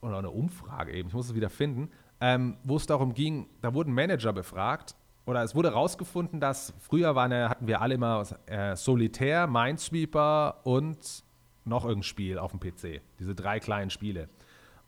oder 0.00 0.18
eine 0.18 0.30
Umfrage 0.30 0.90
eben, 0.92 1.06
ich 1.08 1.14
muss 1.14 1.26
es 1.26 1.36
wieder 1.36 1.50
finden, 1.50 1.88
ähm, 2.20 2.56
wo 2.64 2.78
es 2.78 2.86
darum 2.86 3.14
ging, 3.14 3.48
da 3.60 3.74
wurden 3.74 3.94
Manager 3.94 4.32
befragt 4.32 4.96
oder 5.24 5.44
es 5.44 5.54
wurde 5.54 5.68
herausgefunden, 5.70 6.40
dass 6.40 6.74
früher 6.80 7.14
waren, 7.14 7.32
hatten 7.32 7.68
wir 7.68 7.80
alle 7.80 7.94
immer 7.94 8.24
äh, 8.46 8.74
Solitär, 8.74 9.46
Minesweeper 9.46 10.62
und 10.64 11.22
noch 11.64 11.84
irgendein 11.84 12.02
Spiel 12.02 12.38
auf 12.40 12.50
dem 12.50 12.58
PC. 12.58 13.02
Diese 13.20 13.36
drei 13.36 13.60
kleinen 13.60 13.90
Spiele. 13.90 14.28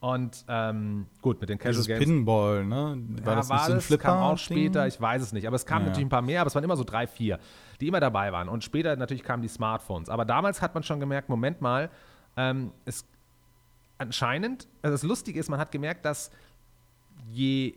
Und 0.01 0.45
ähm, 0.47 1.07
gut, 1.23 1.41
mit 1.41 1.51
den 1.51 1.59
Casual 1.59 1.73
Dieses 1.73 1.87
Games. 1.89 2.05
Pinball, 2.05 2.65
ne? 2.65 3.03
War 3.25 3.33
ja, 3.33 3.37
das 3.37 3.49
war 3.49 3.57
nicht 3.57 3.67
so 3.67 3.73
ein 3.73 3.81
Flipper? 3.81 4.03
kam 4.05 4.19
auch 4.19 4.39
später, 4.39 4.87
ich 4.87 5.01
weiß 5.01 5.21
es 5.21 5.33
nicht. 5.33 5.47
Aber 5.47 5.57
es 5.57 5.67
kamen 5.67 5.83
ja. 5.83 5.89
natürlich 5.89 6.07
ein 6.07 6.11
paar 6.11 6.23
mehr, 6.23 6.41
aber 6.41 6.49
es 6.49 6.55
waren 6.55 6.63
immer 6.63 6.77
so 6.77 6.85
drei, 6.85 7.09
vier, 7.09 7.41
die 7.81 7.89
immer 7.89 7.99
dabei 7.99 8.33
waren. 8.33 8.49
Und 8.49 8.63
später 8.63 8.95
natürlich 8.95 9.25
kamen 9.25 9.43
die 9.43 9.49
Smartphones. 9.49 10.09
Aber 10.09 10.25
damals 10.25 10.63
hat 10.63 10.75
man 10.75 10.85
schon 10.85 11.01
gemerkt, 11.01 11.29
Moment 11.29 11.61
mal, 11.61 11.91
ähm, 12.37 12.71
es 12.85 13.05
anscheinend, 13.99 14.69
also 14.83 14.95
das 14.95 15.03
Lustige 15.03 15.41
ist, 15.41 15.49
man 15.49 15.59
hat 15.59 15.73
gemerkt, 15.73 16.05
dass 16.05 16.31
je, 17.33 17.75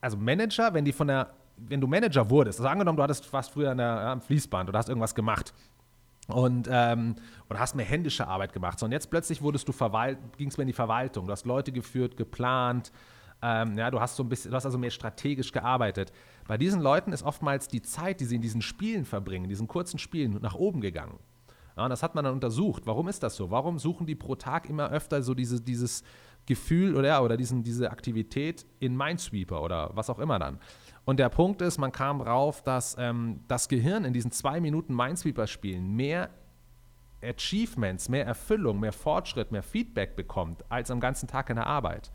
also 0.00 0.16
Manager, 0.16 0.74
wenn 0.74 0.84
die 0.84 0.92
von 0.92 1.06
der, 1.06 1.30
wenn 1.56 1.80
du 1.80 1.86
Manager 1.86 2.28
wurdest, 2.28 2.58
also 2.58 2.68
angenommen, 2.68 2.96
du 2.96 3.04
hattest 3.04 3.24
fast 3.24 3.52
früher 3.52 3.72
der, 3.76 3.86
ja, 3.86 4.12
am 4.12 4.20
Fließband 4.20 4.68
oder 4.68 4.80
hast 4.80 4.88
irgendwas 4.88 5.14
gemacht 5.14 5.54
und 6.28 6.68
ähm, 6.70 7.16
oder 7.50 7.58
hast 7.58 7.74
mehr 7.74 7.84
händische 7.84 8.26
Arbeit 8.26 8.52
gemacht. 8.52 8.78
So, 8.78 8.86
und 8.86 8.92
jetzt 8.92 9.10
plötzlich 9.10 9.42
wurdest 9.42 9.68
du 9.68 9.72
ging 10.36 10.48
es 10.48 10.56
mehr 10.56 10.62
in 10.62 10.68
die 10.68 10.72
Verwaltung. 10.72 11.26
Du 11.26 11.32
hast 11.32 11.44
Leute 11.44 11.72
geführt, 11.72 12.16
geplant. 12.16 12.92
Ähm, 13.42 13.76
ja, 13.76 13.90
du 13.90 14.00
hast 14.00 14.16
so 14.16 14.22
ein 14.22 14.28
bisschen, 14.28 14.50
du 14.50 14.56
hast 14.56 14.64
also 14.64 14.78
mehr 14.78 14.90
strategisch 14.90 15.52
gearbeitet. 15.52 16.12
Bei 16.46 16.56
diesen 16.56 16.80
Leuten 16.80 17.12
ist 17.12 17.22
oftmals 17.22 17.68
die 17.68 17.82
Zeit, 17.82 18.20
die 18.20 18.24
sie 18.24 18.36
in 18.36 18.42
diesen 18.42 18.62
Spielen 18.62 19.04
verbringen, 19.04 19.48
diesen 19.48 19.68
kurzen 19.68 19.98
Spielen, 19.98 20.38
nach 20.40 20.54
oben 20.54 20.80
gegangen. 20.80 21.18
Ja, 21.76 21.84
und 21.84 21.90
das 21.90 22.02
hat 22.02 22.14
man 22.14 22.24
dann 22.24 22.34
untersucht. 22.34 22.86
Warum 22.86 23.08
ist 23.08 23.22
das 23.22 23.36
so? 23.36 23.50
Warum 23.50 23.78
suchen 23.78 24.06
die 24.06 24.14
pro 24.14 24.34
Tag 24.36 24.70
immer 24.70 24.90
öfter 24.90 25.22
so 25.22 25.34
diese, 25.34 25.60
dieses 25.60 26.04
Gefühl 26.46 26.96
oder, 26.96 27.22
oder 27.22 27.36
diesen, 27.36 27.62
diese 27.62 27.90
Aktivität 27.90 28.64
in 28.78 28.96
Minesweeper 28.96 29.60
oder 29.62 29.90
was 29.94 30.08
auch 30.08 30.18
immer 30.18 30.38
dann? 30.38 30.58
Und 31.04 31.18
der 31.18 31.28
Punkt 31.28 31.60
ist, 31.60 31.78
man 31.78 31.92
kam 31.92 32.18
drauf, 32.20 32.62
dass 32.62 32.96
ähm, 32.98 33.40
das 33.46 33.68
Gehirn 33.68 34.04
in 34.04 34.12
diesen 34.12 34.30
zwei 34.30 34.60
Minuten 34.60 34.94
Minesweeper-Spielen 34.94 35.94
mehr 35.94 36.30
Achievements, 37.22 38.08
mehr 38.08 38.26
Erfüllung, 38.26 38.80
mehr 38.80 38.92
Fortschritt, 38.92 39.52
mehr 39.52 39.62
Feedback 39.62 40.16
bekommt 40.16 40.64
als 40.70 40.90
am 40.90 41.00
ganzen 41.00 41.26
Tag 41.26 41.50
in 41.50 41.56
der 41.56 41.66
Arbeit. 41.66 42.10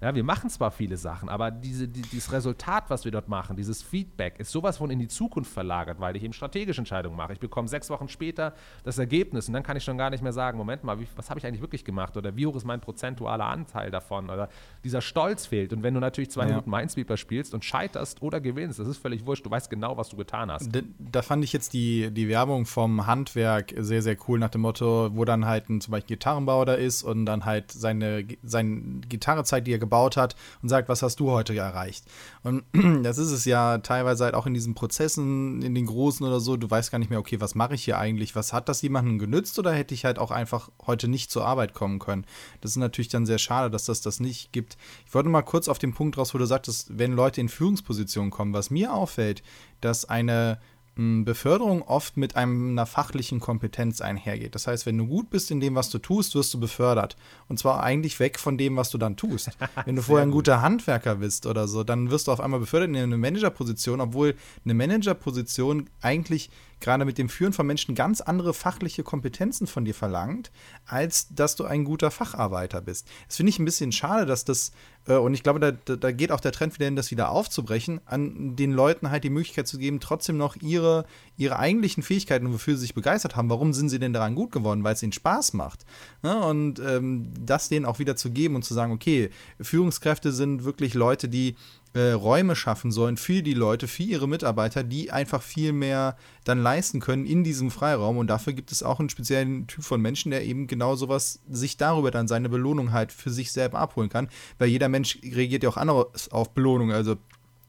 Ja, 0.00 0.14
wir 0.14 0.24
machen 0.24 0.48
zwar 0.48 0.70
viele 0.70 0.96
Sachen, 0.96 1.28
aber 1.28 1.50
diese, 1.50 1.86
die, 1.86 2.00
dieses 2.00 2.32
Resultat, 2.32 2.84
was 2.88 3.04
wir 3.04 3.12
dort 3.12 3.28
machen, 3.28 3.54
dieses 3.56 3.82
Feedback, 3.82 4.40
ist 4.40 4.50
sowas 4.50 4.78
von 4.78 4.90
in 4.90 4.98
die 4.98 5.08
Zukunft 5.08 5.52
verlagert, 5.52 6.00
weil 6.00 6.16
ich 6.16 6.22
eben 6.22 6.32
strategische 6.32 6.80
Entscheidungen 6.80 7.16
mache. 7.16 7.34
Ich 7.34 7.38
bekomme 7.38 7.68
sechs 7.68 7.90
Wochen 7.90 8.08
später 8.08 8.54
das 8.82 8.98
Ergebnis 8.98 9.48
und 9.48 9.54
dann 9.54 9.62
kann 9.62 9.76
ich 9.76 9.84
schon 9.84 9.98
gar 9.98 10.08
nicht 10.08 10.22
mehr 10.22 10.32
sagen, 10.32 10.56
Moment 10.56 10.84
mal, 10.84 10.98
wie, 10.98 11.06
was 11.16 11.28
habe 11.28 11.38
ich 11.38 11.46
eigentlich 11.46 11.60
wirklich 11.60 11.84
gemacht 11.84 12.16
oder 12.16 12.34
wie 12.34 12.46
hoch 12.46 12.56
ist 12.56 12.64
mein 12.64 12.80
prozentualer 12.80 13.44
Anteil 13.44 13.90
davon 13.90 14.30
oder 14.30 14.48
dieser 14.84 15.02
Stolz 15.02 15.44
fehlt. 15.44 15.74
Und 15.74 15.82
wenn 15.82 15.92
du 15.92 16.00
natürlich 16.00 16.30
zwei 16.30 16.44
ja. 16.44 16.48
Minuten 16.48 16.70
Minesweeper 16.70 17.18
spielst 17.18 17.52
und 17.52 17.62
scheiterst 17.62 18.22
oder 18.22 18.40
gewinnst, 18.40 18.78
das 18.78 18.88
ist 18.88 18.96
völlig 18.96 19.26
wurscht, 19.26 19.44
du 19.44 19.50
weißt 19.50 19.68
genau, 19.68 19.98
was 19.98 20.08
du 20.08 20.16
getan 20.16 20.50
hast. 20.50 20.74
Da, 20.74 20.80
da 20.98 21.20
fand 21.20 21.44
ich 21.44 21.52
jetzt 21.52 21.74
die, 21.74 22.10
die 22.10 22.26
Werbung 22.28 22.64
vom 22.64 23.06
Handwerk 23.06 23.74
sehr, 23.76 24.00
sehr 24.00 24.16
cool 24.28 24.38
nach 24.38 24.48
dem 24.48 24.62
Motto, 24.62 25.10
wo 25.12 25.26
dann 25.26 25.44
halt 25.44 25.68
ein, 25.68 25.82
zum 25.82 25.92
Beispiel 25.92 26.16
Gitarrenbauer 26.16 26.64
da 26.64 26.74
ist 26.74 27.02
und 27.02 27.26
dann 27.26 27.44
halt 27.44 27.70
seine, 27.70 28.26
seine 28.42 29.00
Gitarre 29.06 29.44
zeigt, 29.44 29.66
die 29.66 29.72
er 29.72 29.78
gebaut 29.78 29.89
hat 29.90 30.36
und 30.62 30.68
sagt, 30.68 30.88
was 30.88 31.02
hast 31.02 31.20
du 31.20 31.30
heute 31.30 31.56
erreicht? 31.56 32.04
Und 32.42 32.64
das 33.04 33.18
ist 33.18 33.30
es 33.30 33.44
ja 33.44 33.78
teilweise 33.78 34.24
halt 34.24 34.34
auch 34.34 34.46
in 34.46 34.54
diesen 34.54 34.74
Prozessen, 34.74 35.62
in 35.62 35.74
den 35.74 35.86
großen 35.86 36.26
oder 36.26 36.40
so, 36.40 36.56
du 36.56 36.70
weißt 36.70 36.90
gar 36.90 36.98
nicht 36.98 37.10
mehr, 37.10 37.18
okay, 37.18 37.40
was 37.40 37.54
mache 37.54 37.74
ich 37.74 37.84
hier 37.84 37.98
eigentlich? 37.98 38.34
Was 38.34 38.52
hat 38.52 38.68
das 38.68 38.82
jemandem 38.82 39.18
genützt 39.18 39.58
oder 39.58 39.72
hätte 39.72 39.94
ich 39.94 40.04
halt 40.04 40.18
auch 40.18 40.30
einfach 40.30 40.70
heute 40.86 41.08
nicht 41.08 41.30
zur 41.30 41.44
Arbeit 41.46 41.74
kommen 41.74 41.98
können? 41.98 42.24
Das 42.60 42.72
ist 42.72 42.76
natürlich 42.76 43.08
dann 43.08 43.26
sehr 43.26 43.38
schade, 43.38 43.70
dass 43.70 43.84
das 43.84 44.00
das 44.00 44.20
nicht 44.20 44.52
gibt. 44.52 44.76
Ich 45.06 45.14
wollte 45.14 45.28
mal 45.28 45.42
kurz 45.42 45.68
auf 45.68 45.78
den 45.78 45.94
Punkt 45.94 46.18
raus, 46.18 46.34
wo 46.34 46.38
du 46.38 46.46
sagtest, 46.46 46.98
wenn 46.98 47.12
Leute 47.12 47.40
in 47.40 47.48
Führungspositionen 47.48 48.30
kommen, 48.30 48.52
was 48.52 48.70
mir 48.70 48.92
auffällt, 48.94 49.42
dass 49.80 50.04
eine 50.04 50.58
Beförderung 50.96 51.82
oft 51.82 52.16
mit 52.16 52.36
einer 52.36 52.84
fachlichen 52.84 53.40
Kompetenz 53.40 54.00
einhergeht. 54.00 54.54
Das 54.54 54.66
heißt, 54.66 54.86
wenn 54.86 54.98
du 54.98 55.06
gut 55.06 55.30
bist 55.30 55.50
in 55.50 55.60
dem, 55.60 55.74
was 55.74 55.88
du 55.88 55.98
tust, 55.98 56.34
wirst 56.34 56.52
du 56.52 56.60
befördert. 56.60 57.16
Und 57.48 57.58
zwar 57.58 57.82
eigentlich 57.82 58.20
weg 58.20 58.38
von 58.38 58.58
dem, 58.58 58.76
was 58.76 58.90
du 58.90 58.98
dann 58.98 59.16
tust. 59.16 59.50
Wenn 59.86 59.96
du 59.96 60.02
vorher 60.02 60.26
ein 60.26 60.30
guter 60.30 60.60
Handwerker 60.60 61.16
bist 61.16 61.46
oder 61.46 61.68
so, 61.68 61.84
dann 61.84 62.10
wirst 62.10 62.26
du 62.26 62.32
auf 62.32 62.40
einmal 62.40 62.60
befördert 62.60 62.90
in 62.90 62.96
eine 62.96 63.16
Managerposition, 63.16 64.00
obwohl 64.00 64.34
eine 64.64 64.74
Managerposition 64.74 65.88
eigentlich 66.02 66.50
gerade 66.80 67.04
mit 67.04 67.18
dem 67.18 67.28
Führen 67.28 67.52
von 67.52 67.66
Menschen 67.66 67.94
ganz 67.94 68.20
andere 68.20 68.54
fachliche 68.54 69.02
Kompetenzen 69.02 69.66
von 69.66 69.84
dir 69.84 69.94
verlangt, 69.94 70.50
als 70.86 71.28
dass 71.34 71.56
du 71.56 71.64
ein 71.64 71.84
guter 71.84 72.10
Facharbeiter 72.10 72.80
bist. 72.80 73.06
Das 73.26 73.36
finde 73.36 73.50
ich 73.50 73.58
ein 73.58 73.64
bisschen 73.64 73.92
schade, 73.92 74.26
dass 74.26 74.44
das, 74.44 74.72
äh, 75.06 75.14
und 75.14 75.34
ich 75.34 75.42
glaube, 75.42 75.60
da, 75.60 75.72
da 75.72 76.12
geht 76.12 76.32
auch 76.32 76.40
der 76.40 76.52
Trend 76.52 76.74
wieder 76.74 76.86
hin, 76.86 76.96
das 76.96 77.10
wieder 77.10 77.30
aufzubrechen, 77.30 78.00
an 78.06 78.56
den 78.56 78.72
Leuten 78.72 79.10
halt 79.10 79.24
die 79.24 79.30
Möglichkeit 79.30 79.68
zu 79.68 79.78
geben, 79.78 80.00
trotzdem 80.00 80.36
noch 80.36 80.56
ihre, 80.56 81.04
ihre 81.36 81.58
eigentlichen 81.58 82.02
Fähigkeiten, 82.02 82.52
wofür 82.52 82.74
sie 82.74 82.82
sich 82.82 82.94
begeistert 82.94 83.36
haben, 83.36 83.50
warum 83.50 83.72
sind 83.72 83.88
sie 83.88 83.98
denn 83.98 84.12
daran 84.12 84.34
gut 84.34 84.52
geworden, 84.52 84.84
weil 84.84 84.94
es 84.94 85.02
ihnen 85.02 85.12
Spaß 85.12 85.52
macht. 85.52 85.84
Ne? 86.22 86.40
und 86.50 86.80
ähm, 86.80 87.32
das 87.38 87.68
denen 87.68 87.86
auch 87.86 87.98
wieder 87.98 88.16
zu 88.16 88.30
geben 88.30 88.56
und 88.56 88.64
zu 88.64 88.74
sagen, 88.74 88.92
okay, 88.92 89.30
Führungskräfte 89.60 90.32
sind 90.32 90.64
wirklich 90.64 90.94
Leute, 90.94 91.28
die 91.28 91.56
äh, 91.92 92.12
Räume 92.12 92.54
schaffen 92.54 92.92
sollen 92.92 93.16
für 93.16 93.42
die 93.42 93.54
Leute, 93.54 93.88
für 93.88 94.02
ihre 94.02 94.28
Mitarbeiter, 94.28 94.84
die 94.84 95.10
einfach 95.10 95.42
viel 95.42 95.72
mehr 95.72 96.16
dann 96.44 96.62
leisten 96.62 97.00
können 97.00 97.26
in 97.26 97.42
diesem 97.44 97.70
Freiraum. 97.70 98.18
Und 98.18 98.28
dafür 98.28 98.52
gibt 98.52 98.70
es 98.72 98.82
auch 98.82 99.00
einen 99.00 99.10
speziellen 99.10 99.66
Typ 99.66 99.84
von 99.84 100.00
Menschen, 100.00 100.30
der 100.30 100.44
eben 100.44 100.66
genau 100.66 100.94
sowas 100.94 101.40
sich 101.48 101.76
darüber 101.76 102.10
dann 102.10 102.28
seine 102.28 102.48
Belohnung 102.48 102.92
halt 102.92 103.12
für 103.12 103.30
sich 103.30 103.52
selber 103.52 103.78
abholen 103.78 104.08
kann. 104.08 104.28
Weil 104.58 104.68
jeder 104.68 104.88
Mensch 104.88 105.18
reagiert 105.22 105.62
ja 105.62 105.68
auch 105.68 105.76
anders 105.76 106.30
auf 106.30 106.50
Belohnung. 106.50 106.92
Also 106.92 107.16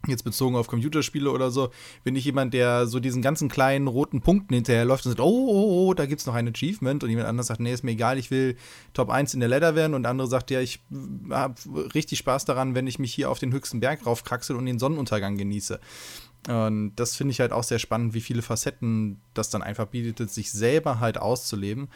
jetzt 0.07 0.23
bezogen 0.23 0.55
auf 0.55 0.67
Computerspiele 0.67 1.31
oder 1.31 1.51
so, 1.51 1.69
bin 2.03 2.15
ich 2.15 2.25
jemand, 2.25 2.53
der 2.53 2.87
so 2.87 2.99
diesen 2.99 3.21
ganzen 3.21 3.49
kleinen 3.49 3.87
roten 3.87 4.21
Punkten 4.21 4.53
hinterherläuft 4.53 5.05
und 5.05 5.11
sagt, 5.11 5.21
oh, 5.21 5.47
oh, 5.47 5.89
oh, 5.89 5.93
da 5.93 6.05
gibt 6.05 6.21
es 6.21 6.27
noch 6.27 6.33
ein 6.33 6.47
Achievement 6.47 7.03
und 7.03 7.09
jemand 7.09 7.27
anderes 7.27 7.47
sagt, 7.47 7.59
nee, 7.59 7.73
ist 7.73 7.83
mir 7.83 7.91
egal, 7.91 8.17
ich 8.17 8.31
will 8.31 8.55
Top 8.93 9.09
1 9.09 9.33
in 9.33 9.39
der 9.39 9.49
Ladder 9.49 9.75
werden 9.75 9.93
und 9.93 10.03
der 10.03 10.11
andere 10.11 10.27
sagt, 10.27 10.51
ja, 10.51 10.61
ich 10.61 10.81
habe 11.29 11.55
richtig 11.93 12.19
Spaß 12.19 12.45
daran, 12.45 12.75
wenn 12.75 12.87
ich 12.87 12.99
mich 12.99 13.13
hier 13.13 13.29
auf 13.29 13.39
den 13.39 13.53
höchsten 13.53 13.79
Berg 13.79 14.05
raufkraxel 14.05 14.55
und 14.55 14.65
den 14.65 14.79
Sonnenuntergang 14.79 15.37
genieße. 15.37 15.79
Und 16.47 16.93
das 16.95 17.15
finde 17.15 17.33
ich 17.33 17.39
halt 17.39 17.51
auch 17.51 17.63
sehr 17.63 17.77
spannend, 17.77 18.13
wie 18.15 18.21
viele 18.21 18.41
Facetten 18.41 19.21
das 19.33 19.51
dann 19.51 19.61
einfach 19.61 19.85
bietet, 19.85 20.31
sich 20.31 20.51
selber 20.51 20.99
halt 20.99 21.19
auszuleben. 21.19 21.89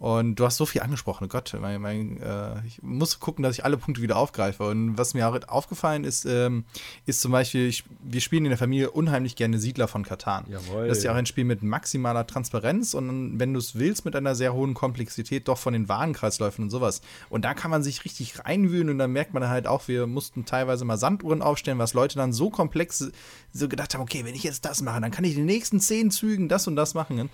Und 0.00 0.36
du 0.36 0.46
hast 0.46 0.56
so 0.56 0.64
viel 0.64 0.80
angesprochen, 0.80 1.28
Gott, 1.28 1.54
mein, 1.60 1.78
mein, 1.78 2.22
äh, 2.22 2.66
ich 2.66 2.82
muss 2.82 3.20
gucken, 3.20 3.42
dass 3.42 3.58
ich 3.58 3.66
alle 3.66 3.76
Punkte 3.76 4.00
wieder 4.00 4.16
aufgreife. 4.16 4.66
Und 4.66 4.96
was 4.96 5.12
mir 5.12 5.28
auch 5.28 5.38
aufgefallen 5.46 6.04
ist, 6.04 6.24
ähm, 6.24 6.64
ist 7.04 7.20
zum 7.20 7.32
Beispiel, 7.32 7.66
ich, 7.66 7.84
wir 8.02 8.22
spielen 8.22 8.46
in 8.46 8.48
der 8.48 8.56
Familie 8.56 8.92
unheimlich 8.92 9.36
gerne 9.36 9.58
Siedler 9.58 9.88
von 9.88 10.02
Katan. 10.02 10.46
Jawohl. 10.48 10.88
Das 10.88 10.98
ist 10.98 11.04
ja 11.04 11.12
auch 11.12 11.16
ein 11.16 11.26
Spiel 11.26 11.44
mit 11.44 11.62
maximaler 11.62 12.26
Transparenz 12.26 12.94
und 12.94 13.38
wenn 13.38 13.52
du 13.52 13.58
es 13.58 13.74
willst, 13.74 14.06
mit 14.06 14.16
einer 14.16 14.34
sehr 14.34 14.54
hohen 14.54 14.72
Komplexität, 14.72 15.48
doch 15.48 15.58
von 15.58 15.74
den 15.74 15.90
Warenkreisläufen 15.90 16.64
und 16.64 16.70
sowas. 16.70 17.02
Und 17.28 17.44
da 17.44 17.52
kann 17.52 17.70
man 17.70 17.82
sich 17.82 18.02
richtig 18.06 18.42
reinwühlen 18.42 18.88
und 18.88 18.96
dann 18.96 19.12
merkt 19.12 19.34
man 19.34 19.46
halt 19.50 19.66
auch, 19.66 19.86
wir 19.86 20.06
mussten 20.06 20.46
teilweise 20.46 20.86
mal 20.86 20.96
Sanduhren 20.96 21.42
aufstellen, 21.42 21.78
was 21.78 21.92
Leute 21.92 22.16
dann 22.16 22.32
so 22.32 22.48
komplex 22.48 23.10
so 23.52 23.68
gedacht 23.68 23.92
haben, 23.92 24.00
okay, 24.00 24.24
wenn 24.24 24.34
ich 24.34 24.44
jetzt 24.44 24.64
das 24.64 24.80
mache, 24.80 25.02
dann 25.02 25.10
kann 25.10 25.24
ich 25.24 25.32
in 25.32 25.40
den 25.40 25.46
nächsten 25.46 25.78
zehn 25.78 26.10
Zügen 26.10 26.48
das 26.48 26.66
und 26.66 26.76
das 26.76 26.94
machen. 26.94 27.28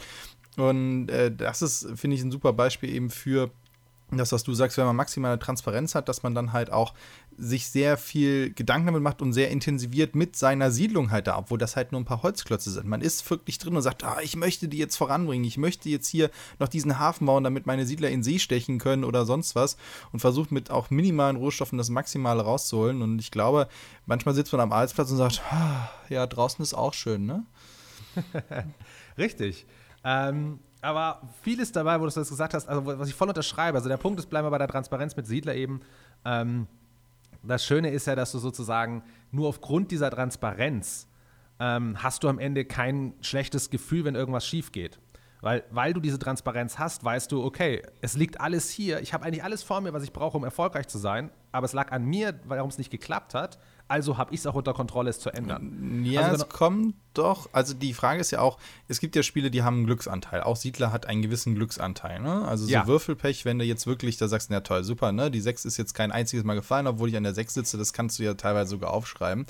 Und 0.56 1.08
äh, 1.08 1.34
das 1.34 1.62
ist, 1.62 1.88
finde 1.96 2.16
ich, 2.16 2.22
ein 2.22 2.30
super 2.30 2.52
Beispiel 2.52 2.90
eben 2.90 3.10
für 3.10 3.50
das, 4.12 4.30
was 4.30 4.44
du 4.44 4.54
sagst, 4.54 4.78
wenn 4.78 4.86
man 4.86 4.94
maximale 4.94 5.38
Transparenz 5.38 5.94
hat, 5.94 6.08
dass 6.08 6.22
man 6.22 6.34
dann 6.34 6.52
halt 6.52 6.70
auch 6.70 6.94
sich 7.36 7.68
sehr 7.68 7.96
viel 7.96 8.52
Gedanken 8.54 8.86
damit 8.86 9.02
macht 9.02 9.20
und 9.20 9.32
sehr 9.32 9.50
intensiviert 9.50 10.14
mit 10.14 10.36
seiner 10.36 10.70
Siedlung 10.70 11.10
halt 11.10 11.26
da, 11.26 11.36
obwohl 11.36 11.58
das 11.58 11.76
halt 11.76 11.92
nur 11.92 12.00
ein 12.00 12.04
paar 12.04 12.22
Holzklötze 12.22 12.70
sind. 12.70 12.86
Man 12.86 13.00
ist 13.00 13.28
wirklich 13.28 13.58
drin 13.58 13.76
und 13.76 13.82
sagt, 13.82 14.04
ah, 14.04 14.18
ich 14.22 14.36
möchte 14.36 14.68
die 14.68 14.78
jetzt 14.78 14.96
voranbringen, 14.96 15.44
ich 15.44 15.58
möchte 15.58 15.88
jetzt 15.88 16.08
hier 16.08 16.30
noch 16.58 16.68
diesen 16.68 16.98
Hafen 16.98 17.26
bauen, 17.26 17.44
damit 17.44 17.66
meine 17.66 17.84
Siedler 17.84 18.08
in 18.08 18.22
See 18.22 18.38
stechen 18.38 18.78
können 18.78 19.04
oder 19.04 19.26
sonst 19.26 19.54
was 19.54 19.76
und 20.12 20.20
versucht 20.20 20.52
mit 20.52 20.70
auch 20.70 20.88
minimalen 20.88 21.36
Rohstoffen 21.36 21.76
das 21.76 21.90
Maximale 21.90 22.42
rauszuholen. 22.42 23.02
Und 23.02 23.18
ich 23.18 23.32
glaube, 23.32 23.68
manchmal 24.06 24.34
sitzt 24.34 24.52
man 24.52 24.60
am 24.60 24.72
Arbeitsplatz 24.72 25.10
und 25.10 25.18
sagt, 25.18 25.42
ah, 25.50 25.90
ja, 26.08 26.26
draußen 26.26 26.62
ist 26.62 26.74
auch 26.74 26.94
schön, 26.94 27.26
ne? 27.26 27.44
Richtig. 29.18 29.66
Ähm, 30.06 30.60
aber 30.82 31.20
vieles 31.42 31.72
dabei, 31.72 31.98
wo 31.98 32.06
du 32.06 32.12
das 32.12 32.28
gesagt 32.28 32.54
hast, 32.54 32.68
also 32.68 32.86
was 32.86 33.08
ich 33.08 33.14
voll 33.14 33.28
unterschreibe, 33.28 33.76
also 33.76 33.88
der 33.88 33.96
Punkt 33.96 34.20
ist, 34.20 34.30
bleiben 34.30 34.46
wir 34.46 34.52
bei 34.52 34.58
der 34.58 34.68
Transparenz 34.68 35.16
mit 35.16 35.26
Siedler 35.26 35.56
eben. 35.56 35.80
Ähm, 36.24 36.68
das 37.42 37.64
Schöne 37.64 37.90
ist 37.90 38.06
ja, 38.06 38.14
dass 38.14 38.30
du 38.30 38.38
sozusagen 38.38 39.02
nur 39.32 39.48
aufgrund 39.48 39.90
dieser 39.90 40.10
Transparenz 40.12 41.08
ähm, 41.58 42.00
hast 42.00 42.22
du 42.22 42.28
am 42.28 42.38
Ende 42.38 42.64
kein 42.64 43.14
schlechtes 43.20 43.68
Gefühl, 43.68 44.04
wenn 44.04 44.14
irgendwas 44.14 44.46
schief 44.46 44.70
geht. 44.70 45.00
Weil, 45.40 45.64
weil 45.70 45.92
du 45.92 46.00
diese 46.00 46.18
Transparenz 46.20 46.78
hast, 46.78 47.04
weißt 47.04 47.32
du, 47.32 47.44
okay, 47.44 47.82
es 48.00 48.16
liegt 48.16 48.40
alles 48.40 48.70
hier, 48.70 49.00
ich 49.00 49.12
habe 49.12 49.24
eigentlich 49.24 49.44
alles 49.44 49.64
vor 49.64 49.80
mir, 49.80 49.92
was 49.92 50.04
ich 50.04 50.12
brauche, 50.12 50.36
um 50.36 50.44
erfolgreich 50.44 50.86
zu 50.86 50.98
sein, 50.98 51.30
aber 51.50 51.64
es 51.64 51.72
lag 51.72 51.90
an 51.90 52.04
mir, 52.04 52.38
warum 52.44 52.68
es 52.68 52.78
nicht 52.78 52.90
geklappt 52.90 53.34
hat 53.34 53.58
also 53.88 54.18
habe 54.18 54.34
ich 54.34 54.40
es 54.40 54.46
auch 54.46 54.54
unter 54.54 54.74
Kontrolle, 54.74 55.10
es 55.10 55.20
zu 55.20 55.30
ändern. 55.30 56.04
Ja, 56.04 56.22
also, 56.22 56.44
es 56.44 56.48
kommt 56.48 56.96
doch. 57.14 57.48
Also 57.52 57.72
die 57.72 57.94
Frage 57.94 58.20
ist 58.20 58.30
ja 58.30 58.40
auch, 58.40 58.58
es 58.88 59.00
gibt 59.00 59.14
ja 59.16 59.22
Spiele, 59.22 59.50
die 59.50 59.62
haben 59.62 59.76
einen 59.76 59.86
Glücksanteil. 59.86 60.42
Auch 60.42 60.56
Siedler 60.56 60.92
hat 60.92 61.06
einen 61.06 61.22
gewissen 61.22 61.54
Glücksanteil. 61.54 62.20
Ne? 62.20 62.46
Also 62.46 62.66
so 62.66 62.72
ja. 62.72 62.86
Würfelpech, 62.86 63.44
wenn 63.44 63.58
du 63.58 63.64
jetzt 63.64 63.86
wirklich 63.86 64.16
da 64.16 64.28
sagst, 64.28 64.50
na 64.50 64.60
toll, 64.60 64.82
super, 64.84 65.12
ne? 65.12 65.30
Die 65.30 65.40
6 65.40 65.64
ist 65.64 65.76
jetzt 65.76 65.94
kein 65.94 66.12
einziges 66.12 66.44
Mal 66.44 66.54
gefallen, 66.54 66.86
obwohl 66.86 67.08
ich 67.08 67.16
an 67.16 67.22
der 67.22 67.34
6 67.34 67.54
sitze, 67.54 67.78
das 67.78 67.92
kannst 67.92 68.18
du 68.18 68.24
ja 68.24 68.34
teilweise 68.34 68.70
sogar 68.70 68.90
aufschreiben. 68.92 69.46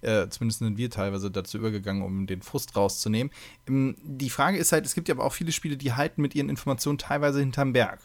Äh, 0.00 0.28
zumindest 0.28 0.60
sind 0.60 0.78
wir 0.78 0.90
teilweise 0.90 1.30
dazu 1.30 1.58
übergegangen, 1.58 2.02
um 2.02 2.26
den 2.26 2.42
Frust 2.42 2.76
rauszunehmen. 2.76 3.32
Ähm, 3.68 3.96
die 4.02 4.30
Frage 4.30 4.58
ist 4.58 4.72
halt, 4.72 4.86
es 4.86 4.94
gibt 4.94 5.08
ja 5.08 5.14
aber 5.14 5.24
auch 5.24 5.32
viele 5.32 5.52
Spiele, 5.52 5.76
die 5.76 5.92
halten 5.92 6.22
mit 6.22 6.34
ihren 6.34 6.48
Informationen 6.48 6.98
teilweise 6.98 7.40
hinterm 7.40 7.72
Berg. 7.72 8.00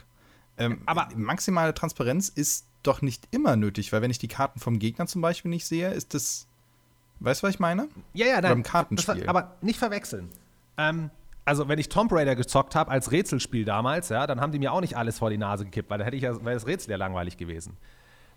Ähm, 0.58 0.82
aber 0.86 1.08
maximale 1.16 1.74
Transparenz 1.74 2.28
ist 2.28 2.69
doch 2.84 3.02
nicht 3.02 3.28
immer 3.32 3.56
nötig, 3.56 3.92
weil 3.92 4.02
wenn 4.02 4.12
ich 4.12 4.20
die 4.20 4.28
Karten 4.28 4.60
vom 4.60 4.80
Gegner 4.80 5.08
zum 5.08 5.22
Beispiel 5.22 5.50
nicht 5.50 5.66
sehe, 5.66 5.92
ist 5.92 6.14
das. 6.14 6.48
Weißt 7.20 7.42
du, 7.42 7.48
was 7.48 7.56
ich 7.56 7.60
meine? 7.60 7.90
Ja, 8.14 8.28
ja, 8.28 8.42
nein. 8.42 8.52
Beim 8.52 8.64
Kartenspiel. 8.64 9.28
War, 9.28 9.30
aber 9.30 9.58
nicht 9.62 9.78
verwechseln. 9.78 10.30
Ähm, 10.78 11.10
also, 11.44 11.68
wenn 11.68 11.80
ich 11.80 11.90
Tomb 11.90 12.12
Raider 12.12 12.36
gezockt 12.36 12.76
habe 12.76 12.92
als 12.92 13.12
Rätselspiel 13.12 13.66
damals, 13.66 14.10
ja, 14.10 14.28
dann 14.28 14.40
haben 14.40 14.52
die 14.52 14.60
mir 14.60 14.72
auch 14.72 14.82
nicht 14.82 14.96
alles 14.96 15.20
vor 15.20 15.30
die 15.30 15.38
Nase 15.38 15.66
gekippt, 15.66 15.90
weil 15.90 15.98
da 15.98 16.06
hätte 16.06 16.16
ich 16.16 16.24
ja, 16.24 16.36
wäre 16.46 16.54
das 16.54 16.68
Rätsel 16.68 16.92
ja 16.92 16.98
langweilig 16.98 17.38
gewesen. 17.38 17.76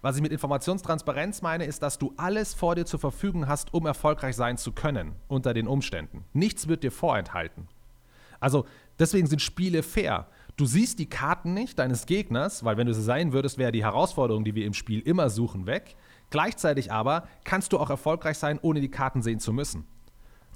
Was 0.01 0.17
ich 0.17 0.23
mit 0.23 0.33
Informationstransparenz 0.33 1.43
meine, 1.43 1.65
ist, 1.65 1.83
dass 1.83 1.99
du 1.99 2.13
alles 2.17 2.55
vor 2.55 2.75
dir 2.75 2.87
zur 2.87 2.99
Verfügung 2.99 3.47
hast, 3.47 3.73
um 3.73 3.87
erfolgreich 3.87 4.35
sein 4.35 4.57
zu 4.57 4.73
können, 4.73 5.15
unter 5.29 5.55
den 5.55 5.69
Umständen. 5.69 6.25
Nichts 6.33 6.67
wird 6.67 6.83
dir 6.83 6.91
vorenthalten. 6.91 7.69
Also, 8.41 8.67
deswegen 8.99 9.29
sind 9.29 9.41
Spiele 9.41 9.85
fair. 9.85 10.27
Du 10.57 10.67
siehst 10.67 10.99
die 10.99 11.09
Karten 11.09 11.55
nicht 11.55 11.79
deines 11.79 12.07
Gegners, 12.07 12.65
weil 12.65 12.77
wenn 12.77 12.87
du 12.87 12.95
sie 12.95 13.03
sein 13.03 13.33
würdest, 13.33 13.57
wäre 13.57 13.73
die 13.73 13.85
Herausforderung, 13.85 14.45
die 14.45 14.55
wir 14.55 14.67
im 14.67 14.75
Spiel 14.75 15.01
immer 15.01 15.31
suchen, 15.31 15.67
weg. 15.67 15.97
Gleichzeitig 16.31 16.93
aber 16.93 17.27
kannst 17.45 17.73
du 17.73 17.79
auch 17.79 17.91
erfolgreich 17.91 18.39
sein, 18.39 18.59
ohne 18.61 18.81
die 18.81 18.91
Karten 18.91 19.23
sehen 19.23 19.41
zu 19.41 19.53
müssen. 19.53 19.87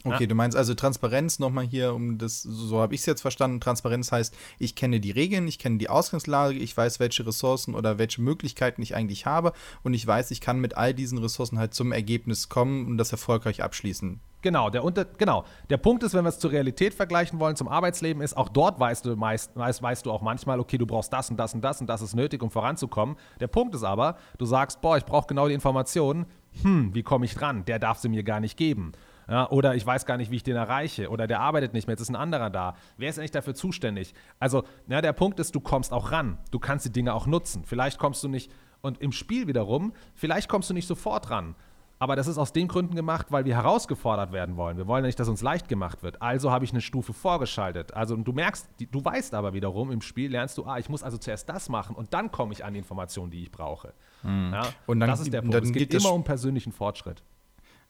Okay, 0.06 0.24
ja. 0.24 0.26
du 0.26 0.34
meinst 0.34 0.56
also 0.56 0.74
Transparenz 0.74 1.38
nochmal 1.38 1.66
hier, 1.66 1.94
um 1.94 2.18
das, 2.18 2.42
so 2.42 2.80
habe 2.80 2.94
ich 2.94 3.00
es 3.00 3.06
jetzt 3.06 3.22
verstanden. 3.22 3.60
Transparenz 3.60 4.12
heißt, 4.12 4.36
ich 4.58 4.74
kenne 4.74 5.00
die 5.00 5.10
Regeln, 5.10 5.48
ich 5.48 5.58
kenne 5.58 5.78
die 5.78 5.88
Ausgangslage, 5.88 6.58
ich 6.58 6.76
weiß, 6.76 7.00
welche 7.00 7.26
Ressourcen 7.26 7.74
oder 7.74 7.98
welche 7.98 8.20
Möglichkeiten 8.22 8.82
ich 8.82 8.94
eigentlich 8.94 9.26
habe 9.26 9.52
und 9.82 9.94
ich 9.94 10.06
weiß, 10.06 10.30
ich 10.30 10.40
kann 10.40 10.60
mit 10.60 10.76
all 10.76 10.94
diesen 10.94 11.18
Ressourcen 11.18 11.58
halt 11.58 11.74
zum 11.74 11.92
Ergebnis 11.92 12.48
kommen 12.48 12.86
und 12.86 12.98
das 12.98 13.12
erfolgreich 13.12 13.62
abschließen. 13.62 14.20
Genau, 14.42 14.70
der, 14.70 14.84
unter, 14.84 15.04
genau. 15.04 15.44
der 15.70 15.76
Punkt 15.76 16.04
ist, 16.04 16.14
wenn 16.14 16.24
wir 16.24 16.28
es 16.28 16.38
zur 16.38 16.52
Realität 16.52 16.94
vergleichen 16.94 17.40
wollen, 17.40 17.56
zum 17.56 17.66
Arbeitsleben 17.66 18.22
ist, 18.22 18.36
auch 18.36 18.48
dort 18.48 18.78
weißt 18.78 19.04
du, 19.04 19.16
meist, 19.16 19.50
weißt, 19.56 19.82
weißt 19.82 20.06
du 20.06 20.12
auch 20.12 20.22
manchmal, 20.22 20.60
okay, 20.60 20.78
du 20.78 20.86
brauchst 20.86 21.12
das 21.12 21.30
und 21.30 21.36
das 21.36 21.52
und 21.54 21.62
das 21.62 21.80
und 21.80 21.88
das 21.88 22.00
ist 22.00 22.14
nötig, 22.14 22.42
um 22.42 22.50
voranzukommen. 22.52 23.16
Der 23.40 23.48
Punkt 23.48 23.74
ist 23.74 23.82
aber, 23.82 24.18
du 24.38 24.46
sagst, 24.46 24.80
boah, 24.80 24.96
ich 24.96 25.04
brauche 25.04 25.26
genau 25.26 25.48
die 25.48 25.54
Informationen, 25.54 26.26
hm, 26.62 26.94
wie 26.94 27.02
komme 27.02 27.24
ich 27.24 27.34
dran? 27.34 27.64
Der 27.64 27.80
darf 27.80 27.98
sie 27.98 28.08
mir 28.08 28.22
gar 28.22 28.38
nicht 28.38 28.56
geben. 28.56 28.92
Ja, 29.28 29.50
oder 29.50 29.74
ich 29.74 29.84
weiß 29.84 30.06
gar 30.06 30.16
nicht, 30.16 30.30
wie 30.30 30.36
ich 30.36 30.42
den 30.42 30.56
erreiche. 30.56 31.08
Oder 31.10 31.26
der 31.26 31.40
arbeitet 31.40 31.72
nicht 31.72 31.86
mehr, 31.86 31.94
jetzt 31.94 32.02
ist 32.02 32.10
ein 32.10 32.16
anderer 32.16 32.50
da. 32.50 32.76
Wer 32.96 33.10
ist 33.10 33.18
eigentlich 33.18 33.32
dafür 33.32 33.54
zuständig? 33.54 34.14
Also, 34.38 34.64
ja, 34.86 35.00
der 35.00 35.12
Punkt 35.12 35.40
ist, 35.40 35.54
du 35.54 35.60
kommst 35.60 35.92
auch 35.92 36.12
ran. 36.12 36.38
Du 36.50 36.58
kannst 36.58 36.86
die 36.86 36.92
Dinge 36.92 37.12
auch 37.12 37.26
nutzen. 37.26 37.64
Vielleicht 37.64 37.98
kommst 37.98 38.22
du 38.22 38.28
nicht, 38.28 38.52
und 38.82 39.00
im 39.00 39.12
Spiel 39.12 39.48
wiederum, 39.48 39.92
vielleicht 40.14 40.48
kommst 40.48 40.70
du 40.70 40.74
nicht 40.74 40.86
sofort 40.86 41.30
ran. 41.30 41.56
Aber 41.98 42.14
das 42.14 42.26
ist 42.26 42.36
aus 42.36 42.52
den 42.52 42.68
Gründen 42.68 42.94
gemacht, 42.94 43.28
weil 43.30 43.46
wir 43.46 43.54
herausgefordert 43.54 44.30
werden 44.30 44.56
wollen. 44.56 44.76
Wir 44.76 44.86
wollen 44.86 45.02
ja 45.02 45.06
nicht, 45.06 45.18
dass 45.18 45.28
uns 45.28 45.40
leicht 45.40 45.66
gemacht 45.66 46.02
wird. 46.02 46.20
Also 46.20 46.50
habe 46.50 46.64
ich 46.64 46.72
eine 46.72 46.82
Stufe 46.82 47.14
vorgeschaltet. 47.14 47.94
Also 47.94 48.16
du 48.16 48.32
merkst, 48.32 48.68
du 48.90 49.02
weißt 49.02 49.32
aber 49.32 49.54
wiederum, 49.54 49.90
im 49.90 50.02
Spiel 50.02 50.30
lernst 50.30 50.58
du, 50.58 50.66
ah, 50.66 50.78
ich 50.78 50.90
muss 50.90 51.02
also 51.02 51.16
zuerst 51.16 51.48
das 51.48 51.70
machen 51.70 51.96
und 51.96 52.12
dann 52.12 52.30
komme 52.30 52.52
ich 52.52 52.64
an 52.64 52.74
die 52.74 52.80
Informationen, 52.80 53.30
die 53.30 53.42
ich 53.42 53.50
brauche. 53.50 53.94
Mhm. 54.22 54.50
Ja, 54.52 54.68
und 54.86 55.00
dann, 55.00 55.08
das 55.08 55.20
ist 55.20 55.32
der 55.32 55.40
Punkt. 55.40 55.54
es 55.56 55.72
geht 55.72 55.94
immer 55.94 56.12
um 56.12 56.22
persönlichen 56.22 56.70
Fortschritt. 56.70 57.22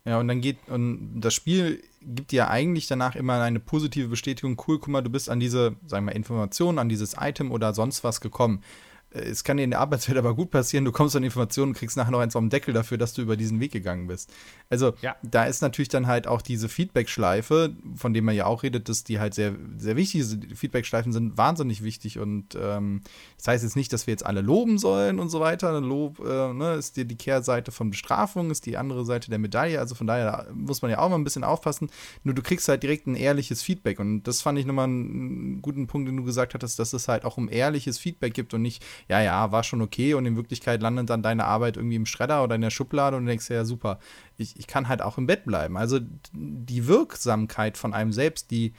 Ja, 0.06 0.20
und 0.20 0.28
dann 0.28 0.40
geht, 0.40 0.56
und 0.68 1.20
das 1.20 1.34
Spiel 1.34 1.82
gibt 2.00 2.30
dir 2.30 2.48
eigentlich 2.48 2.86
danach 2.86 3.16
immer 3.16 3.42
eine 3.42 3.58
positive 3.58 4.06
Bestätigung, 4.08 4.56
cool, 4.68 4.78
guck 4.78 4.88
mal, 4.88 5.02
du 5.02 5.10
bist 5.10 5.28
an 5.28 5.40
diese, 5.40 5.74
sagen 5.86 6.06
wir, 6.06 6.14
Informationen, 6.14 6.78
an 6.78 6.88
dieses 6.88 7.16
Item 7.20 7.50
oder 7.50 7.74
sonst 7.74 8.04
was 8.04 8.20
gekommen 8.20 8.62
es 9.10 9.44
kann 9.44 9.56
dir 9.56 9.64
in 9.64 9.70
der 9.70 9.80
Arbeitswelt 9.80 10.18
aber 10.18 10.34
gut 10.34 10.50
passieren, 10.50 10.84
du 10.84 10.92
kommst 10.92 11.16
an 11.16 11.22
Informationen 11.22 11.70
und 11.70 11.78
kriegst 11.78 11.96
nachher 11.96 12.10
noch 12.10 12.20
eins 12.20 12.36
auf 12.36 12.42
dem 12.42 12.50
Deckel 12.50 12.74
dafür, 12.74 12.98
dass 12.98 13.12
du 13.14 13.22
über 13.22 13.36
diesen 13.36 13.60
Weg 13.60 13.72
gegangen 13.72 14.06
bist. 14.06 14.32
Also 14.68 14.94
ja. 15.00 15.16
da 15.22 15.44
ist 15.44 15.62
natürlich 15.62 15.88
dann 15.88 16.06
halt 16.06 16.26
auch 16.26 16.42
diese 16.42 16.68
Feedback-Schleife, 16.68 17.74
von 17.94 18.12
dem 18.12 18.24
man 18.24 18.34
ja 18.34 18.46
auch 18.46 18.62
redet, 18.62 18.88
dass 18.88 19.04
die 19.04 19.18
halt 19.18 19.34
sehr, 19.34 19.54
sehr 19.78 19.96
wichtig 19.96 20.24
sind. 20.24 20.56
Feedback-Schleifen 20.56 21.12
sind 21.12 21.38
wahnsinnig 21.38 21.82
wichtig 21.82 22.18
und 22.18 22.56
ähm, 22.60 23.02
das 23.36 23.48
heißt 23.48 23.64
jetzt 23.64 23.76
nicht, 23.76 23.92
dass 23.92 24.06
wir 24.06 24.12
jetzt 24.12 24.26
alle 24.26 24.40
loben 24.40 24.78
sollen 24.78 25.18
und 25.18 25.28
so 25.28 25.40
weiter. 25.40 25.80
Lob 25.80 26.18
äh, 26.20 26.52
ne, 26.52 26.74
ist 26.74 26.96
dir 26.96 27.04
die 27.04 27.16
Kehrseite 27.16 27.72
von 27.72 27.90
Bestrafung, 27.90 28.50
ist 28.50 28.66
die 28.66 28.76
andere 28.76 29.04
Seite 29.04 29.30
der 29.30 29.38
Medaille. 29.38 29.78
Also 29.78 29.94
von 29.94 30.06
daher 30.06 30.48
muss 30.52 30.82
man 30.82 30.90
ja 30.90 30.98
auch 30.98 31.08
mal 31.08 31.16
ein 31.16 31.24
bisschen 31.24 31.44
aufpassen. 31.44 31.90
Nur 32.24 32.34
du 32.34 32.42
kriegst 32.42 32.68
halt 32.68 32.82
direkt 32.82 33.06
ein 33.06 33.16
ehrliches 33.16 33.62
Feedback 33.62 33.98
und 33.98 34.24
das 34.24 34.42
fand 34.42 34.58
ich 34.58 34.66
nochmal 34.66 34.88
einen 34.88 35.62
guten 35.62 35.86
Punkt, 35.86 36.08
den 36.08 36.16
du 36.16 36.24
gesagt 36.24 36.54
hattest, 36.54 36.78
dass 36.78 36.92
es 36.92 37.08
halt 37.08 37.24
auch 37.24 37.36
um 37.36 37.48
ehrliches 37.48 37.98
Feedback 37.98 38.34
gibt 38.34 38.52
und 38.54 38.62
nicht, 38.62 38.84
ja, 39.08 39.20
ja, 39.20 39.52
war 39.52 39.62
schon 39.62 39.82
okay 39.82 40.14
und 40.14 40.26
in 40.26 40.36
Wirklichkeit 40.36 40.82
landet 40.82 41.10
dann 41.10 41.22
deine 41.22 41.44
Arbeit 41.44 41.76
irgendwie 41.76 41.96
im 41.96 42.06
Schredder 42.06 42.42
oder 42.42 42.54
in 42.54 42.60
der 42.60 42.70
Schublade 42.70 43.16
und 43.16 43.24
du 43.24 43.28
denkst, 43.28 43.50
ja, 43.50 43.64
super, 43.64 43.98
ich, 44.36 44.58
ich 44.58 44.66
kann 44.66 44.88
halt 44.88 45.02
auch 45.02 45.18
im 45.18 45.26
Bett 45.26 45.44
bleiben. 45.44 45.76
Also 45.76 46.00
die 46.32 46.86
Wirksamkeit 46.86 47.78
von 47.78 47.94
einem 47.94 48.12
selbst, 48.12 48.50
die, 48.50 48.72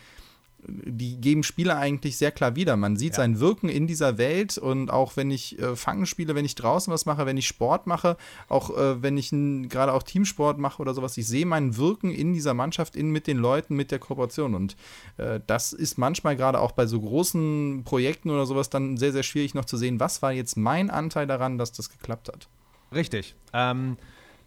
die 0.67 1.19
geben 1.19 1.43
Spieler 1.43 1.77
eigentlich 1.77 2.17
sehr 2.17 2.31
klar 2.31 2.55
wieder. 2.55 2.75
Man 2.75 2.97
sieht 2.97 3.13
ja. 3.13 3.17
sein 3.17 3.39
Wirken 3.39 3.69
in 3.69 3.87
dieser 3.87 4.17
Welt 4.17 4.57
und 4.57 4.89
auch 4.89 5.15
wenn 5.15 5.31
ich 5.31 5.59
äh, 5.59 5.75
Fangen 5.75 6.05
spiele, 6.05 6.35
wenn 6.35 6.45
ich 6.45 6.55
draußen 6.55 6.91
was 6.91 7.05
mache, 7.05 7.25
wenn 7.25 7.37
ich 7.37 7.47
Sport 7.47 7.87
mache, 7.87 8.17
auch 8.49 8.75
äh, 8.77 9.01
wenn 9.01 9.17
ich 9.17 9.29
gerade 9.69 9.93
auch 9.93 10.03
Teamsport 10.03 10.57
mache 10.57 10.81
oder 10.81 10.93
sowas, 10.93 11.17
ich 11.17 11.27
sehe 11.27 11.45
mein 11.45 11.77
Wirken 11.77 12.11
in 12.11 12.33
dieser 12.33 12.53
Mannschaft, 12.53 12.95
in 12.95 13.11
mit 13.11 13.27
den 13.27 13.37
Leuten, 13.37 13.75
mit 13.75 13.91
der 13.91 13.99
Kooperation 13.99 14.55
und 14.55 14.75
äh, 15.17 15.39
das 15.47 15.73
ist 15.73 15.97
manchmal 15.97 16.35
gerade 16.35 16.59
auch 16.59 16.71
bei 16.73 16.85
so 16.85 16.99
großen 16.99 17.83
Projekten 17.85 18.29
oder 18.29 18.45
sowas 18.45 18.69
dann 18.69 18.97
sehr, 18.97 19.13
sehr 19.13 19.23
schwierig 19.23 19.53
noch 19.53 19.65
zu 19.65 19.77
sehen, 19.77 19.99
was 19.99 20.21
war 20.21 20.31
jetzt 20.31 20.57
mein 20.57 20.89
Anteil 20.89 21.27
daran, 21.27 21.57
dass 21.57 21.71
das 21.71 21.89
geklappt 21.89 22.27
hat. 22.27 22.47
Richtig. 22.93 23.35
Ähm, 23.53 23.97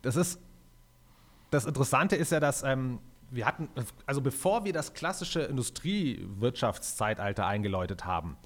das 0.03 0.17
ist 0.17 0.39
das 1.51 1.65
Interessante 1.65 2.17
ist 2.17 2.33
ja, 2.33 2.41
dass 2.41 2.63
ähm, 2.63 3.01
wir 3.31 3.47
hatten, 3.47 3.69
also 4.07 4.21
bevor 4.21 4.65
wir 4.65 4.73
das 4.73 4.95
klassische 4.95 5.43
Industriewirtschaftszeitalter 5.43 7.47
eingeläutet 7.47 8.05
haben, 8.05 8.37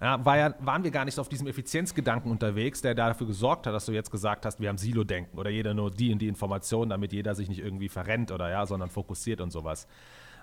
ja, 0.00 0.22
war 0.24 0.36
ja, 0.36 0.54
waren 0.60 0.84
wir 0.84 0.90
gar 0.90 1.06
nicht 1.06 1.18
auf 1.18 1.30
diesem 1.30 1.46
Effizienzgedanken 1.46 2.30
unterwegs, 2.30 2.82
der 2.82 2.94
dafür 2.94 3.26
gesorgt 3.26 3.66
hat, 3.66 3.72
dass 3.72 3.86
du 3.86 3.92
jetzt 3.92 4.10
gesagt 4.10 4.44
hast, 4.44 4.60
wir 4.60 4.68
haben 4.68 4.76
Silo-Denken 4.76 5.38
oder 5.38 5.48
jeder 5.48 5.72
nur 5.72 5.90
die 5.90 6.12
und 6.12 6.18
die 6.18 6.28
Informationen, 6.28 6.90
damit 6.90 7.14
jeder 7.14 7.34
sich 7.34 7.48
nicht 7.48 7.60
irgendwie 7.60 7.88
verrennt 7.88 8.30
oder 8.30 8.50
ja, 8.50 8.66
sondern 8.66 8.90
fokussiert 8.90 9.40
und 9.40 9.50
sowas. 9.50 9.86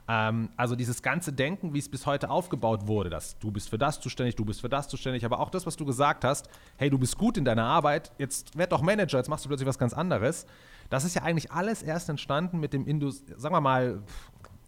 Ähm, 0.08 0.49
also 0.58 0.75
dieses 0.75 1.03
ganze 1.03 1.34
Denken, 1.34 1.73
wie 1.73 1.79
es 1.79 1.89
bis 1.89 2.08
heute 2.08 2.32
aufgebaut 2.32 2.88
wurde, 2.88 3.12
dass 3.12 3.38
du 3.38 3.51
bist 3.51 3.69
für 3.69 3.77
das 3.77 3.99
zuständig, 3.99 4.36
du 4.36 4.43
bist 4.43 4.62
für 4.62 4.69
das 4.69 4.88
zuständig, 4.88 5.23
aber 5.23 5.39
auch 5.39 5.51
das, 5.51 5.67
was 5.67 5.75
du 5.75 5.86
gesagt 5.86 6.25
hast, 6.25 6.49
hey, 6.77 6.89
du 6.89 6.97
bist 6.97 7.17
gut 7.17 7.38
in 7.38 7.45
deiner 7.45 7.65
Arbeit, 7.65 8.12
jetzt 8.17 8.58
werd 8.58 8.71
doch 8.71 8.82
Manager, 8.82 9.19
jetzt 9.19 9.29
machst 9.29 9.45
du 9.45 9.49
plötzlich 9.49 9.67
was 9.67 9.77
ganz 9.77 9.93
anderes. 9.93 10.47
Das 10.89 11.06
ist 11.06 11.15
ja 11.15 11.24
eigentlich 11.24 11.52
alles 11.52 11.84
erst 11.84 12.10
entstanden 12.10 12.60
mit 12.60 12.74
dem 12.74 12.86
Indus, 12.86 13.24
sagen 13.38 13.56
wir 13.56 13.62
mal, 13.62 14.04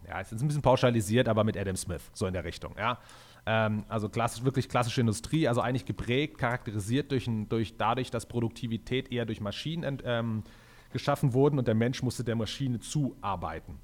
ja, 0.08 0.20
ist 0.20 0.32
ein 0.32 0.46
bisschen 0.46 0.62
pauschalisiert, 0.62 1.28
aber 1.28 1.44
mit 1.44 1.56
Adam 1.56 1.76
Smith, 1.76 2.02
so 2.12 2.26
in 2.26 2.32
der 2.32 2.44
Richtung, 2.44 2.74
ja. 2.78 2.98
Ähm, 3.46 3.84
also 3.88 4.08
klassisch, 4.08 4.42
wirklich 4.44 4.68
klassische 4.68 5.00
Industrie, 5.00 5.46
also 5.46 5.60
eigentlich 5.60 5.84
geprägt, 5.84 6.38
charakterisiert 6.38 7.12
durch, 7.12 7.30
durch 7.48 7.76
dadurch, 7.76 8.10
dass 8.10 8.26
Produktivität 8.26 9.12
eher 9.12 9.24
durch 9.24 9.40
Maschinen 9.40 10.02
ähm, 10.04 10.42
geschaffen 10.92 11.32
wurden 11.32 11.58
und 11.58 11.68
der 11.68 11.74
Mensch 11.74 12.02
musste 12.02 12.24
der 12.24 12.34
Maschine 12.34 12.80
zuarbeiten. 12.80 13.78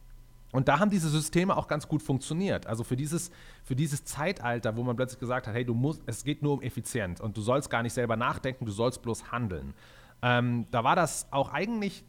Und 0.52 0.68
da 0.68 0.78
haben 0.78 0.90
diese 0.90 1.08
Systeme 1.08 1.56
auch 1.56 1.66
ganz 1.66 1.88
gut 1.88 2.02
funktioniert. 2.02 2.66
Also 2.66 2.84
für 2.84 2.96
dieses, 2.96 3.30
für 3.64 3.74
dieses 3.74 4.04
Zeitalter, 4.04 4.76
wo 4.76 4.82
man 4.82 4.96
plötzlich 4.96 5.18
gesagt 5.18 5.46
hat, 5.46 5.54
hey, 5.54 5.64
du 5.64 5.74
musst, 5.74 6.02
es 6.06 6.24
geht 6.24 6.42
nur 6.42 6.52
um 6.52 6.62
Effizienz 6.62 7.20
und 7.20 7.36
du 7.36 7.40
sollst 7.40 7.70
gar 7.70 7.82
nicht 7.82 7.94
selber 7.94 8.16
nachdenken, 8.16 8.66
du 8.66 8.72
sollst 8.72 9.00
bloß 9.00 9.32
handeln. 9.32 9.72
Ähm, 10.20 10.66
da 10.70 10.84
war 10.84 10.94
das 10.94 11.26
auch 11.30 11.52
eigentlich, 11.52 12.04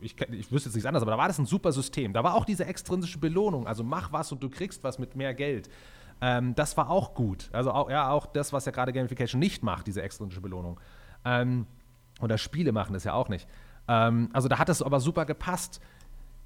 ich, 0.00 0.18
ich 0.20 0.52
wüsste 0.52 0.68
jetzt 0.68 0.74
nichts 0.74 0.86
anderes, 0.86 1.02
aber 1.02 1.12
da 1.12 1.18
war 1.18 1.28
das 1.28 1.38
ein 1.38 1.46
super 1.46 1.72
System. 1.72 2.12
Da 2.12 2.24
war 2.24 2.34
auch 2.34 2.44
diese 2.44 2.64
extrinsische 2.64 3.18
Belohnung, 3.18 3.66
also 3.66 3.84
mach 3.84 4.12
was 4.12 4.32
und 4.32 4.42
du 4.42 4.48
kriegst 4.48 4.82
was 4.84 4.98
mit 4.98 5.16
mehr 5.16 5.34
Geld. 5.34 5.68
Ähm, 6.20 6.54
das 6.54 6.76
war 6.76 6.90
auch 6.90 7.14
gut. 7.14 7.48
Also 7.52 7.70
auch, 7.70 7.90
ja, 7.90 8.10
auch 8.10 8.26
das, 8.26 8.52
was 8.52 8.64
ja 8.64 8.72
gerade 8.72 8.92
Gamification 8.92 9.38
nicht 9.38 9.62
macht, 9.62 9.86
diese 9.86 10.02
extrinsische 10.02 10.40
Belohnung. 10.40 10.80
Ähm, 11.24 11.66
oder 12.20 12.38
Spiele 12.38 12.72
machen 12.72 12.92
das 12.92 13.04
ja 13.04 13.12
auch 13.12 13.28
nicht. 13.28 13.48
Ähm, 13.86 14.28
also 14.32 14.48
da 14.48 14.58
hat 14.58 14.68
es 14.68 14.82
aber 14.82 15.00
super 15.00 15.24
gepasst. 15.24 15.80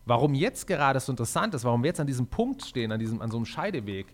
Warum 0.04 0.34
jetzt 0.34 0.66
gerade 0.66 0.98
so 1.00 1.12
interessant 1.12 1.54
ist, 1.54 1.64
warum 1.64 1.82
wir 1.82 1.88
jetzt 1.88 2.00
an 2.00 2.06
diesem 2.06 2.26
Punkt 2.26 2.64
stehen, 2.64 2.92
an, 2.92 2.98
diesem, 2.98 3.22
an 3.22 3.30
so 3.30 3.36
einem 3.36 3.46
Scheideweg, 3.46 4.06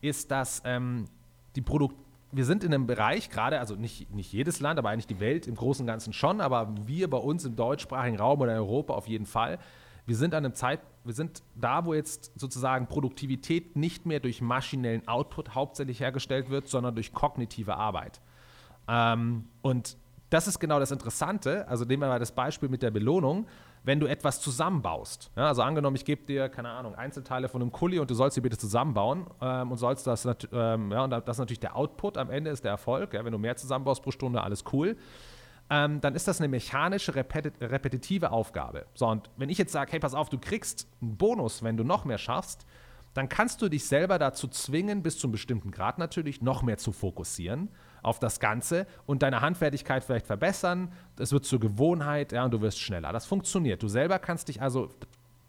ist, 0.00 0.30
dass 0.30 0.60
ähm, 0.64 1.06
die 1.54 1.62
Produkt 1.62 1.96
wir 2.36 2.44
sind 2.44 2.64
in 2.64 2.74
einem 2.74 2.86
Bereich, 2.86 3.30
gerade, 3.30 3.58
also 3.58 3.74
nicht, 3.76 4.10
nicht 4.12 4.32
jedes 4.32 4.60
Land, 4.60 4.78
aber 4.78 4.90
eigentlich 4.90 5.06
die 5.06 5.20
Welt 5.20 5.46
im 5.46 5.54
Großen 5.54 5.82
und 5.82 5.86
Ganzen 5.86 6.12
schon, 6.12 6.40
aber 6.40 6.74
wir 6.86 7.08
bei 7.08 7.16
uns 7.16 7.44
im 7.44 7.56
deutschsprachigen 7.56 8.18
Raum 8.18 8.40
oder 8.40 8.52
in 8.52 8.58
Europa 8.58 8.94
auf 8.94 9.08
jeden 9.08 9.26
Fall, 9.26 9.58
wir 10.04 10.16
sind 10.16 10.34
an 10.34 10.44
einem 10.44 10.54
Zeit, 10.54 10.80
wir 11.04 11.14
sind 11.14 11.42
da, 11.54 11.84
wo 11.84 11.94
jetzt 11.94 12.38
sozusagen 12.38 12.86
Produktivität 12.86 13.74
nicht 13.74 14.06
mehr 14.06 14.20
durch 14.20 14.40
maschinellen 14.40 15.08
Output 15.08 15.54
hauptsächlich 15.54 16.00
hergestellt 16.00 16.50
wird, 16.50 16.68
sondern 16.68 16.94
durch 16.94 17.12
kognitive 17.12 17.76
Arbeit. 17.76 18.20
Ähm, 18.86 19.48
und 19.62 19.96
das 20.30 20.46
ist 20.46 20.58
genau 20.58 20.78
das 20.78 20.90
Interessante. 20.90 21.66
Also 21.68 21.84
nehmen 21.84 22.02
wir 22.02 22.08
mal 22.08 22.18
das 22.18 22.32
Beispiel 22.32 22.68
mit 22.68 22.82
der 22.82 22.90
Belohnung. 22.90 23.46
Wenn 23.86 24.00
du 24.00 24.06
etwas 24.06 24.40
zusammenbaust, 24.40 25.30
ja, 25.36 25.46
also 25.46 25.62
angenommen, 25.62 25.96
ich 25.96 26.04
gebe 26.04 26.26
dir, 26.26 26.50
keine 26.50 26.68
Ahnung, 26.68 26.94
Einzelteile 26.94 27.48
von 27.48 27.62
einem 27.62 27.72
Kuli 27.72 27.98
und 27.98 28.10
du 28.10 28.14
sollst 28.14 28.34
sie 28.34 28.42
bitte 28.42 28.58
zusammenbauen 28.58 29.26
ähm, 29.40 29.70
und 29.70 29.78
sollst 29.78 30.06
das, 30.06 30.28
ähm, 30.52 30.92
ja, 30.92 31.04
und 31.04 31.10
das 31.10 31.22
ist 31.26 31.38
natürlich 31.38 31.60
der 31.60 31.76
Output, 31.76 32.18
am 32.18 32.28
Ende 32.28 32.50
ist 32.50 32.64
der 32.64 32.72
Erfolg. 32.72 33.14
Ja, 33.14 33.24
wenn 33.24 33.32
du 33.32 33.38
mehr 33.38 33.56
zusammenbaust 33.56 34.02
pro 34.02 34.10
Stunde, 34.10 34.42
alles 34.42 34.64
cool 34.72 34.96
ähm, 35.68 36.00
dann 36.00 36.14
ist 36.14 36.28
das 36.28 36.40
eine 36.40 36.48
mechanische, 36.48 37.14
repetit 37.14 37.54
repetitive 37.60 38.30
Aufgabe. 38.30 38.86
So, 38.94 39.08
und 39.08 39.30
wenn 39.36 39.48
ich 39.48 39.58
jetzt 39.58 39.72
sage, 39.72 39.92
hey, 39.92 40.00
pass 40.00 40.14
auf, 40.14 40.28
du 40.28 40.38
kriegst 40.38 40.86
einen 41.02 41.16
Bonus, 41.16 41.62
wenn 41.62 41.76
du 41.76 41.84
noch 41.84 42.04
mehr 42.04 42.18
schaffst, 42.18 42.66
dann 43.14 43.28
kannst 43.28 43.62
du 43.62 43.68
dich 43.68 43.86
selber 43.86 44.18
dazu 44.18 44.46
zwingen, 44.46 45.02
bis 45.02 45.18
zu 45.18 45.26
einem 45.26 45.32
bestimmten 45.32 45.70
Grad 45.70 45.98
natürlich, 45.98 46.42
noch 46.42 46.62
mehr 46.62 46.78
zu 46.78 46.92
fokussieren 46.92 47.70
auf 48.06 48.18
das 48.18 48.40
Ganze 48.40 48.86
und 49.04 49.22
deine 49.22 49.40
Handfertigkeit 49.40 50.04
vielleicht 50.04 50.26
verbessern. 50.26 50.92
Es 51.18 51.32
wird 51.32 51.44
zur 51.44 51.60
Gewohnheit, 51.60 52.32
ja, 52.32 52.44
und 52.44 52.52
du 52.52 52.60
wirst 52.60 52.78
schneller. 52.78 53.12
Das 53.12 53.26
funktioniert. 53.26 53.82
Du 53.82 53.88
selber 53.88 54.18
kannst 54.18 54.48
dich 54.48 54.62
also 54.62 54.88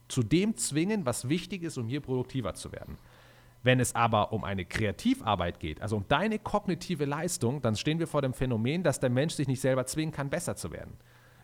zu 0.08 0.24
dem 0.24 0.56
zwingen, 0.56 1.06
was 1.06 1.30
wichtig 1.30 1.64
ist, 1.64 1.78
um 1.78 1.88
hier 1.88 2.02
produktiver 2.02 2.54
zu 2.54 2.72
werden. 2.72 2.98
Wenn 3.64 3.80
es 3.80 3.96
aber 3.96 4.34
um 4.34 4.44
eine 4.44 4.66
Kreativarbeit 4.66 5.60
geht, 5.60 5.82
also 5.82 5.98
um 5.98 6.06
deine 6.08 6.40
kognitive 6.40 7.06
Leistung, 7.06 7.62
dann 7.62 7.76
stehen 7.76 8.00
wir 8.00 8.08
vor 8.08 8.22
dem 8.22 8.34
Phänomen, 8.34 8.84
dass 8.84 9.00
der 9.00 9.10
Mensch 9.10 9.34
sich 9.34 9.48
nicht 9.48 9.62
selber 9.62 9.86
zwingen 9.86 10.14
kann, 10.14 10.30
besser 10.30 10.56
zu 10.56 10.72
werden. 10.72 10.94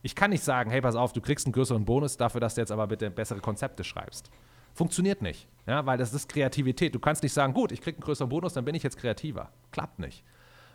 Ich 0.04 0.16
kann 0.16 0.32
nicht 0.32 0.44
sagen, 0.44 0.70
hey, 0.72 0.82
pass 0.82 0.96
auf, 0.96 1.14
du 1.14 1.22
kriegst 1.22 1.46
einen 1.46 1.54
größeren 1.54 1.86
Bonus 1.86 2.18
dafür, 2.18 2.42
dass 2.42 2.56
du 2.56 2.62
jetzt 2.62 2.72
aber 2.72 2.88
bitte 2.88 3.10
bessere 3.10 3.40
Konzepte 3.40 3.84
schreibst. 3.84 4.30
Funktioniert 4.74 5.22
nicht, 5.22 5.48
ja, 5.68 5.86
weil 5.86 5.98
das 5.98 6.14
ist 6.14 6.28
Kreativität. 6.28 6.96
Du 6.96 7.00
kannst 7.00 7.24
nicht 7.24 7.34
sagen, 7.34 7.54
gut, 7.54 7.72
ich 7.72 7.82
krieg 7.82 7.96
einen 7.96 8.04
größeren 8.04 8.30
Bonus, 8.30 8.54
dann 8.54 8.66
bin 8.66 8.76
ich 8.76 8.84
jetzt 8.84 8.98
kreativer. 8.98 9.50
Klappt 9.72 10.00
nicht. 10.00 10.24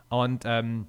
Und 0.09 0.44
ähm, 0.44 0.87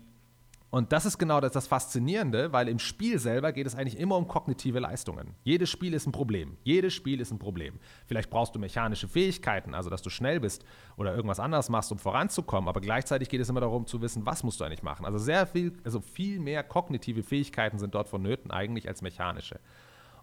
und 0.72 0.92
das 0.92 1.06
ist 1.06 1.18
genau 1.18 1.42
das, 1.42 1.54
das, 1.54 1.66
Faszinierende, 1.66 2.54
weil 2.54 2.68
im 2.68 2.78
Spiel 2.78 3.18
selber 3.18 3.52
geht 3.52 3.66
es 3.66 3.76
eigentlich 3.76 4.00
immer 4.00 4.18
um 4.18 4.28
kognitive 4.28 4.80
Leistungen. 4.80 5.34
Jedes 5.44 5.70
Spiel 5.70 5.96
ist 5.96 6.06
ein 6.06 6.12
Problem. 6.12 6.58
Jedes 6.64 6.94
Spiel 6.94 7.22
ist 7.22 7.32
ein 7.32 7.40
Problem. 7.40 7.80
Vielleicht 8.06 8.30
brauchst 8.30 8.54
du 8.54 8.60
mechanische 8.60 9.08
Fähigkeiten, 9.08 9.74
also 9.74 9.90
dass 9.90 10.04
du 10.04 10.12
schnell 10.12 10.40
bist 10.40 10.64
oder 10.96 11.16
irgendwas 11.16 11.40
anderes 11.40 11.70
machst, 11.70 11.92
um 11.92 11.98
voranzukommen, 11.98 12.70
aber 12.70 12.82
gleichzeitig 12.82 13.30
geht 13.30 13.42
es 13.42 13.50
immer 13.50 13.62
darum 13.62 13.88
zu 13.88 14.02
wissen, 14.02 14.28
was 14.28 14.44
musst 14.44 14.60
du 14.60 14.64
eigentlich 14.64 14.84
machen. 14.84 15.06
Also 15.06 15.18
sehr 15.18 15.48
viel, 15.48 15.74
also 15.84 16.02
viel 16.02 16.40
mehr 16.40 16.62
kognitive 16.64 17.24
Fähigkeiten 17.24 17.80
sind 17.80 17.96
dort 17.96 18.08
vonnöten 18.08 18.52
eigentlich 18.52 18.88
als 18.88 19.02
mechanische. 19.02 19.60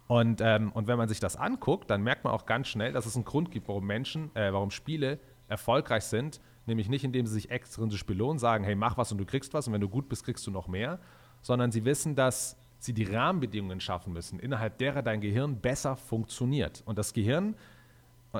Und, 0.07 0.39
ähm, 0.39 0.71
und 0.71 0.87
wenn 0.87 0.97
man 0.97 1.09
sich 1.09 1.19
das 1.19 1.35
anguckt, 1.35 1.89
dann 1.89 2.01
merkt 2.03 2.23
man 2.23 2.31
auch 2.31 2.45
ganz 2.45 2.69
schnell, 2.69 2.93
dass 2.93 3.05
es 3.05 3.15
einen 3.15 3.25
Grund 3.25 3.51
gibt, 3.51 3.67
warum 3.67 3.85
Menschen, 3.85 4.33
äh, 4.33 4.53
warum 4.53 4.71
Spiele 4.71 5.19
erfolgreich 5.49 6.05
sind, 6.05 6.39
Nämlich 6.67 6.89
nicht, 6.89 7.03
indem 7.03 7.25
sie 7.25 7.33
sich 7.33 7.49
extrinsisch 7.49 8.05
belohnen, 8.05 8.37
sagen, 8.37 8.63
hey, 8.63 8.75
mach 8.75 8.97
was 8.97 9.11
und 9.11 9.17
du 9.17 9.25
kriegst 9.25 9.53
was 9.53 9.67
und 9.67 9.73
wenn 9.73 9.81
du 9.81 9.89
gut 9.89 10.07
bist, 10.09 10.23
kriegst 10.23 10.45
du 10.45 10.51
noch 10.51 10.67
mehr, 10.67 10.99
sondern 11.41 11.71
sie 11.71 11.85
wissen, 11.85 12.15
dass 12.15 12.57
sie 12.79 12.93
die 12.93 13.05
Rahmenbedingungen 13.05 13.79
schaffen 13.79 14.13
müssen, 14.13 14.39
innerhalb 14.39 14.77
derer 14.77 15.01
dein 15.01 15.21
Gehirn 15.21 15.59
besser 15.59 15.95
funktioniert. 15.95 16.83
Und 16.85 16.97
das 16.99 17.13
Gehirn 17.13 17.55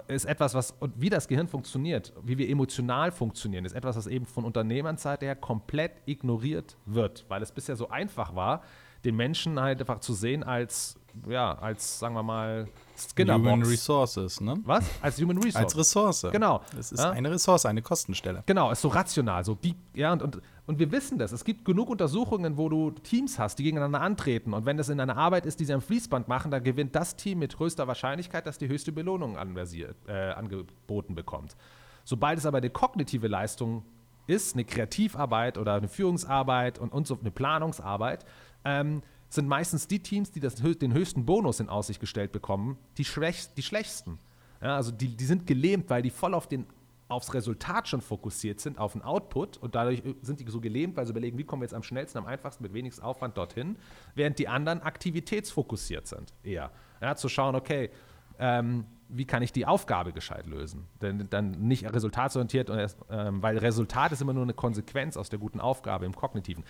ist 0.08 0.26
etwas, 0.26 0.54
was, 0.54 0.72
und 0.72 1.00
wie 1.00 1.10
das 1.10 1.28
Gehirn 1.28 1.48
funktioniert, 1.48 2.14
wie 2.24 2.38
wir 2.38 2.50
emotional 2.50 3.12
funktionieren, 3.12 3.66
ist 3.66 3.74
etwas, 3.74 3.96
was 3.96 4.08
eben 4.08 4.26
von 4.26 4.46
Unternehmernseite 4.46 5.26
her 5.26 5.36
komplett 5.36 5.94
ignoriert 6.06 6.78
wird, 6.86 7.26
weil 7.30 7.42
es 7.42 7.52
bisher 7.52 7.76
so 7.76 7.90
einfach 7.90 8.36
war, 8.36 8.62
den 9.06 9.16
Menschen 9.16 9.60
halt 9.60 9.80
einfach 9.80 10.00
zu 10.00 10.14
sehen 10.14 10.44
als, 10.44 11.00
ja, 11.28 11.54
als, 11.54 12.00
sagen 12.00 12.14
wir 12.16 12.24
mal, 12.24 12.68
Skinnerbox. 12.98 13.46
Human 13.46 13.64
Resources, 13.64 14.42
ne? 14.42 14.60
Was? 14.64 14.86
Als 15.02 15.22
Human 15.22 15.38
Resource. 15.38 15.56
Als 15.56 15.78
Ressource. 15.78 16.28
Genau. 16.32 16.62
Es 16.78 16.92
ist 16.92 17.00
ja? 17.00 17.12
eine 17.12 17.32
Ressource, 17.32 17.66
eine 17.66 17.82
Kostenstelle. 17.82 18.44
Genau, 18.46 18.72
ist 18.72 18.82
so 18.82 18.88
rational. 18.88 19.44
So 19.46 19.56
die, 19.56 19.76
ja, 19.94 20.14
und, 20.14 20.24
und, 20.24 20.42
und 20.66 20.80
wir 20.80 20.92
wissen 20.92 21.18
das. 21.18 21.32
Es 21.32 21.44
gibt 21.44 21.66
genug 21.66 21.90
Untersuchungen, 21.90 22.58
wo 22.58 22.70
du 22.70 22.92
Teams 22.92 23.40
hast, 23.40 23.60
die 23.60 23.64
gegeneinander 23.64 24.02
antreten. 24.02 24.54
Und 24.54 24.66
wenn 24.66 24.78
das 24.78 24.90
in 24.90 25.00
einer 25.00 25.18
Arbeit 25.18 25.46
ist, 25.46 25.60
die 25.60 25.66
sie 25.66 25.74
am 25.74 25.82
Fließband 25.82 26.28
machen, 26.28 26.52
dann 26.52 26.64
gewinnt 26.64 26.96
das 26.96 27.16
Team 27.16 27.40
mit 27.40 27.56
größter 27.56 27.88
Wahrscheinlichkeit, 27.88 28.46
dass 28.46 28.58
die 28.58 28.68
höchste 28.68 28.92
Belohnung 28.92 29.38
anversiert, 29.38 29.96
äh, 30.08 30.32
angeboten 30.32 31.16
bekommt. 31.16 31.56
Sobald 32.04 32.40
es 32.40 32.46
aber 32.46 32.58
eine 32.60 32.70
kognitive 32.70 33.28
Leistung 33.28 33.84
ist, 34.28 34.56
eine 34.56 34.66
Kreativarbeit 34.66 35.58
oder 35.58 35.76
eine 35.76 35.88
Führungsarbeit 35.88 36.80
und, 36.80 36.92
und 36.92 37.08
so 37.08 37.18
eine 37.20 37.32
Planungsarbeit, 37.32 38.26
ähm, 38.66 39.02
sind 39.30 39.48
meistens 39.48 39.88
die 39.88 40.00
Teams, 40.00 40.32
die 40.32 40.40
das, 40.40 40.56
den 40.56 40.94
höchsten 40.94 41.26
Bonus 41.26 41.60
in 41.60 41.70
Aussicht 41.70 42.00
gestellt 42.00 42.32
bekommen, 42.32 42.78
die, 42.98 43.06
schwäch, 43.06 43.54
die 43.56 43.62
schwächsten. 43.62 44.20
Ja, 44.62 44.76
also 44.76 44.92
die, 44.92 45.10
die 45.16 45.26
sind 45.26 45.46
gelähmt, 45.46 45.90
weil 45.90 46.02
die 46.02 46.10
voll 46.10 46.34
auf 46.34 46.48
den, 46.48 46.66
aufs 47.08 47.34
Resultat 47.34 47.88
schon 47.88 48.02
fokussiert 48.02 48.60
sind, 48.60 48.80
auf 48.80 48.94
den 48.94 49.02
Output 49.02 49.58
und 49.58 49.76
dadurch 49.76 50.00
äh, 50.06 50.16
sind 50.22 50.40
die 50.40 50.50
so 50.50 50.60
gelähmt, 50.60 50.98
weil 50.98 51.06
sie 51.06 51.12
überlegen, 51.12 51.38
wie 51.38 51.44
kommen 51.44 51.62
wir 51.62 51.66
jetzt 51.66 51.74
am 51.74 51.84
schnellsten, 51.84 52.18
am 52.18 52.26
einfachsten, 52.26 52.64
mit 52.64 52.74
wenigstens 52.74 53.04
Aufwand 53.04 53.38
dorthin, 53.38 53.78
während 54.16 54.40
die 54.40 54.48
anderen 54.48 54.82
aktivitätsfokussiert 54.82 56.08
sind 56.08 56.34
eher. 56.44 56.72
Ja, 57.02 57.16
zu 57.16 57.30
schauen, 57.30 57.56
okay, 57.56 57.92
ähm, 58.40 58.86
wie 59.10 59.26
kann 59.26 59.42
ich 59.42 59.54
die 59.54 59.66
Aufgabe 59.66 60.12
gescheit 60.12 60.48
lösen? 60.48 60.86
Denn 61.02 61.28
dann 61.30 61.52
nicht 61.52 61.86
resultatsorientiert, 61.86 62.70
ähm, 63.10 63.42
weil 63.42 63.58
Resultat 63.58 64.12
ist 64.12 64.22
immer 64.22 64.34
nur 64.34 64.44
eine 64.44 64.54
Konsequenz 64.54 65.16
aus 65.16 65.30
der 65.30 65.40
guten 65.40 65.62
Aufgabe 65.62 66.06
im 66.06 66.16
Kognitiven 66.16 66.64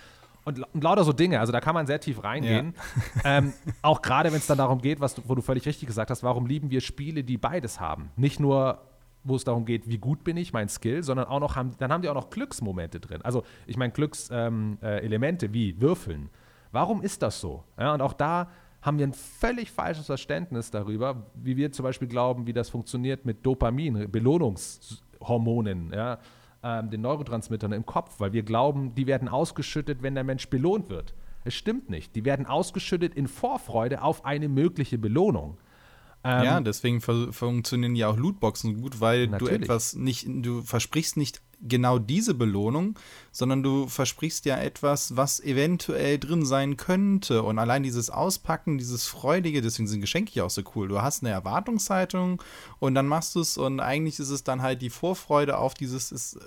und, 0.47 0.65
und, 0.73 0.83
lauter 0.83 1.03
so 1.03 1.11
Dinge. 1.11 1.39
Also 1.39 1.51
da 1.51 1.59
kann 1.59 1.73
man 1.73 1.87
sehr 1.87 1.99
tief 1.99 2.23
reingehen. 2.23 2.73
Ja. 2.75 2.81
Ähm, 3.37 3.53
auch 3.81 4.01
gerade 4.01 4.31
wenn 4.31 4.37
es 4.37 4.47
dann 4.47 4.57
darum 4.57 4.79
geht, 4.81 5.01
was 5.01 5.15
du, 5.15 5.21
wo 5.25 5.35
du 5.35 5.41
völlig 5.41 5.65
richtig 5.65 5.87
gesagt 5.87 6.09
hast, 6.09 6.23
warum 6.23 6.45
lieben 6.45 6.69
wir 6.69 6.79
Spiele, 6.79 7.23
die 7.23 7.37
beides 7.37 7.79
haben? 7.79 8.11
Nicht 8.15 8.39
nur, 8.39 8.79
wo 9.23 9.35
es 9.35 9.43
darum 9.43 9.65
geht, 9.65 9.89
wie 9.89 9.97
gut 9.97 10.23
bin 10.23 10.37
ich, 10.37 10.53
mein 10.53 10.69
Skill, 10.69 11.03
sondern 11.03 11.27
auch 11.27 11.39
noch 11.39 11.55
haben, 11.55 11.71
dann 11.79 11.91
haben 11.91 12.01
die 12.01 12.09
auch 12.09 12.15
noch 12.15 12.29
Glücksmomente 12.29 12.99
drin. 12.99 13.21
Also 13.23 13.43
ich 13.65 13.75
meine 13.75 13.91
Glückselemente 13.91 15.45
ähm, 15.45 15.51
äh, 15.51 15.53
wie 15.53 15.81
Würfeln. 15.81 16.29
Warum 16.71 17.01
ist 17.01 17.21
das 17.21 17.41
so? 17.41 17.63
Ja, 17.77 17.93
und 17.93 18.01
auch 18.01 18.13
da 18.13 18.49
haben 18.81 18.99
wir 18.99 19.07
ein 19.07 19.13
völlig 19.13 19.71
falsches 19.71 20.05
Verständnis 20.05 20.71
darüber, 20.71 21.25
wie 21.33 21.57
wir 21.57 21.71
zum 21.71 21.83
Beispiel 21.83 22.07
glauben, 22.07 22.47
wie 22.47 22.53
das 22.53 22.69
funktioniert 22.69 23.25
mit 23.25 23.45
Dopamin, 23.45 24.09
Belohnungshormonen. 24.09 25.91
Ja? 25.91 26.19
Ähm, 26.67 26.89
den 26.89 27.01
Neurotransmittern 27.01 27.71
im 27.71 27.85
Kopf, 27.85 28.19
weil 28.19 28.33
wir 28.33 28.43
glauben, 28.43 28.93
die 28.95 29.07
werden 29.07 29.29
ausgeschüttet, 29.29 30.01
wenn 30.01 30.15
der 30.15 30.25
Mensch 30.25 30.49
belohnt 30.49 30.89
wird. 30.89 31.13
Es 31.45 31.53
stimmt 31.53 31.89
nicht. 31.89 32.15
Die 32.15 32.25
werden 32.25 32.45
ausgeschüttet 32.45 33.15
in 33.15 33.27
Vorfreude 33.27 34.01
auf 34.01 34.25
eine 34.25 34.49
mögliche 34.49 34.97
Belohnung. 34.97 35.57
Ähm, 36.23 36.43
ja, 36.43 36.59
deswegen 36.59 36.99
funktionieren 36.99 37.95
ja 37.95 38.09
auch 38.09 38.17
Lootboxen 38.17 38.81
gut, 38.81 38.99
weil 38.99 39.27
natürlich. 39.27 39.59
du 39.59 39.63
etwas 39.63 39.95
nicht, 39.95 40.27
du 40.27 40.61
versprichst 40.61 41.15
nicht 41.15 41.41
genau 41.61 41.97
diese 41.99 42.33
Belohnung, 42.33 42.97
sondern 43.31 43.63
du 43.63 43.87
versprichst 43.87 44.45
ja 44.45 44.57
etwas, 44.57 45.15
was 45.15 45.39
eventuell 45.39 46.19
drin 46.19 46.45
sein 46.45 46.77
könnte. 46.77 47.43
Und 47.43 47.59
allein 47.59 47.83
dieses 47.83 48.09
Auspacken, 48.09 48.77
dieses 48.77 49.05
Freudige, 49.05 49.61
deswegen 49.61 49.87
sind 49.87 50.01
Geschenke 50.01 50.31
ja 50.33 50.43
auch 50.43 50.49
so 50.49 50.61
cool. 50.75 50.87
Du 50.87 51.01
hast 51.01 51.23
eine 51.23 51.31
Erwartungshaltung 51.31 52.41
und 52.79 52.95
dann 52.95 53.07
machst 53.07 53.35
du 53.35 53.41
es 53.41 53.57
und 53.57 53.79
eigentlich 53.79 54.19
ist 54.19 54.29
es 54.29 54.43
dann 54.43 54.61
halt 54.61 54.81
die 54.81 54.89
Vorfreude 54.89 55.57
auf 55.57 55.73
dieses, 55.73 56.11
ist, 56.11 56.37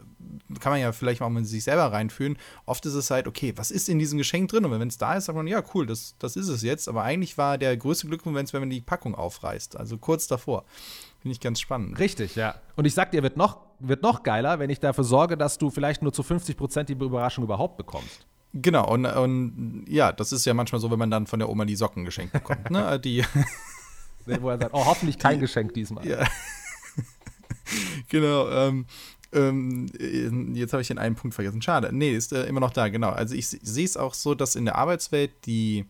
kann 0.60 0.72
man 0.72 0.80
ja 0.80 0.92
vielleicht 0.92 1.22
auch 1.22 1.28
mit 1.28 1.46
sich 1.46 1.64
selber 1.64 1.92
reinfühlen. 1.92 2.38
Oft 2.66 2.86
ist 2.86 2.94
es 2.94 3.10
halt, 3.10 3.26
okay, 3.26 3.52
was 3.56 3.70
ist 3.70 3.88
in 3.88 3.98
diesem 3.98 4.18
Geschenk 4.18 4.50
drin? 4.50 4.64
Und 4.64 4.70
wenn 4.70 4.88
es 4.88 4.98
da 4.98 5.14
ist, 5.14 5.26
sagt 5.26 5.36
man, 5.36 5.46
ja, 5.46 5.62
cool, 5.74 5.86
das, 5.86 6.14
das 6.18 6.36
ist 6.36 6.48
es 6.48 6.62
jetzt. 6.62 6.88
Aber 6.88 7.02
eigentlich 7.02 7.36
war 7.38 7.58
der 7.58 7.76
größte 7.76 8.06
Glückmoment, 8.06 8.52
wenn 8.52 8.60
man 8.60 8.70
die 8.70 8.80
Packung 8.80 9.14
aufreißt. 9.14 9.76
Also 9.76 9.98
kurz 9.98 10.26
davor. 10.26 10.64
Finde 11.20 11.32
ich 11.32 11.40
ganz 11.40 11.60
spannend. 11.60 11.98
Richtig, 11.98 12.34
ja. 12.34 12.54
Und 12.76 12.86
ich 12.86 12.94
sag 12.94 13.10
dir, 13.10 13.22
wird 13.22 13.36
noch, 13.36 13.69
wird 13.80 14.02
noch 14.02 14.22
geiler, 14.22 14.58
wenn 14.58 14.70
ich 14.70 14.80
dafür 14.80 15.04
sorge, 15.04 15.36
dass 15.36 15.58
du 15.58 15.70
vielleicht 15.70 16.02
nur 16.02 16.12
zu 16.12 16.22
50 16.22 16.56
Prozent 16.56 16.88
die 16.88 16.92
Überraschung 16.92 17.44
überhaupt 17.44 17.76
bekommst. 17.76 18.26
Genau, 18.52 18.88
und, 18.90 19.06
und 19.06 19.84
ja, 19.88 20.12
das 20.12 20.32
ist 20.32 20.44
ja 20.44 20.54
manchmal 20.54 20.80
so, 20.80 20.90
wenn 20.90 20.98
man 20.98 21.10
dann 21.10 21.26
von 21.26 21.38
der 21.38 21.48
Oma 21.48 21.64
die 21.64 21.76
Socken 21.76 22.04
geschenkt 22.04 22.32
bekommt. 22.32 22.70
ne? 22.70 22.98
die 23.04 23.24
Wo 24.26 24.48
er 24.50 24.58
sagt, 24.58 24.74
oh, 24.74 24.84
hoffentlich 24.84 25.18
kein 25.18 25.36
die, 25.36 25.40
Geschenk 25.40 25.74
diesmal. 25.74 26.06
Ja. 26.06 26.26
genau, 28.08 28.48
ähm, 28.50 28.86
ähm, 29.32 29.86
jetzt 30.54 30.72
habe 30.72 30.82
ich 30.82 30.88
den 30.88 30.98
einen 30.98 31.14
Punkt 31.14 31.34
vergessen. 31.34 31.62
Schade. 31.62 31.90
Nee, 31.92 32.12
ist 32.12 32.32
äh, 32.32 32.44
immer 32.46 32.60
noch 32.60 32.72
da, 32.72 32.88
genau. 32.88 33.10
Also 33.10 33.34
ich 33.34 33.48
sehe 33.48 33.84
es 33.84 33.96
auch 33.96 34.14
so, 34.14 34.34
dass 34.34 34.56
in 34.56 34.64
der 34.64 34.76
Arbeitswelt 34.76 35.30
die 35.46 35.86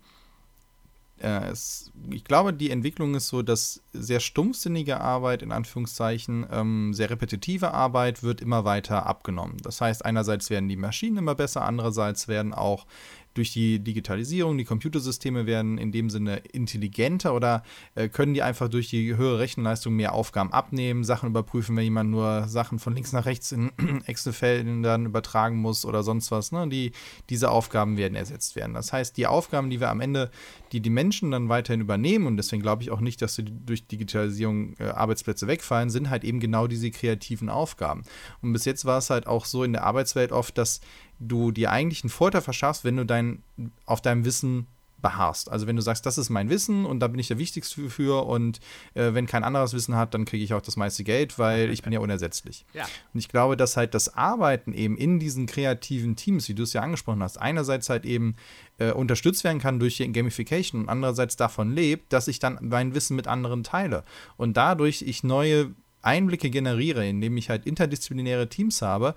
äh, 1.21 1.51
es, 1.51 1.93
ich 2.11 2.25
glaube, 2.25 2.53
die 2.53 2.71
Entwicklung 2.71 3.15
ist 3.15 3.29
so, 3.29 3.43
dass 3.43 3.83
sehr 3.93 4.21
stumpfsinnige 4.21 5.01
Arbeit, 5.01 5.43
in 5.43 5.53
Anführungszeichen, 5.53 6.47
ähm, 6.51 6.95
sehr 6.95 7.11
repetitive 7.11 7.73
Arbeit 7.73 8.23
wird 8.23 8.41
immer 8.41 8.65
weiter 8.65 9.07
abgenommen. 9.07 9.57
Das 9.63 9.81
heißt, 9.81 10.05
einerseits 10.05 10.51
werden 10.51 10.69
die 10.69 10.77
Maschinen 10.77 11.19
immer 11.19 11.35
besser, 11.35 11.63
andererseits 11.63 12.29
werden 12.29 12.55
auch 12.55 12.87
durch 13.35 13.53
die 13.53 13.79
Digitalisierung, 13.79 14.59
die 14.59 14.65
Computersysteme 14.65 15.47
werden 15.47 15.79
in 15.79 15.93
dem 15.93 16.11
Sinne 16.11 16.39
intelligenter 16.53 17.35
oder 17.35 17.63
äh, 17.95 18.09
können 18.09 18.35
die 18.35 18.43
einfach 18.43 18.69
durch 18.69 18.89
die 18.89 19.17
höhere 19.17 19.39
Rechenleistung 19.39 19.95
mehr 19.95 20.15
Aufgaben 20.15 20.53
abnehmen, 20.53 21.05
Sachen 21.05 21.29
überprüfen, 21.29 21.77
wenn 21.77 21.85
jemand 21.85 22.11
nur 22.11 22.49
Sachen 22.49 22.79
von 22.79 22.95
links 22.95 23.13
nach 23.13 23.27
rechts 23.27 23.53
in 23.53 23.71
Excel-Feldern 24.07 25.07
übertragen 25.07 25.57
muss 25.59 25.85
oder 25.85 26.03
sonst 26.03 26.31
was. 26.31 26.51
Ne? 26.51 26.69
Die, 26.69 26.93
diese 27.29 27.51
Aufgaben 27.51 27.97
werden 27.97 28.15
ersetzt 28.15 28.57
werden. 28.57 28.75
Das 28.75 28.93
heißt, 28.93 29.17
die 29.17 29.27
Aufgaben, 29.27 29.71
die 29.71 29.81
wir 29.81 29.91
am 29.91 30.01
Ende, 30.01 30.31
die 30.73 30.81
die 30.81 30.91
Menschen 30.91 31.31
dann 31.31 31.49
weiterhin 31.49 31.81
übernehmen, 31.81 32.27
und 32.27 32.37
deswegen 32.37 32.63
glaube 32.63 32.83
ich 32.83 32.91
auch 32.91 33.01
nicht, 33.01 33.23
dass 33.23 33.41
durch 33.67 33.87
Digitalisierung 33.87 34.75
äh, 34.79 34.85
Arbeitsplätze 34.85 35.47
wegfallen, 35.47 35.91
sind 35.91 36.11
halt 36.11 36.25
eben 36.25 36.41
genau 36.41 36.67
diese 36.67 36.91
kreativen 36.91 37.49
Aufgaben. 37.49 38.03
Und 38.43 38.53
bis 38.53 38.65
jetzt 38.65 38.85
war 38.85 38.99
es 38.99 39.11
halt 39.11 39.27
auch 39.27 39.45
so 39.45 39.63
in 39.63 39.73
der 39.73 39.85
Arbeitswelt 39.85 40.33
oft, 40.33 40.59
dass 40.59 40.81
du 41.21 41.53
dir 41.53 41.71
eigentlich 41.71 42.03
einen 42.03 42.11
Vorteil 42.11 42.41
verschaffst, 42.41 42.85
wenn 42.85 42.97
du 42.97 43.05
dein, 43.05 43.43
auf 43.87 44.01
deinem 44.01 44.25
Wissen 44.25 44.67
beharrst. 45.01 45.51
Also 45.51 45.67
wenn 45.67 45.77
du 45.77 45.83
sagst, 45.83 46.05
das 46.07 46.19
ist 46.19 46.31
mein 46.31 46.51
Wissen 46.51 46.85
und 46.85 47.01
da 47.01 47.09
bin 47.09 47.19
ich 47.19 47.29
der 47.29 47.39
Wichtigste 47.39 47.89
für 47.89 48.27
und 48.27 48.61
äh, 48.95 49.15
wenn 49.15 49.27
kein 49.27 49.45
anderes 49.45 49.73
Wissen 49.73 49.97
hat, 49.97 50.15
dann 50.15 50.25
kriege 50.25 50.45
ich 50.45 50.55
auch 50.55 50.61
das 50.61 50.77
meiste 50.77 51.05
Geld, 51.05 51.39
weil 51.39 51.71
ich 51.71 51.83
bin 51.83 51.93
ja 51.93 52.01
unersetzlich. 52.01 52.65
Ja. 52.75 52.85
Und 53.13 53.21
ich 53.21 53.29
glaube, 53.29 53.57
dass 53.57 53.77
halt 53.77 53.95
das 53.95 54.15
Arbeiten 54.15 54.73
eben 54.73 54.97
in 54.97 55.19
diesen 55.19 55.47
kreativen 55.47 56.17
Teams, 56.17 56.49
wie 56.49 56.55
du 56.55 56.63
es 56.63 56.73
ja 56.73 56.83
angesprochen 56.83 57.23
hast, 57.23 57.39
einerseits 57.39 57.89
halt 57.89 58.05
eben 58.05 58.37
äh, 58.79 58.93
unterstützt 58.93 59.45
werden 59.45 59.61
kann 59.61 59.81
durch 59.81 59.97
die 59.97 60.11
Gamification 60.13 60.83
und 60.83 60.89
andererseits 60.89 61.37
davon 61.37 61.75
lebt, 61.75 62.13
dass 62.13 62.29
ich 62.29 62.39
dann 62.39 62.59
mein 62.61 62.95
Wissen 62.95 63.17
mit 63.17 63.27
anderen 63.27 63.65
teile 63.65 64.05
und 64.37 64.57
dadurch 64.57 65.03
ich 65.03 65.23
neue 65.23 65.75
Einblicke 66.03 66.51
generiere, 66.51 67.07
indem 67.07 67.37
ich 67.37 67.51
halt 67.51 67.67
interdisziplinäre 67.67 68.49
Teams 68.49 68.81
habe, 68.81 69.15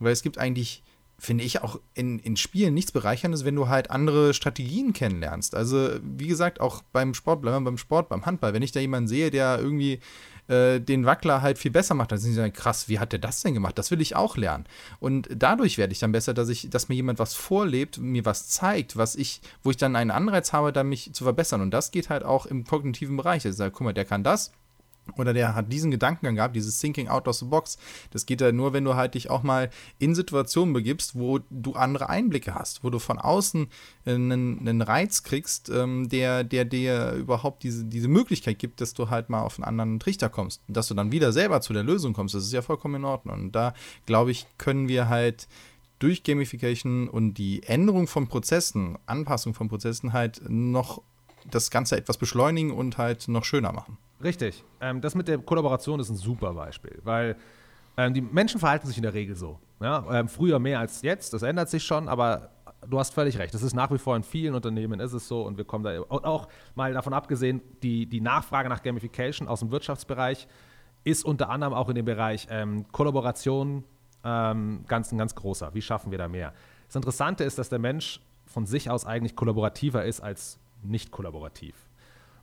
weil 0.00 0.12
es 0.12 0.22
gibt 0.22 0.38
eigentlich 0.38 0.82
finde 1.24 1.44
ich 1.44 1.62
auch 1.62 1.80
in, 1.94 2.18
in 2.18 2.36
Spielen 2.36 2.74
nichts 2.74 2.92
Bereicherndes, 2.92 3.44
wenn 3.44 3.54
du 3.54 3.68
halt 3.68 3.90
andere 3.90 4.34
Strategien 4.34 4.92
kennenlernst. 4.92 5.54
Also, 5.54 5.90
wie 6.02 6.28
gesagt, 6.28 6.60
auch 6.60 6.82
beim 6.92 7.14
Sport, 7.14 7.42
bleiben 7.42 7.64
wir 7.64 7.70
beim 7.70 7.78
Sport, 7.78 8.08
beim 8.08 8.26
Handball, 8.26 8.52
wenn 8.52 8.62
ich 8.62 8.72
da 8.72 8.80
jemanden 8.80 9.08
sehe, 9.08 9.30
der 9.30 9.58
irgendwie 9.58 10.00
äh, 10.48 10.80
den 10.80 11.06
Wackler 11.06 11.42
halt 11.42 11.58
viel 11.58 11.70
besser 11.70 11.94
macht, 11.94 12.12
dann 12.12 12.18
sind 12.18 12.32
sie 12.32 12.40
dann 12.40 12.52
krass, 12.52 12.88
wie 12.88 12.98
hat 12.98 13.12
der 13.12 13.18
das 13.18 13.40
denn 13.40 13.54
gemacht? 13.54 13.78
Das 13.78 13.90
will 13.90 14.00
ich 14.00 14.14
auch 14.14 14.36
lernen. 14.36 14.66
Und 15.00 15.28
dadurch 15.34 15.78
werde 15.78 15.92
ich 15.92 15.98
dann 15.98 16.12
besser, 16.12 16.34
dass 16.34 16.48
ich, 16.48 16.68
dass 16.70 16.88
mir 16.88 16.94
jemand 16.94 17.18
was 17.18 17.34
vorlebt, 17.34 17.98
mir 17.98 18.24
was 18.24 18.48
zeigt, 18.48 18.96
was 18.96 19.16
ich, 19.16 19.40
wo 19.62 19.70
ich 19.70 19.76
dann 19.76 19.96
einen 19.96 20.10
Anreiz 20.10 20.52
habe, 20.52 20.72
da 20.72 20.84
mich 20.84 21.12
zu 21.14 21.24
verbessern. 21.24 21.62
Und 21.62 21.70
das 21.70 21.90
geht 21.90 22.10
halt 22.10 22.24
auch 22.24 22.46
im 22.46 22.64
kognitiven 22.64 23.16
Bereich. 23.16 23.46
Also, 23.46 23.64
guck 23.70 23.80
mal, 23.80 23.94
der 23.94 24.04
kann 24.04 24.22
das, 24.22 24.52
oder 25.16 25.32
der 25.32 25.54
hat 25.54 25.72
diesen 25.72 25.90
Gedankengang 25.90 26.36
gehabt, 26.36 26.56
dieses 26.56 26.78
Thinking 26.78 27.08
out 27.08 27.28
of 27.28 27.36
the 27.36 27.44
box. 27.44 27.78
Das 28.10 28.26
geht 28.26 28.40
ja 28.40 28.52
nur, 28.52 28.72
wenn 28.72 28.84
du 28.84 28.94
halt 28.94 29.14
dich 29.14 29.30
auch 29.30 29.42
mal 29.42 29.70
in 29.98 30.14
Situationen 30.14 30.72
begibst, 30.72 31.18
wo 31.18 31.40
du 31.50 31.74
andere 31.74 32.08
Einblicke 32.08 32.54
hast, 32.54 32.84
wo 32.84 32.90
du 32.90 32.98
von 32.98 33.18
außen 33.18 33.68
einen, 34.06 34.60
einen 34.60 34.82
Reiz 34.82 35.22
kriegst, 35.22 35.68
ähm, 35.68 36.08
der, 36.08 36.44
der 36.44 36.64
dir 36.64 37.12
überhaupt 37.12 37.62
diese, 37.62 37.84
diese 37.84 38.08
Möglichkeit 38.08 38.58
gibt, 38.58 38.80
dass 38.80 38.94
du 38.94 39.10
halt 39.10 39.30
mal 39.30 39.42
auf 39.42 39.58
einen 39.58 39.64
anderen 39.64 40.00
Trichter 40.00 40.28
kommst. 40.28 40.62
Und 40.68 40.76
dass 40.76 40.88
du 40.88 40.94
dann 40.94 41.12
wieder 41.12 41.32
selber 41.32 41.60
zu 41.60 41.72
der 41.72 41.84
Lösung 41.84 42.12
kommst, 42.12 42.34
das 42.34 42.44
ist 42.44 42.52
ja 42.52 42.62
vollkommen 42.62 42.96
in 42.96 43.04
Ordnung. 43.04 43.34
Und 43.34 43.52
da, 43.52 43.74
glaube 44.06 44.30
ich, 44.30 44.46
können 44.58 44.88
wir 44.88 45.08
halt 45.08 45.48
durch 45.98 46.22
Gamification 46.22 47.08
und 47.08 47.34
die 47.34 47.62
Änderung 47.62 48.06
von 48.06 48.26
Prozessen, 48.28 48.98
Anpassung 49.06 49.54
von 49.54 49.68
Prozessen 49.68 50.12
halt 50.12 50.42
noch 50.48 51.02
das 51.50 51.70
Ganze 51.70 51.96
etwas 51.96 52.18
beschleunigen 52.18 52.72
und 52.72 52.98
halt 52.98 53.28
noch 53.28 53.44
schöner 53.44 53.72
machen. 53.72 53.98
Richtig. 54.22 54.64
Ähm, 54.80 55.00
das 55.00 55.14
mit 55.14 55.28
der 55.28 55.38
Kollaboration 55.38 56.00
ist 56.00 56.10
ein 56.10 56.16
super 56.16 56.52
Beispiel, 56.54 57.00
weil 57.04 57.36
ähm, 57.96 58.14
die 58.14 58.20
Menschen 58.20 58.60
verhalten 58.60 58.86
sich 58.86 58.96
in 58.96 59.02
der 59.02 59.14
Regel 59.14 59.36
so. 59.36 59.58
Ja? 59.80 60.04
Ähm, 60.10 60.28
früher 60.28 60.58
mehr 60.58 60.80
als 60.80 61.02
jetzt, 61.02 61.32
das 61.32 61.42
ändert 61.42 61.68
sich 61.68 61.84
schon, 61.84 62.08
aber 62.08 62.50
du 62.88 62.98
hast 62.98 63.14
völlig 63.14 63.38
recht. 63.38 63.54
Das 63.54 63.62
ist 63.62 63.74
nach 63.74 63.90
wie 63.90 63.98
vor 63.98 64.16
in 64.16 64.22
vielen 64.22 64.54
Unternehmen 64.54 65.00
ist 65.00 65.12
es 65.12 65.28
so 65.28 65.42
und 65.42 65.56
wir 65.56 65.64
kommen 65.64 65.84
da 65.84 66.00
und 66.00 66.24
auch 66.24 66.48
mal 66.74 66.92
davon 66.92 67.12
abgesehen, 67.12 67.60
die, 67.82 68.06
die 68.06 68.20
Nachfrage 68.20 68.68
nach 68.68 68.82
Gamification 68.82 69.48
aus 69.48 69.60
dem 69.60 69.70
Wirtschaftsbereich 69.70 70.46
ist 71.04 71.24
unter 71.24 71.50
anderem 71.50 71.74
auch 71.74 71.88
in 71.88 71.94
dem 71.94 72.04
Bereich 72.04 72.46
ähm, 72.50 72.86
Kollaboration 72.90 73.84
ähm, 74.24 74.84
ganz, 74.88 75.12
ein 75.12 75.18
ganz 75.18 75.34
großer. 75.34 75.74
Wie 75.74 75.82
schaffen 75.82 76.10
wir 76.10 76.18
da 76.18 76.28
mehr? 76.28 76.54
Das 76.86 76.96
Interessante 76.96 77.44
ist, 77.44 77.58
dass 77.58 77.68
der 77.68 77.78
Mensch 77.78 78.20
von 78.46 78.66
sich 78.66 78.90
aus 78.90 79.04
eigentlich 79.04 79.36
kollaborativer 79.36 80.04
ist 80.04 80.20
als 80.20 80.58
nicht 80.82 81.10
kollaborativ. 81.10 81.74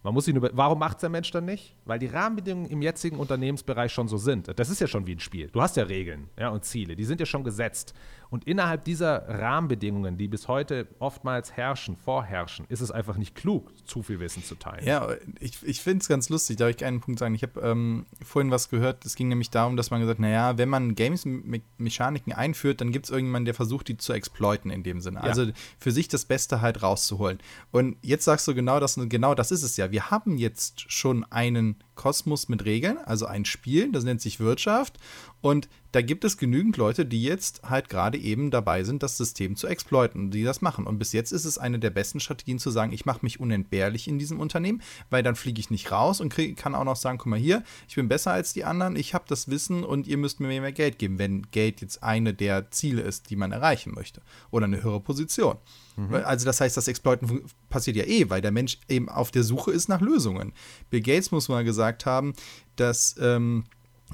Man 0.04 0.14
muss 0.16 0.28
ihn 0.28 0.36
über 0.36 0.50
Warum 0.54 0.80
macht 0.80 0.98
es 0.98 1.02
der 1.02 1.10
Mensch 1.10 1.30
dann 1.32 1.46
nicht? 1.46 1.76
Weil 1.86 2.00
die 2.00 2.08
Rahmenbedingungen 2.08 2.70
im 2.70 2.82
jetzigen 2.82 3.18
Unternehmensbereich 3.18 3.94
schon 3.94 4.08
so 4.08 4.18
sind. 4.18 4.52
Das 4.58 4.70
ist 4.70 4.82
ja 4.82 4.88
schon 4.88 5.06
wie 5.06 5.14
ein 5.14 5.20
Spiel. 5.20 5.48
Du 5.48 5.62
hast 5.62 5.78
ja 5.78 5.84
Regeln 5.84 6.30
ja, 6.40 6.50
und 6.50 6.66
Ziele, 6.66 6.96
die 6.96 7.04
sind 7.04 7.20
ja 7.20 7.26
schon 7.26 7.44
gesetzt. 7.44 7.94
Und 8.32 8.46
innerhalb 8.46 8.86
dieser 8.86 9.28
Rahmenbedingungen, 9.28 10.17
die 10.17 10.30
bis 10.30 10.48
heute 10.48 10.88
oftmals 11.00 11.52
herrschen, 11.52 11.98
vorherrschen, 11.98 12.65
ist 12.70 12.80
es 12.80 12.89
einfach 12.89 13.17
nicht 13.17 13.36
klug, 13.36 13.74
zu 13.86 14.04
viel 14.04 14.22
Wissen 14.22 14.41
zu 14.41 14.56
teilen. 14.56 14.88
Ja, 14.88 15.10
ich, 15.41 15.62
ich 15.63 15.82
finde 15.82 16.02
es 16.02 16.08
ganz 16.08 16.30
lustig, 16.30 16.56
darf 16.56 16.70
ich 16.70 16.86
einen 16.86 17.02
Punkt 17.02 17.20
sagen. 17.20 17.36
Ich 17.36 17.44
habe 17.44 17.60
ähm, 17.60 18.06
vorhin 18.24 18.50
was 18.50 18.70
gehört, 18.70 19.06
es 19.06 19.15
ging 19.15 19.28
nämlich 19.28 19.50
darum, 19.50 19.76
dass 19.76 19.91
man 19.91 20.00
gesagt 20.00 20.20
hat, 20.20 20.22
naja, 20.22 20.58
wenn 20.58 20.70
man 20.70 20.96
Games-Mechaniken 20.96 22.32
einführt, 22.32 22.80
dann 22.80 22.94
gibt 22.94 23.08
es 23.08 23.12
irgendjemanden, 23.12 23.46
der 23.46 23.54
versucht, 23.54 23.89
die 23.89 23.98
zu 23.98 24.13
exploiten 24.13 24.72
in 24.72 24.84
dem 24.84 25.02
Sinne. 25.02 25.20
Ja. 25.20 25.26
Also 25.26 25.52
für 25.78 25.91
sich 25.91 26.08
das 26.08 26.24
Beste 26.24 26.62
halt 26.62 26.82
rauszuholen. 26.82 27.39
Und 27.72 27.98
jetzt 28.02 28.24
sagst 28.24 28.48
du 28.48 28.56
genau 28.56 28.80
das, 28.80 28.96
genau 28.98 29.36
das 29.36 29.52
ist 29.52 29.63
es 29.63 29.76
ja. 29.76 29.91
Wir 29.91 30.10
haben 30.10 30.38
jetzt 30.38 30.89
schon 30.89 31.26
einen 31.30 31.84
Kosmos 31.96 32.50
mit 32.50 32.66
Regeln, 32.66 32.98
also 32.98 33.26
ein 33.26 33.46
Spiel, 33.46 33.92
das 33.92 34.04
nennt 34.04 34.22
sich 34.22 34.40
Wirtschaft. 34.40 34.98
Und 35.42 35.70
da 35.92 36.02
gibt 36.02 36.24
es 36.24 36.38
genügend 36.38 36.78
Leute, 36.78 37.06
die 37.06 37.22
jetzt 37.22 37.64
halt 37.64 37.90
gerade 37.90 38.18
eben 38.18 38.50
dabei 38.50 38.84
sind, 38.84 39.04
das 39.04 39.18
System 39.18 39.56
zu 39.56 39.68
exploiten, 39.68 40.32
die 40.32 40.44
das 40.44 40.62
machen. 40.62 40.88
Und 40.88 41.00
bis 41.00 41.12
jetzt 41.12 41.32
ist 41.32 41.46
es 41.46 41.58
eine 41.58 41.80
der 41.80 41.90
besten 41.90 42.20
Strategien 42.20 42.60
zu 42.60 42.70
sagen, 42.70 42.94
ich 42.94 43.06
mache 43.06 43.20
mich 43.24 43.40
unentbehrlich 43.40 44.08
in 44.08 44.18
diesem 44.18 44.40
Unternehmen, 44.40 44.82
weil 45.10 45.24
dann 45.24 45.36
fliege 45.36 45.60
ich 45.60 45.70
nicht 45.70 45.92
raus 45.92 46.22
und 46.22 46.30
krieg, 46.30 46.56
kann 46.56 46.76
auch 46.76 46.86
noch 46.86 46.96
sagen, 46.96 47.18
guck 47.18 47.28
mal 47.28 47.40
hier, 47.40 47.64
ich 47.90 47.96
bin 47.96 48.08
besser 48.08 48.32
als 48.32 48.54
die 48.54 48.64
anderen, 48.64 48.96
ich 48.96 49.14
habe 49.14 49.26
das 49.28 49.50
Wissen 49.50 49.84
und 49.84 50.08
ihr 50.08 50.18
müsst 50.18 50.40
mir 50.40 50.48
mehr 50.48 50.72
Geld 50.72 50.98
geben, 50.98 51.20
wenn 51.20 51.48
Geld 51.52 51.82
jetzt 51.82 52.04
eine 52.04 52.34
der 52.34 52.72
Ziele 52.72 53.02
ist, 53.02 53.30
die 53.30 53.36
man 53.36 53.52
erreichen 53.52 53.94
möchte. 53.94 54.22
Oder 54.50 54.66
eine 54.66 54.84
höhere 54.84 55.02
Position. 55.02 55.58
Mhm. 55.96 56.16
Also 56.16 56.46
das 56.46 56.62
heißt, 56.62 56.76
das 56.78 56.88
Exploiten 56.88 57.42
passiert 57.70 57.98
ja 57.98 58.04
eh, 58.04 58.30
weil 58.30 58.42
der 58.42 58.52
Mensch 58.52 58.80
eben 58.88 59.10
auf 59.10 59.32
der 59.32 59.44
Suche 59.44 59.72
ist 59.72 59.90
nach 59.90 60.02
Lösungen. 60.02 60.54
Bill 60.90 61.02
Gates 61.02 61.32
muss 61.32 61.50
mal 61.50 61.64
gesagt 61.64 62.06
haben, 62.06 62.34
dass 62.76 63.16
ähm, 63.20 63.66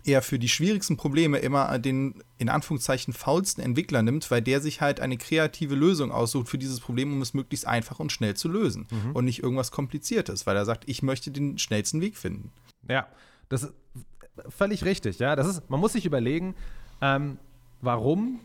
er 0.05 0.21
für 0.21 0.39
die 0.39 0.49
schwierigsten 0.49 0.97
Probleme 0.97 1.39
immer 1.39 1.79
den 1.79 2.23
in 2.37 2.49
Anführungszeichen 2.49 3.13
faulsten 3.13 3.61
Entwickler 3.61 4.01
nimmt, 4.01 4.29
weil 4.29 4.41
der 4.41 4.61
sich 4.61 4.81
halt 4.81 4.99
eine 4.99 5.17
kreative 5.17 5.75
Lösung 5.75 6.11
aussucht 6.11 6.49
für 6.49 6.57
dieses 6.57 6.79
Problem, 6.79 7.13
um 7.13 7.21
es 7.21 7.33
möglichst 7.33 7.65
einfach 7.65 7.99
und 7.99 8.11
schnell 8.11 8.35
zu 8.35 8.47
lösen 8.47 8.87
mhm. 8.91 9.11
und 9.13 9.25
nicht 9.25 9.41
irgendwas 9.41 9.71
Kompliziertes, 9.71 10.45
weil 10.45 10.55
er 10.55 10.65
sagt, 10.65 10.83
ich 10.87 11.01
möchte 11.01 11.31
den 11.31 11.57
schnellsten 11.57 12.01
Weg 12.01 12.17
finden. 12.17 12.51
Ja, 12.87 13.07
das 13.49 13.63
ist 13.63 13.73
völlig 14.49 14.85
richtig. 14.85 15.19
Ja, 15.19 15.35
das 15.35 15.47
ist, 15.47 15.69
man 15.69 15.79
muss 15.79 15.93
sich 15.93 16.05
überlegen, 16.05 16.55
ähm, 17.01 17.37
warum 17.81 18.39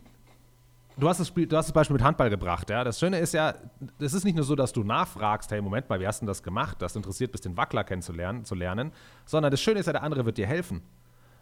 du 0.96 1.08
hast, 1.08 1.20
das 1.20 1.28
Spiel, 1.28 1.46
du 1.46 1.56
hast 1.56 1.66
das 1.66 1.72
Beispiel 1.72 1.94
mit 1.94 2.02
Handball 2.02 2.30
gebracht, 2.30 2.70
ja. 2.70 2.84
Das 2.84 2.98
Schöne 2.98 3.18
ist 3.18 3.34
ja, 3.34 3.54
es 3.98 4.14
ist 4.14 4.24
nicht 4.24 4.34
nur 4.34 4.44
so, 4.44 4.54
dass 4.54 4.72
du 4.72 4.84
nachfragst, 4.84 5.50
hey, 5.50 5.60
Moment 5.60 5.88
mal, 5.88 6.00
wie 6.00 6.06
hast 6.06 6.22
du 6.22 6.26
das 6.26 6.42
gemacht? 6.42 6.80
Das 6.80 6.96
interessiert 6.96 7.32
bist, 7.32 7.44
den 7.44 7.56
Wackler 7.56 7.84
kennenzulernen, 7.84 8.44
zu 8.44 8.54
lernen, 8.54 8.92
sondern 9.24 9.50
das 9.50 9.60
Schöne 9.60 9.80
ist 9.80 9.86
ja, 9.86 9.92
der 9.92 10.02
andere 10.02 10.24
wird 10.24 10.38
dir 10.38 10.46
helfen. 10.46 10.82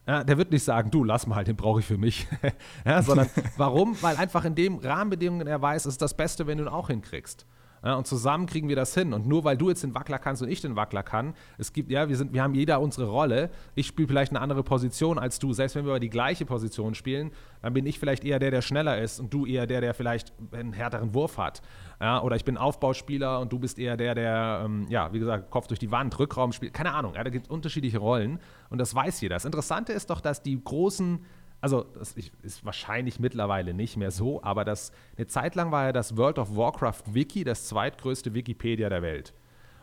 Ja, 0.06 0.24
der 0.24 0.38
wird 0.38 0.50
nicht 0.50 0.64
sagen, 0.64 0.90
du, 0.90 1.04
lass 1.04 1.26
mal, 1.26 1.44
den 1.44 1.56
brauche 1.56 1.80
ich 1.80 1.86
für 1.86 1.98
mich. 1.98 2.26
ja, 2.84 3.02
sondern 3.02 3.28
warum? 3.56 4.00
Weil 4.02 4.16
einfach 4.16 4.44
in 4.44 4.54
dem 4.54 4.78
Rahmenbedingungen 4.78 5.46
er 5.46 5.60
weiß, 5.60 5.84
es 5.84 5.94
ist 5.94 6.02
das 6.02 6.14
Beste, 6.14 6.46
wenn 6.46 6.58
du 6.58 6.64
ihn 6.64 6.68
auch 6.68 6.88
hinkriegst. 6.88 7.46
Ja, 7.82 7.94
und 7.94 8.06
zusammen 8.06 8.46
kriegen 8.46 8.68
wir 8.68 8.76
das 8.76 8.94
hin. 8.94 9.12
Und 9.12 9.26
nur 9.26 9.44
weil 9.44 9.56
du 9.56 9.70
jetzt 9.70 9.82
den 9.82 9.94
Wackler 9.94 10.18
kannst 10.18 10.42
und 10.42 10.50
ich 10.50 10.60
den 10.60 10.76
Wackler 10.76 11.02
kann, 11.02 11.34
es 11.56 11.72
gibt, 11.72 11.90
ja, 11.90 12.08
wir, 12.08 12.16
sind, 12.16 12.32
wir 12.32 12.42
haben 12.42 12.54
jeder 12.54 12.80
unsere 12.80 13.06
Rolle. 13.06 13.50
Ich 13.74 13.86
spiele 13.86 14.08
vielleicht 14.08 14.32
eine 14.32 14.40
andere 14.40 14.62
Position 14.62 15.18
als 15.18 15.38
du. 15.38 15.52
Selbst 15.52 15.76
wenn 15.76 15.84
wir 15.84 15.92
aber 15.92 16.00
die 16.00 16.10
gleiche 16.10 16.44
Position 16.44 16.94
spielen, 16.94 17.30
dann 17.62 17.72
bin 17.72 17.86
ich 17.86 17.98
vielleicht 17.98 18.24
eher 18.24 18.38
der, 18.38 18.50
der 18.50 18.62
schneller 18.62 19.00
ist 19.00 19.18
und 19.18 19.32
du 19.32 19.46
eher 19.46 19.66
der, 19.66 19.80
der 19.80 19.94
vielleicht 19.94 20.32
einen 20.52 20.72
härteren 20.72 21.14
Wurf 21.14 21.38
hat. 21.38 21.62
Ja, 22.00 22.22
oder 22.22 22.36
ich 22.36 22.44
bin 22.44 22.56
Aufbauspieler 22.56 23.40
und 23.40 23.52
du 23.52 23.58
bist 23.58 23.78
eher 23.78 23.96
der, 23.96 24.14
der, 24.14 24.62
ähm, 24.64 24.86
ja, 24.88 25.12
wie 25.12 25.18
gesagt, 25.18 25.50
Kopf 25.50 25.66
durch 25.66 25.80
die 25.80 25.90
Wand, 25.90 26.18
Rückraum 26.18 26.52
spielt. 26.52 26.74
Keine 26.74 26.92
Ahnung, 26.92 27.14
ja, 27.14 27.24
da 27.24 27.30
gibt 27.30 27.46
es 27.46 27.50
unterschiedliche 27.50 27.98
Rollen 27.98 28.40
und 28.68 28.78
das 28.78 28.94
weiß 28.94 29.20
jeder. 29.20 29.36
Das 29.36 29.44
Interessante 29.44 29.92
ist 29.92 30.10
doch, 30.10 30.20
dass 30.20 30.42
die 30.42 30.62
großen 30.62 31.24
also 31.60 31.84
das 31.94 32.14
ist 32.42 32.64
wahrscheinlich 32.64 33.20
mittlerweile 33.20 33.74
nicht 33.74 33.96
mehr 33.96 34.10
so, 34.10 34.42
aber 34.42 34.64
das, 34.64 34.92
eine 35.16 35.26
Zeit 35.26 35.54
lang 35.54 35.70
war 35.70 35.86
ja 35.86 35.92
das 35.92 36.16
World 36.16 36.38
of 36.38 36.56
Warcraft 36.56 37.02
Wiki 37.12 37.44
das 37.44 37.68
zweitgrößte 37.68 38.34
Wikipedia 38.34 38.88
der 38.88 39.02
Welt. 39.02 39.34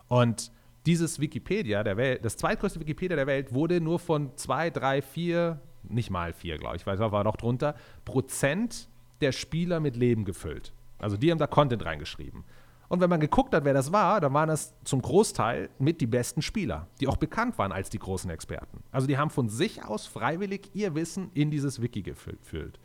Und 0.07 0.51
dieses 0.85 1.19
Wikipedia 1.19 1.83
der 1.83 1.97
Welt, 1.97 2.23
das 2.23 2.37
zweitgrößte 2.37 2.79
Wikipedia 2.79 3.15
der 3.15 3.27
Welt, 3.27 3.53
wurde 3.53 3.81
nur 3.81 3.99
von 3.99 4.35
zwei, 4.37 4.69
drei, 4.69 5.01
vier, 5.01 5.59
nicht 5.83 6.09
mal 6.09 6.33
vier, 6.33 6.57
glaube 6.57 6.77
ich, 6.77 6.87
weil 6.87 6.95
es 6.95 6.99
war 6.99 7.23
noch 7.23 7.37
drunter, 7.37 7.75
Prozent 8.05 8.87
der 9.21 9.31
Spieler 9.31 9.79
mit 9.79 9.95
Leben 9.95 10.25
gefüllt. 10.25 10.73
Also 10.97 11.17
die 11.17 11.29
haben 11.29 11.37
da 11.37 11.47
Content 11.47 11.85
reingeschrieben. 11.85 12.43
Und 12.89 13.01
wenn 13.01 13.09
man 13.09 13.19
geguckt 13.19 13.53
hat, 13.53 13.65
wer 13.65 13.73
das 13.73 13.91
war, 13.91 14.21
dann 14.21 14.33
waren 14.33 14.47
das 14.47 14.73
zum 14.83 15.01
Großteil 15.01 15.69
mit 15.77 15.99
die 15.99 16.07
besten 16.07 16.41
Spieler, 16.41 16.87
die 17.01 17.07
auch 17.07 17.17
bekannt 17.17 17.57
waren 17.57 17.71
als 17.71 17.89
die 17.89 17.99
großen 17.99 18.29
Experten. 18.29 18.83
Also 18.91 19.07
die 19.07 19.17
haben 19.17 19.29
von 19.29 19.49
sich 19.49 19.83
aus 19.83 20.07
freiwillig 20.07 20.71
ihr 20.73 20.95
Wissen 20.95 21.29
in 21.33 21.51
dieses 21.51 21.81
Wiki 21.81 22.01
gefüllt. 22.01 22.79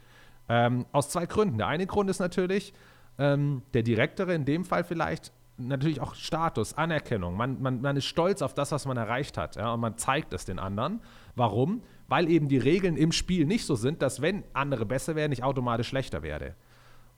Ähm, 0.48 0.86
aus 0.90 1.08
zwei 1.08 1.26
Gründen. 1.26 1.58
Der 1.58 1.68
eine 1.68 1.86
Grund 1.86 2.10
ist 2.10 2.18
natürlich, 2.18 2.72
ähm, 3.18 3.62
der 3.74 3.82
direktere 3.82 4.34
in 4.34 4.44
dem 4.44 4.64
Fall 4.64 4.82
vielleicht, 4.82 5.32
natürlich 5.56 6.00
auch 6.00 6.14
Status, 6.14 6.74
Anerkennung. 6.74 7.36
Man, 7.36 7.62
man, 7.62 7.80
man 7.80 7.96
ist 7.96 8.06
stolz 8.06 8.42
auf 8.42 8.54
das, 8.54 8.72
was 8.72 8.86
man 8.86 8.96
erreicht 8.96 9.38
hat. 9.38 9.54
Ja, 9.54 9.72
und 9.72 9.80
man 9.80 9.96
zeigt 9.98 10.32
es 10.32 10.44
den 10.44 10.58
anderen. 10.58 11.00
Warum? 11.36 11.82
Weil 12.08 12.28
eben 12.28 12.48
die 12.48 12.58
Regeln 12.58 12.96
im 12.96 13.12
Spiel 13.12 13.46
nicht 13.46 13.66
so 13.66 13.76
sind, 13.76 14.02
dass 14.02 14.20
wenn 14.20 14.42
andere 14.52 14.84
besser 14.84 15.14
werden, 15.14 15.30
ich 15.30 15.44
automatisch 15.44 15.88
schlechter 15.88 16.22
werde. 16.22 16.56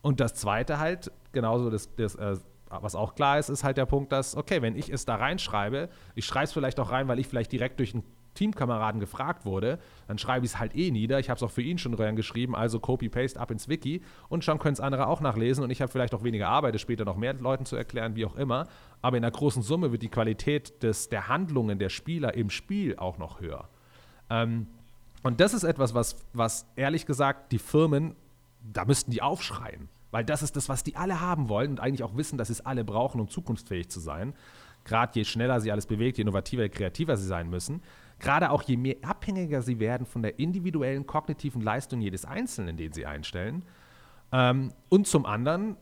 Und 0.02 0.20
das 0.20 0.34
zweite 0.34 0.78
halt, 0.78 1.10
genauso 1.32 1.70
das, 1.70 1.94
das 1.96 2.14
äh, 2.16 2.36
was 2.82 2.94
auch 2.94 3.14
klar 3.14 3.38
ist, 3.38 3.48
ist 3.48 3.64
halt 3.64 3.76
der 3.76 3.86
Punkt, 3.86 4.12
dass, 4.12 4.36
okay, 4.36 4.62
wenn 4.62 4.76
ich 4.76 4.90
es 4.90 5.04
da 5.04 5.16
reinschreibe, 5.16 5.88
ich 6.14 6.24
schreibe 6.24 6.44
es 6.44 6.52
vielleicht 6.52 6.80
auch 6.80 6.90
rein, 6.90 7.08
weil 7.08 7.18
ich 7.18 7.26
vielleicht 7.26 7.52
direkt 7.52 7.78
durch 7.78 7.94
einen 7.94 8.04
Teamkameraden 8.34 9.00
gefragt 9.00 9.44
wurde, 9.44 9.78
dann 10.08 10.18
schreibe 10.18 10.44
ich 10.44 10.52
es 10.52 10.58
halt 10.58 10.74
eh 10.76 10.90
nieder. 10.90 11.18
Ich 11.18 11.30
habe 11.30 11.36
es 11.36 11.42
auch 11.42 11.50
für 11.50 11.62
ihn 11.62 11.78
schon 11.78 11.94
reingeschrieben, 11.94 12.54
also 12.54 12.80
Copy-Paste 12.80 13.40
ab 13.40 13.50
ins 13.50 13.68
Wiki 13.68 14.02
und 14.28 14.44
schon 14.44 14.58
können 14.58 14.74
es 14.74 14.80
andere 14.80 15.06
auch 15.06 15.20
nachlesen 15.20 15.64
und 15.64 15.70
ich 15.70 15.80
habe 15.80 15.90
vielleicht 15.90 16.14
auch 16.14 16.24
weniger 16.24 16.48
Arbeit, 16.48 16.74
es 16.74 16.80
später 16.80 17.04
noch 17.04 17.16
mehr 17.16 17.34
Leuten 17.34 17.64
zu 17.64 17.76
erklären, 17.76 18.16
wie 18.16 18.26
auch 18.26 18.36
immer. 18.36 18.66
Aber 19.02 19.16
in 19.16 19.22
der 19.22 19.30
großen 19.30 19.62
Summe 19.62 19.92
wird 19.92 20.02
die 20.02 20.08
Qualität 20.08 20.82
des, 20.82 21.08
der 21.08 21.28
Handlungen 21.28 21.78
der 21.78 21.88
Spieler 21.88 22.34
im 22.34 22.50
Spiel 22.50 22.96
auch 22.96 23.18
noch 23.18 23.40
höher. 23.40 23.68
Ähm, 24.30 24.66
und 25.22 25.40
das 25.40 25.54
ist 25.54 25.64
etwas, 25.64 25.94
was, 25.94 26.16
was 26.32 26.66
ehrlich 26.76 27.06
gesagt 27.06 27.52
die 27.52 27.58
Firmen, 27.58 28.14
da 28.72 28.84
müssten 28.84 29.10
die 29.10 29.22
aufschreien. 29.22 29.88
Weil 30.14 30.24
das 30.24 30.44
ist 30.44 30.54
das, 30.54 30.68
was 30.68 30.84
die 30.84 30.94
alle 30.94 31.20
haben 31.20 31.48
wollen 31.48 31.72
und 31.72 31.80
eigentlich 31.80 32.04
auch 32.04 32.16
wissen, 32.16 32.38
dass 32.38 32.46
sie 32.46 32.52
es 32.52 32.64
alle 32.64 32.84
brauchen, 32.84 33.20
um 33.20 33.28
zukunftsfähig 33.28 33.88
zu 33.88 33.98
sein. 33.98 34.32
Gerade 34.84 35.10
je 35.18 35.24
schneller 35.24 35.60
sie 35.60 35.72
alles 35.72 35.86
bewegt, 35.86 36.18
je 36.18 36.22
innovativer, 36.22 36.62
je 36.62 36.68
kreativer 36.68 37.16
sie 37.16 37.26
sein 37.26 37.50
müssen. 37.50 37.82
Gerade 38.20 38.50
auch 38.52 38.62
je 38.62 38.76
mehr 38.76 38.94
abhängiger 39.02 39.60
sie 39.60 39.80
werden 39.80 40.06
von 40.06 40.22
der 40.22 40.38
individuellen 40.38 41.04
kognitiven 41.04 41.60
Leistung 41.60 42.00
jedes 42.00 42.24
Einzelnen, 42.24 42.76
den 42.76 42.92
sie 42.92 43.06
einstellen. 43.06 43.64
Ähm, 44.30 44.72
und 44.88 45.08
zum 45.08 45.26
anderen 45.26 45.76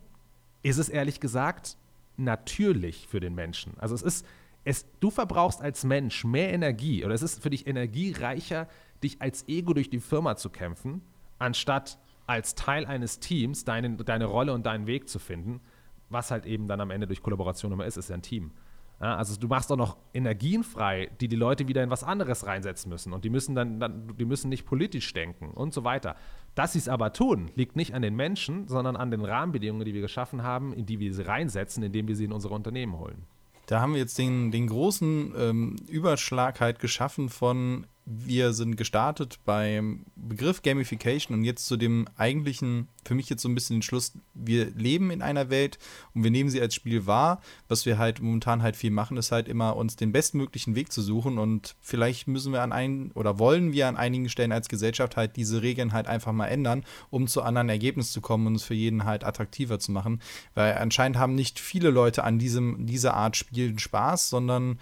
ist 0.62 0.78
es 0.78 0.88
ehrlich 0.88 1.20
gesagt 1.20 1.76
natürlich 2.16 3.06
für 3.08 3.20
den 3.20 3.34
Menschen. 3.34 3.74
Also 3.76 3.94
es 3.94 4.00
ist, 4.00 4.26
es, 4.64 4.86
du 5.00 5.10
verbrauchst 5.10 5.60
als 5.60 5.84
Mensch 5.84 6.24
mehr 6.24 6.54
Energie 6.54 7.04
oder 7.04 7.12
es 7.12 7.20
ist 7.20 7.42
für 7.42 7.50
dich 7.50 7.66
energiereicher, 7.66 8.66
dich 9.02 9.20
als 9.20 9.46
Ego 9.46 9.74
durch 9.74 9.90
die 9.90 10.00
Firma 10.00 10.36
zu 10.36 10.48
kämpfen, 10.48 11.02
anstatt 11.38 11.98
als 12.26 12.54
Teil 12.54 12.86
eines 12.86 13.20
Teams 13.20 13.64
deine, 13.64 13.96
deine 13.96 14.26
Rolle 14.26 14.52
und 14.52 14.66
deinen 14.66 14.86
Weg 14.86 15.08
zu 15.08 15.18
finden, 15.18 15.60
was 16.08 16.30
halt 16.30 16.46
eben 16.46 16.68
dann 16.68 16.80
am 16.80 16.90
Ende 16.90 17.06
durch 17.06 17.22
Kollaboration 17.22 17.72
immer 17.72 17.86
ist, 17.86 17.96
ist 17.96 18.10
ja 18.10 18.16
ein 18.16 18.22
Team. 18.22 18.52
Ja, 19.00 19.16
also 19.16 19.38
du 19.38 19.48
machst 19.48 19.72
auch 19.72 19.76
noch 19.76 19.96
Energien 20.14 20.62
frei, 20.62 21.10
die 21.20 21.26
die 21.26 21.34
Leute 21.34 21.66
wieder 21.66 21.82
in 21.82 21.90
was 21.90 22.04
anderes 22.04 22.46
reinsetzen 22.46 22.88
müssen 22.88 23.12
und 23.12 23.24
die 23.24 23.30
müssen 23.30 23.56
dann, 23.56 23.80
dann 23.80 24.14
die 24.16 24.24
müssen 24.24 24.48
nicht 24.48 24.64
politisch 24.64 25.12
denken 25.12 25.50
und 25.50 25.74
so 25.74 25.82
weiter. 25.82 26.14
Dass 26.54 26.74
sie 26.74 26.78
es 26.78 26.88
aber 26.88 27.12
tun, 27.12 27.50
liegt 27.56 27.74
nicht 27.74 27.94
an 27.94 28.02
den 28.02 28.14
Menschen, 28.14 28.68
sondern 28.68 28.94
an 28.94 29.10
den 29.10 29.24
Rahmenbedingungen, 29.24 29.84
die 29.84 29.94
wir 29.94 30.02
geschaffen 30.02 30.44
haben, 30.44 30.72
in 30.72 30.86
die 30.86 31.00
wir 31.00 31.12
sie 31.12 31.26
reinsetzen, 31.26 31.82
indem 31.82 32.06
wir 32.06 32.14
sie 32.14 32.26
in 32.26 32.32
unsere 32.32 32.54
Unternehmen 32.54 32.96
holen. 32.96 33.24
Da 33.66 33.80
haben 33.80 33.94
wir 33.94 34.00
jetzt 34.00 34.18
den, 34.18 34.52
den 34.52 34.68
großen 34.68 35.34
ähm, 35.36 35.76
Überschlag 35.88 36.60
halt 36.60 36.78
geschaffen 36.78 37.28
von 37.28 37.86
wir 38.04 38.52
sind 38.52 38.76
gestartet 38.76 39.38
beim 39.44 40.04
Begriff 40.16 40.62
Gamification 40.62 41.36
und 41.36 41.44
jetzt 41.44 41.66
zu 41.66 41.76
dem 41.76 42.08
eigentlichen, 42.16 42.88
für 43.04 43.14
mich 43.14 43.28
jetzt 43.30 43.42
so 43.42 43.48
ein 43.48 43.54
bisschen 43.54 43.76
den 43.76 43.82
Schluss, 43.82 44.12
wir 44.34 44.70
leben 44.70 45.10
in 45.10 45.22
einer 45.22 45.50
Welt 45.50 45.78
und 46.12 46.24
wir 46.24 46.32
nehmen 46.32 46.50
sie 46.50 46.60
als 46.60 46.74
Spiel 46.74 47.06
wahr. 47.06 47.40
Was 47.68 47.86
wir 47.86 47.98
halt 47.98 48.20
momentan 48.20 48.62
halt 48.62 48.76
viel 48.76 48.90
machen, 48.90 49.16
ist 49.16 49.30
halt 49.30 49.46
immer 49.46 49.76
uns 49.76 49.94
den 49.94 50.10
bestmöglichen 50.10 50.74
Weg 50.74 50.90
zu 50.90 51.00
suchen 51.00 51.38
und 51.38 51.76
vielleicht 51.80 52.26
müssen 52.26 52.52
wir 52.52 52.62
an 52.62 52.72
einen 52.72 53.12
oder 53.12 53.38
wollen 53.38 53.72
wir 53.72 53.86
an 53.86 53.96
einigen 53.96 54.28
Stellen 54.28 54.52
als 54.52 54.68
Gesellschaft 54.68 55.16
halt 55.16 55.36
diese 55.36 55.62
Regeln 55.62 55.92
halt 55.92 56.08
einfach 56.08 56.32
mal 56.32 56.48
ändern, 56.48 56.84
um 57.10 57.28
zu 57.28 57.42
anderen 57.42 57.68
Ergebnissen 57.68 58.12
zu 58.12 58.20
kommen 58.20 58.48
und 58.48 58.56
es 58.56 58.64
für 58.64 58.74
jeden 58.74 59.04
halt 59.04 59.22
attraktiver 59.22 59.78
zu 59.78 59.92
machen. 59.92 60.20
Weil 60.54 60.74
anscheinend 60.74 61.18
haben 61.18 61.36
nicht 61.36 61.60
viele 61.60 61.90
Leute 61.90 62.24
an 62.24 62.40
diesem, 62.40 62.86
dieser 62.86 63.14
Art 63.14 63.36
Spielen 63.36 63.78
Spaß, 63.78 64.28
sondern 64.28 64.78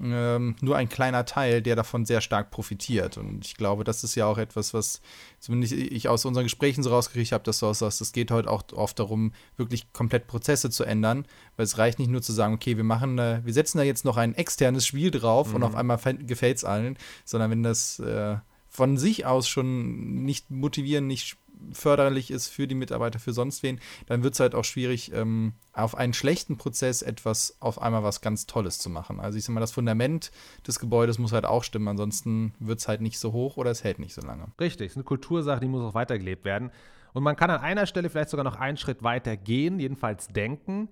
ähm, 0.00 0.56
nur 0.60 0.76
ein 0.76 0.88
kleiner 0.88 1.24
Teil, 1.24 1.60
der 1.60 1.76
davon 1.76 2.06
sehr 2.06 2.20
stark 2.20 2.50
profitiert. 2.50 3.18
Und 3.18 3.44
ich 3.44 3.56
glaube, 3.56 3.84
das 3.84 4.04
ist 4.04 4.14
ja 4.14 4.26
auch 4.26 4.38
etwas, 4.38 4.72
was 4.72 5.02
zumindest 5.38 5.74
ich 5.74 6.08
aus 6.08 6.24
unseren 6.24 6.44
Gesprächen 6.44 6.82
so 6.82 6.90
rausgekriegt 6.90 7.32
habe, 7.32 7.44
dass 7.44 7.58
du 7.58 7.66
auch 7.66 7.74
sagst, 7.74 8.00
es 8.00 8.12
geht 8.12 8.30
heute 8.30 8.50
auch 8.50 8.62
oft 8.72 8.98
darum, 8.98 9.32
wirklich 9.56 9.92
komplett 9.92 10.26
Prozesse 10.26 10.70
zu 10.70 10.84
ändern, 10.84 11.26
weil 11.56 11.64
es 11.64 11.78
reicht 11.78 11.98
nicht 11.98 12.10
nur 12.10 12.22
zu 12.22 12.32
sagen, 12.32 12.54
okay, 12.54 12.76
wir 12.76 12.84
machen, 12.84 13.18
äh, 13.18 13.40
wir 13.44 13.52
setzen 13.52 13.78
da 13.78 13.84
jetzt 13.84 14.04
noch 14.04 14.16
ein 14.16 14.34
externes 14.34 14.86
Spiel 14.86 15.10
drauf 15.10 15.48
mhm. 15.48 15.56
und 15.56 15.62
auf 15.64 15.74
einmal 15.74 15.98
gefällt 16.20 16.56
es 16.56 16.64
allen, 16.64 16.96
sondern 17.24 17.50
wenn 17.50 17.62
das 17.62 17.98
äh, 17.98 18.36
von 18.68 18.96
sich 18.96 19.26
aus 19.26 19.48
schon 19.48 20.24
nicht 20.24 20.50
motivieren, 20.50 21.06
nicht 21.06 21.36
förderlich 21.72 22.30
ist 22.30 22.48
für 22.48 22.66
die 22.66 22.74
Mitarbeiter, 22.74 23.18
für 23.18 23.32
sonst 23.32 23.62
wen, 23.62 23.80
dann 24.06 24.22
wird 24.22 24.34
es 24.34 24.40
halt 24.40 24.54
auch 24.54 24.64
schwierig, 24.64 25.12
ähm, 25.12 25.54
auf 25.72 25.96
einen 25.96 26.12
schlechten 26.12 26.56
Prozess 26.56 27.02
etwas 27.02 27.56
auf 27.60 27.80
einmal 27.80 28.02
was 28.02 28.20
ganz 28.20 28.46
Tolles 28.46 28.78
zu 28.78 28.90
machen. 28.90 29.20
Also 29.20 29.38
ich 29.38 29.44
sag 29.44 29.54
mal, 29.54 29.60
das 29.60 29.72
Fundament 29.72 30.30
des 30.66 30.78
Gebäudes 30.78 31.18
muss 31.18 31.32
halt 31.32 31.46
auch 31.46 31.64
stimmen, 31.64 31.88
ansonsten 31.88 32.54
wird 32.58 32.80
es 32.80 32.88
halt 32.88 33.00
nicht 33.00 33.18
so 33.18 33.32
hoch 33.32 33.56
oder 33.56 33.70
es 33.70 33.84
hält 33.84 33.98
nicht 33.98 34.14
so 34.14 34.22
lange. 34.22 34.46
Richtig, 34.60 34.86
es 34.86 34.92
ist 34.92 34.96
eine 34.96 35.04
Kultursache, 35.04 35.60
die 35.60 35.68
muss 35.68 35.82
auch 35.82 35.94
weitergelebt 35.94 36.44
werden. 36.44 36.70
Und 37.12 37.22
man 37.22 37.36
kann 37.36 37.50
an 37.50 37.60
einer 37.60 37.86
Stelle 37.86 38.08
vielleicht 38.08 38.30
sogar 38.30 38.44
noch 38.44 38.56
einen 38.56 38.76
Schritt 38.76 39.02
weiter 39.02 39.36
gehen, 39.36 39.78
jedenfalls 39.78 40.28
denken. 40.28 40.88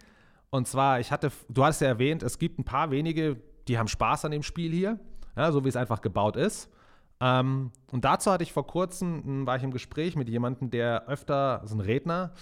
Und 0.50 0.66
zwar, 0.66 1.00
ich 1.00 1.12
hatte, 1.12 1.30
du 1.48 1.64
hast 1.64 1.80
ja 1.80 1.88
erwähnt, 1.88 2.22
es 2.22 2.38
gibt 2.38 2.58
ein 2.58 2.64
paar 2.64 2.90
wenige, 2.90 3.36
die 3.68 3.78
haben 3.78 3.88
Spaß 3.88 4.24
an 4.24 4.32
dem 4.32 4.42
Spiel 4.42 4.72
hier, 4.72 4.98
ja, 5.36 5.52
so 5.52 5.64
wie 5.64 5.68
es 5.68 5.76
einfach 5.76 6.00
gebaut 6.00 6.36
ist. 6.36 6.68
Ähm, 7.20 7.70
und 7.92 8.04
dazu 8.04 8.30
hatte 8.30 8.42
ich 8.42 8.52
vor 8.52 8.66
kurzem, 8.66 9.22
hm, 9.24 9.46
war 9.46 9.56
ich 9.56 9.62
im 9.62 9.72
Gespräch 9.72 10.16
mit 10.16 10.28
jemandem, 10.28 10.70
der 10.70 11.06
öfter, 11.06 11.60
ist 11.64 11.72
ein 11.72 11.80
Redner, 11.80 12.32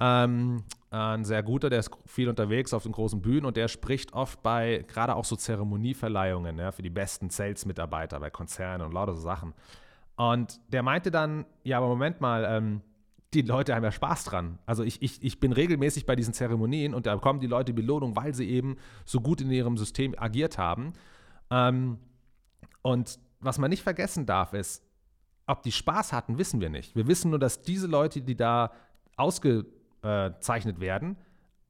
ähm, 0.00 0.64
ein 0.90 1.24
sehr 1.24 1.42
guter, 1.42 1.70
der 1.70 1.80
ist 1.80 1.90
viel 2.06 2.28
unterwegs 2.28 2.72
auf 2.72 2.84
den 2.84 2.92
großen 2.92 3.20
Bühnen 3.20 3.44
und 3.44 3.56
der 3.56 3.68
spricht 3.68 4.12
oft 4.12 4.42
bei 4.42 4.84
gerade 4.86 5.14
auch 5.14 5.24
so 5.24 5.36
Zeremonieverleihungen 5.36 6.58
ja, 6.58 6.72
für 6.72 6.82
die 6.82 6.90
besten 6.90 7.30
Sales-Mitarbeiter 7.30 8.20
bei 8.20 8.30
Konzernen 8.30 8.86
und 8.86 8.92
lauter 8.92 9.14
so 9.14 9.20
Sachen. 9.20 9.54
Und 10.16 10.60
der 10.72 10.82
meinte 10.82 11.10
dann, 11.10 11.44
ja, 11.64 11.78
aber 11.78 11.88
Moment 11.88 12.20
mal, 12.20 12.44
ähm, 12.48 12.80
die 13.34 13.42
Leute 13.42 13.74
haben 13.74 13.82
ja 13.82 13.90
Spaß 13.90 14.24
dran. 14.24 14.58
Also 14.64 14.84
ich, 14.84 15.02
ich, 15.02 15.22
ich 15.22 15.40
bin 15.40 15.52
regelmäßig 15.52 16.06
bei 16.06 16.14
diesen 16.14 16.34
Zeremonien 16.34 16.94
und 16.94 17.06
da 17.06 17.14
bekommen 17.14 17.40
die 17.40 17.48
Leute 17.48 17.72
Belohnung, 17.72 18.14
weil 18.14 18.32
sie 18.32 18.48
eben 18.48 18.76
so 19.04 19.20
gut 19.20 19.40
in 19.40 19.50
ihrem 19.50 19.76
System 19.76 20.14
agiert 20.16 20.56
haben. 20.56 20.92
Ähm, 21.50 21.98
und 22.82 23.18
was 23.44 23.58
man 23.58 23.70
nicht 23.70 23.82
vergessen 23.82 24.26
darf, 24.26 24.52
ist, 24.52 24.82
ob 25.46 25.62
die 25.62 25.72
Spaß 25.72 26.12
hatten, 26.12 26.38
wissen 26.38 26.60
wir 26.60 26.70
nicht. 26.70 26.96
Wir 26.96 27.06
wissen 27.06 27.30
nur, 27.30 27.38
dass 27.38 27.62
diese 27.62 27.86
Leute, 27.86 28.22
die 28.22 28.36
da 28.36 28.72
ausgezeichnet 29.16 30.80
werden, 30.80 31.16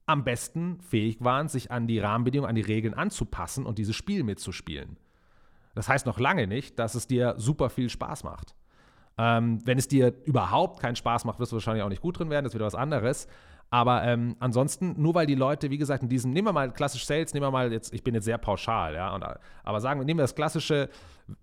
am 0.05 0.23
besten 0.23 0.79
fähig 0.81 1.17
waren, 1.19 1.47
sich 1.47 1.71
an 1.71 1.87
die 1.87 1.99
Rahmenbedingungen, 1.99 2.49
an 2.49 2.55
die 2.55 2.61
Regeln 2.61 2.93
anzupassen 2.93 3.65
und 3.65 3.77
dieses 3.77 3.95
Spiel 3.95 4.23
mitzuspielen. 4.23 4.97
Das 5.73 5.89
heißt 5.89 6.05
noch 6.05 6.19
lange 6.19 6.47
nicht, 6.47 6.79
dass 6.79 6.95
es 6.95 7.07
dir 7.07 7.35
super 7.37 7.69
viel 7.69 7.89
Spaß 7.89 8.23
macht. 8.23 8.55
Ähm, 9.17 9.65
wenn 9.65 9.77
es 9.77 9.87
dir 9.87 10.13
überhaupt 10.25 10.79
keinen 10.79 10.95
Spaß 10.95 11.25
macht, 11.25 11.39
wirst 11.39 11.51
du 11.51 11.55
wahrscheinlich 11.55 11.83
auch 11.83 11.89
nicht 11.89 12.01
gut 12.01 12.19
drin 12.19 12.29
werden, 12.29 12.43
das 12.43 12.51
ist 12.51 12.55
wieder 12.55 12.65
was 12.65 12.75
anderes. 12.75 13.27
Aber 13.69 14.03
ähm, 14.03 14.35
ansonsten, 14.39 14.95
nur 15.01 15.15
weil 15.15 15.25
die 15.25 15.35
Leute, 15.35 15.69
wie 15.69 15.77
gesagt, 15.77 16.03
in 16.03 16.09
diesem, 16.09 16.31
nehmen 16.31 16.47
wir 16.47 16.53
mal 16.53 16.71
klassisch 16.71 17.05
Sales, 17.05 17.33
nehmen 17.33 17.45
wir 17.45 17.51
mal 17.51 17.71
jetzt, 17.73 17.93
ich 17.93 18.03
bin 18.03 18.13
jetzt 18.13 18.25
sehr 18.25 18.37
pauschal, 18.37 18.93
ja, 18.93 19.13
und, 19.13 19.25
aber 19.63 19.81
sagen 19.81 19.99
wir, 19.99 20.05
nehmen 20.05 20.19
wir 20.19 20.23
das 20.23 20.35
klassische 20.35 20.89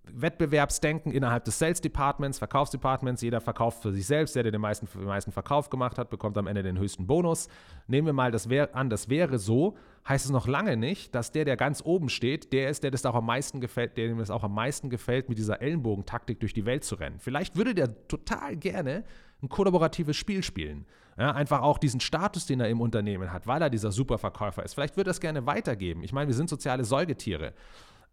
Wettbewerbsdenken 0.05 1.11
innerhalb 1.11 1.45
des 1.45 1.59
Sales 1.59 1.81
Departments, 1.81 2.39
Verkaufsdepartments, 2.39 3.21
jeder 3.23 3.41
verkauft 3.41 3.83
für 3.83 3.93
sich 3.93 4.07
selbst, 4.07 4.37
der, 4.37 4.45
der 4.45 4.53
den 4.53 4.61
meisten, 4.61 4.87
den 4.95 5.07
meisten 5.07 5.33
Verkauf 5.33 5.71
gemacht 5.71 5.99
hat, 5.99 6.09
bekommt 6.09 6.39
am 6.39 6.47
Ende 6.47 6.63
den 6.63 6.79
höchsten 6.79 7.07
Bonus. 7.07 7.49
Nehmen 7.89 8.07
wir 8.07 8.13
mal 8.13 8.31
das 8.31 8.49
wär, 8.49 8.75
an, 8.77 8.91
das 8.91 9.09
wäre 9.09 9.39
so, 9.39 9.77
heißt 10.09 10.25
es 10.25 10.31
noch 10.31 10.47
lange 10.47 10.77
nicht, 10.77 11.15
dass 11.17 11.33
der, 11.33 11.45
der 11.45 11.57
ganz 11.57 11.83
oben 11.85 12.09
steht, 12.09 12.53
der 12.53 12.71
ist, 12.71 12.85
der 12.85 12.93
das 12.93 13.05
auch 13.05 13.17
am 13.17 13.27
meisten 13.27 13.61
gefällt, 13.61 13.97
der 13.97 14.07
dem 14.07 14.19
das 14.19 14.31
auch 14.31 14.45
am 14.45 14.55
meisten 14.55 14.89
gefällt, 14.89 15.29
mit 15.29 15.39
dieser 15.39 15.61
Ellenbogentaktik 15.61 16.39
durch 16.39 16.55
die 16.55 16.65
Welt 16.65 16.85
zu 16.85 16.95
rennen. 16.95 17.17
Vielleicht 17.19 17.57
würde 17.57 17.75
der 17.75 18.07
total 18.07 18.57
gerne 18.57 19.03
ein 19.43 19.49
kollaboratives 19.49 20.17
Spiel 20.17 20.43
spielen. 20.43 20.87
Ja, 21.19 21.33
einfach 21.33 21.61
auch 21.61 21.79
diesen 21.79 22.01
Status, 22.01 22.47
den 22.47 22.61
er 22.61 22.69
im 22.69 22.81
Unternehmen 22.81 23.33
hat, 23.33 23.47
weil 23.47 23.61
er 23.61 23.69
dieser 23.69 23.93
Superverkäufer 23.93 24.65
ist. 24.65 24.75
Vielleicht 24.75 24.97
würde 24.97 25.11
er 25.11 25.13
es 25.13 25.21
gerne 25.21 25.45
weitergeben. 25.47 26.03
Ich 26.03 26.13
meine, 26.13 26.29
wir 26.29 26.35
sind 26.35 26.49
soziale 26.49 26.85
Säugetiere. 26.85 27.53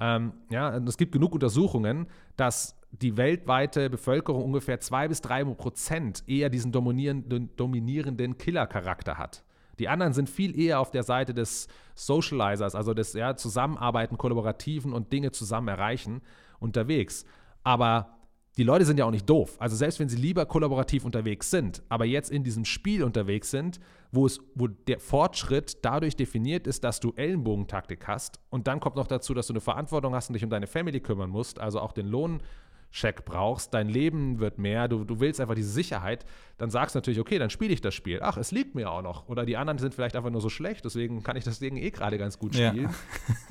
Ähm, 0.01 0.33
ja, 0.49 0.75
es 0.77 0.97
gibt 0.97 1.11
genug 1.11 1.33
Untersuchungen, 1.33 2.07
dass 2.35 2.75
die 2.91 3.15
weltweite 3.17 3.89
Bevölkerung 3.89 4.43
ungefähr 4.43 4.79
zwei 4.79 5.07
bis 5.07 5.21
drei 5.21 5.43
Prozent 5.43 6.23
eher 6.27 6.49
diesen 6.49 6.71
dominierenden, 6.71 7.55
dominierenden 7.55 8.37
Killer-Charakter 8.37 9.17
hat. 9.17 9.43
Die 9.77 9.87
anderen 9.87 10.13
sind 10.13 10.29
viel 10.29 10.59
eher 10.59 10.79
auf 10.79 10.91
der 10.91 11.03
Seite 11.03 11.33
des 11.33 11.67
Socializers, 11.95 12.75
also 12.75 12.93
des 12.93 13.13
ja, 13.13 13.35
Zusammenarbeiten, 13.35 14.17
Kollaborativen 14.17 14.91
und 14.91 15.13
Dinge 15.13 15.31
zusammen 15.31 15.69
erreichen 15.69 16.21
unterwegs. 16.59 17.25
Aber 17.63 18.18
die 18.59 18.65
Leute 18.65 18.83
sind 18.83 18.99
ja 18.99 19.05
auch 19.05 19.11
nicht 19.11 19.29
doof. 19.29 19.55
Also 19.57 19.77
selbst 19.77 20.01
wenn 20.01 20.09
sie 20.09 20.17
lieber 20.17 20.45
kollaborativ 20.45 21.05
unterwegs 21.05 21.49
sind, 21.49 21.81
aber 21.87 22.03
jetzt 22.03 22.29
in 22.29 22.43
diesem 22.43 22.65
Spiel 22.65 23.05
unterwegs 23.05 23.51
sind, 23.51 23.79
wo, 24.11 24.25
es, 24.25 24.41
wo 24.53 24.67
der 24.67 24.99
Fortschritt 24.99 25.77
dadurch 25.81 26.17
definiert 26.17 26.67
ist, 26.67 26.83
dass 26.83 26.99
du 26.99 27.13
Ellenbogentaktik 27.15 28.05
hast 28.05 28.41
und 28.49 28.67
dann 28.67 28.81
kommt 28.81 28.97
noch 28.97 29.07
dazu, 29.07 29.33
dass 29.33 29.47
du 29.47 29.53
eine 29.53 29.61
Verantwortung 29.61 30.13
hast 30.13 30.27
und 30.27 30.33
dich 30.33 30.43
um 30.43 30.49
deine 30.49 30.67
Family 30.67 30.99
kümmern 30.99 31.29
musst, 31.29 31.57
also 31.57 31.79
auch 31.79 31.93
den 31.93 32.07
Lohncheck 32.07 33.23
brauchst, 33.23 33.73
dein 33.73 33.87
Leben 33.87 34.41
wird 34.41 34.57
mehr, 34.57 34.89
du, 34.89 35.05
du 35.05 35.21
willst 35.21 35.39
einfach 35.39 35.55
diese 35.55 35.71
Sicherheit, 35.71 36.25
dann 36.57 36.69
sagst 36.69 36.95
du 36.95 36.97
natürlich, 36.97 37.21
okay, 37.21 37.39
dann 37.39 37.51
spiele 37.51 37.71
ich 37.71 37.79
das 37.79 37.95
Spiel. 37.95 38.19
Ach, 38.21 38.35
es 38.35 38.51
liegt 38.51 38.75
mir 38.75 38.91
auch 38.91 39.01
noch. 39.01 39.29
Oder 39.29 39.45
die 39.45 39.55
anderen 39.55 39.77
sind 39.77 39.93
vielleicht 39.93 40.17
einfach 40.17 40.31
nur 40.31 40.41
so 40.41 40.49
schlecht, 40.49 40.83
deswegen 40.83 41.23
kann 41.23 41.37
ich 41.37 41.45
das 41.45 41.59
Ding 41.59 41.77
eh 41.77 41.91
gerade 41.91 42.17
ganz 42.17 42.37
gut 42.37 42.55
spielen. 42.55 42.89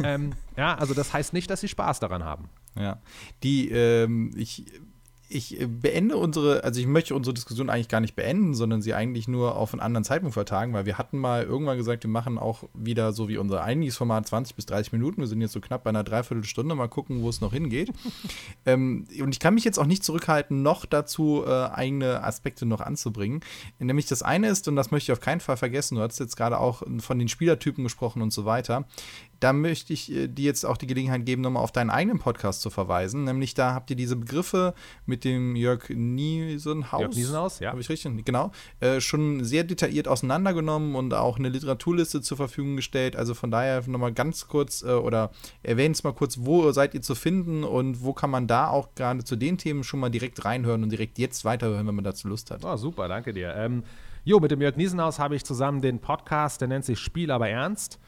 Ja. 0.00 0.04
ähm, 0.04 0.34
ja, 0.54 0.74
also 0.74 0.92
das 0.92 1.14
heißt 1.14 1.32
nicht, 1.32 1.48
dass 1.48 1.62
sie 1.62 1.68
Spaß 1.68 1.98
daran 1.98 2.24
haben. 2.24 2.50
Ja, 2.78 3.00
die, 3.42 3.70
ähm, 3.70 4.32
ich 4.36 4.66
ich 5.28 5.60
äh, 5.60 5.66
beende 5.66 6.16
unsere, 6.16 6.64
also 6.64 6.80
ich 6.80 6.86
möchte 6.86 7.14
unsere 7.14 7.34
Diskussion 7.34 7.70
eigentlich 7.70 7.88
gar 7.88 8.00
nicht 8.00 8.16
beenden, 8.16 8.54
sondern 8.54 8.82
sie 8.82 8.94
eigentlich 8.94 9.28
nur 9.28 9.56
auf 9.56 9.72
einen 9.72 9.80
anderen 9.80 10.04
Zeitpunkt 10.04 10.34
vertagen, 10.34 10.72
weil 10.72 10.86
wir 10.86 10.98
hatten 10.98 11.18
mal 11.18 11.44
irgendwann 11.44 11.76
gesagt, 11.76 12.04
wir 12.04 12.10
machen 12.10 12.38
auch 12.38 12.64
wieder 12.74 13.12
so 13.12 13.28
wie 13.28 13.36
unser 13.36 13.62
eigentliches 13.62 13.96
Format 13.96 14.26
20 14.26 14.56
bis 14.56 14.66
30 14.66 14.92
Minuten. 14.92 15.20
Wir 15.20 15.28
sind 15.28 15.40
jetzt 15.40 15.52
so 15.52 15.60
knapp 15.60 15.84
bei 15.84 15.90
einer 15.90 16.04
Dreiviertelstunde, 16.04 16.74
mal 16.74 16.88
gucken, 16.88 17.22
wo 17.22 17.28
es 17.28 17.40
noch 17.40 17.52
hingeht. 17.52 17.92
ähm, 18.66 19.06
und 19.20 19.34
ich 19.34 19.40
kann 19.40 19.54
mich 19.54 19.64
jetzt 19.64 19.78
auch 19.78 19.86
nicht 19.86 20.04
zurückhalten, 20.04 20.62
noch 20.62 20.86
dazu 20.86 21.44
äh, 21.46 21.50
eigene 21.50 22.22
Aspekte 22.22 22.66
noch 22.66 22.80
anzubringen. 22.80 23.40
Nämlich 23.78 24.06
das 24.06 24.22
eine 24.22 24.48
ist, 24.48 24.66
und 24.68 24.76
das 24.76 24.90
möchte 24.90 25.12
ich 25.12 25.16
auf 25.16 25.20
keinen 25.20 25.40
Fall 25.40 25.56
vergessen, 25.56 25.96
du 25.96 26.02
hast 26.02 26.18
jetzt 26.18 26.36
gerade 26.36 26.58
auch 26.58 26.82
von 26.98 27.18
den 27.18 27.28
Spielertypen 27.28 27.84
gesprochen 27.84 28.22
und 28.22 28.32
so 28.32 28.44
weiter 28.44 28.86
da 29.40 29.52
möchte 29.52 29.92
ich 29.92 30.12
äh, 30.12 30.28
dir 30.28 30.46
jetzt 30.46 30.64
auch 30.64 30.76
die 30.76 30.86
Gelegenheit 30.86 31.24
geben, 31.26 31.42
nochmal 31.42 31.62
auf 31.62 31.72
deinen 31.72 31.90
eigenen 31.90 32.18
Podcast 32.18 32.60
zu 32.60 32.70
verweisen. 32.70 33.24
Nämlich 33.24 33.54
da 33.54 33.74
habt 33.74 33.90
ihr 33.90 33.96
diese 33.96 34.16
Begriffe 34.16 34.74
mit 35.06 35.24
dem 35.24 35.56
Jörg 35.56 35.88
Niesenhaus. 35.90 37.00
Jörg 37.00 37.14
Niesenhaus, 37.14 37.60
ja. 37.60 37.70
Habe 37.70 37.80
ich 37.80 37.88
richtig? 37.88 38.24
Genau. 38.24 38.50
Äh, 38.80 39.00
schon 39.00 39.44
sehr 39.44 39.64
detailliert 39.64 40.08
auseinandergenommen 40.08 40.94
und 40.94 41.14
auch 41.14 41.38
eine 41.38 41.48
Literaturliste 41.48 42.20
zur 42.20 42.36
Verfügung 42.36 42.76
gestellt. 42.76 43.16
Also 43.16 43.34
von 43.34 43.50
daher 43.50 43.82
nochmal 43.86 44.12
ganz 44.12 44.48
kurz 44.48 44.82
äh, 44.82 44.90
oder 44.90 45.30
erwähnt 45.62 45.96
es 45.96 46.04
mal 46.04 46.12
kurz, 46.12 46.38
wo 46.40 46.70
seid 46.72 46.94
ihr 46.94 47.02
zu 47.02 47.14
finden 47.14 47.64
und 47.64 48.02
wo 48.02 48.12
kann 48.12 48.30
man 48.30 48.46
da 48.46 48.68
auch 48.68 48.94
gerade 48.94 49.24
zu 49.24 49.36
den 49.36 49.58
Themen 49.58 49.84
schon 49.84 50.00
mal 50.00 50.10
direkt 50.10 50.44
reinhören 50.44 50.82
und 50.82 50.90
direkt 50.90 51.18
jetzt 51.18 51.44
weiterhören, 51.44 51.86
wenn 51.86 51.94
man 51.94 52.04
dazu 52.04 52.28
Lust 52.28 52.50
hat. 52.50 52.64
Oh, 52.64 52.76
super, 52.76 53.08
danke 53.08 53.32
dir. 53.32 53.54
Ähm, 53.54 53.84
jo, 54.24 54.40
mit 54.40 54.50
dem 54.50 54.60
Jörg 54.60 54.76
Niesenhaus 54.76 55.18
habe 55.18 55.36
ich 55.36 55.44
zusammen 55.44 55.80
den 55.80 56.00
Podcast, 56.00 56.60
der 56.60 56.68
nennt 56.68 56.84
sich 56.84 56.98
Spiel 56.98 57.30
aber 57.30 57.48
ernst. 57.48 57.98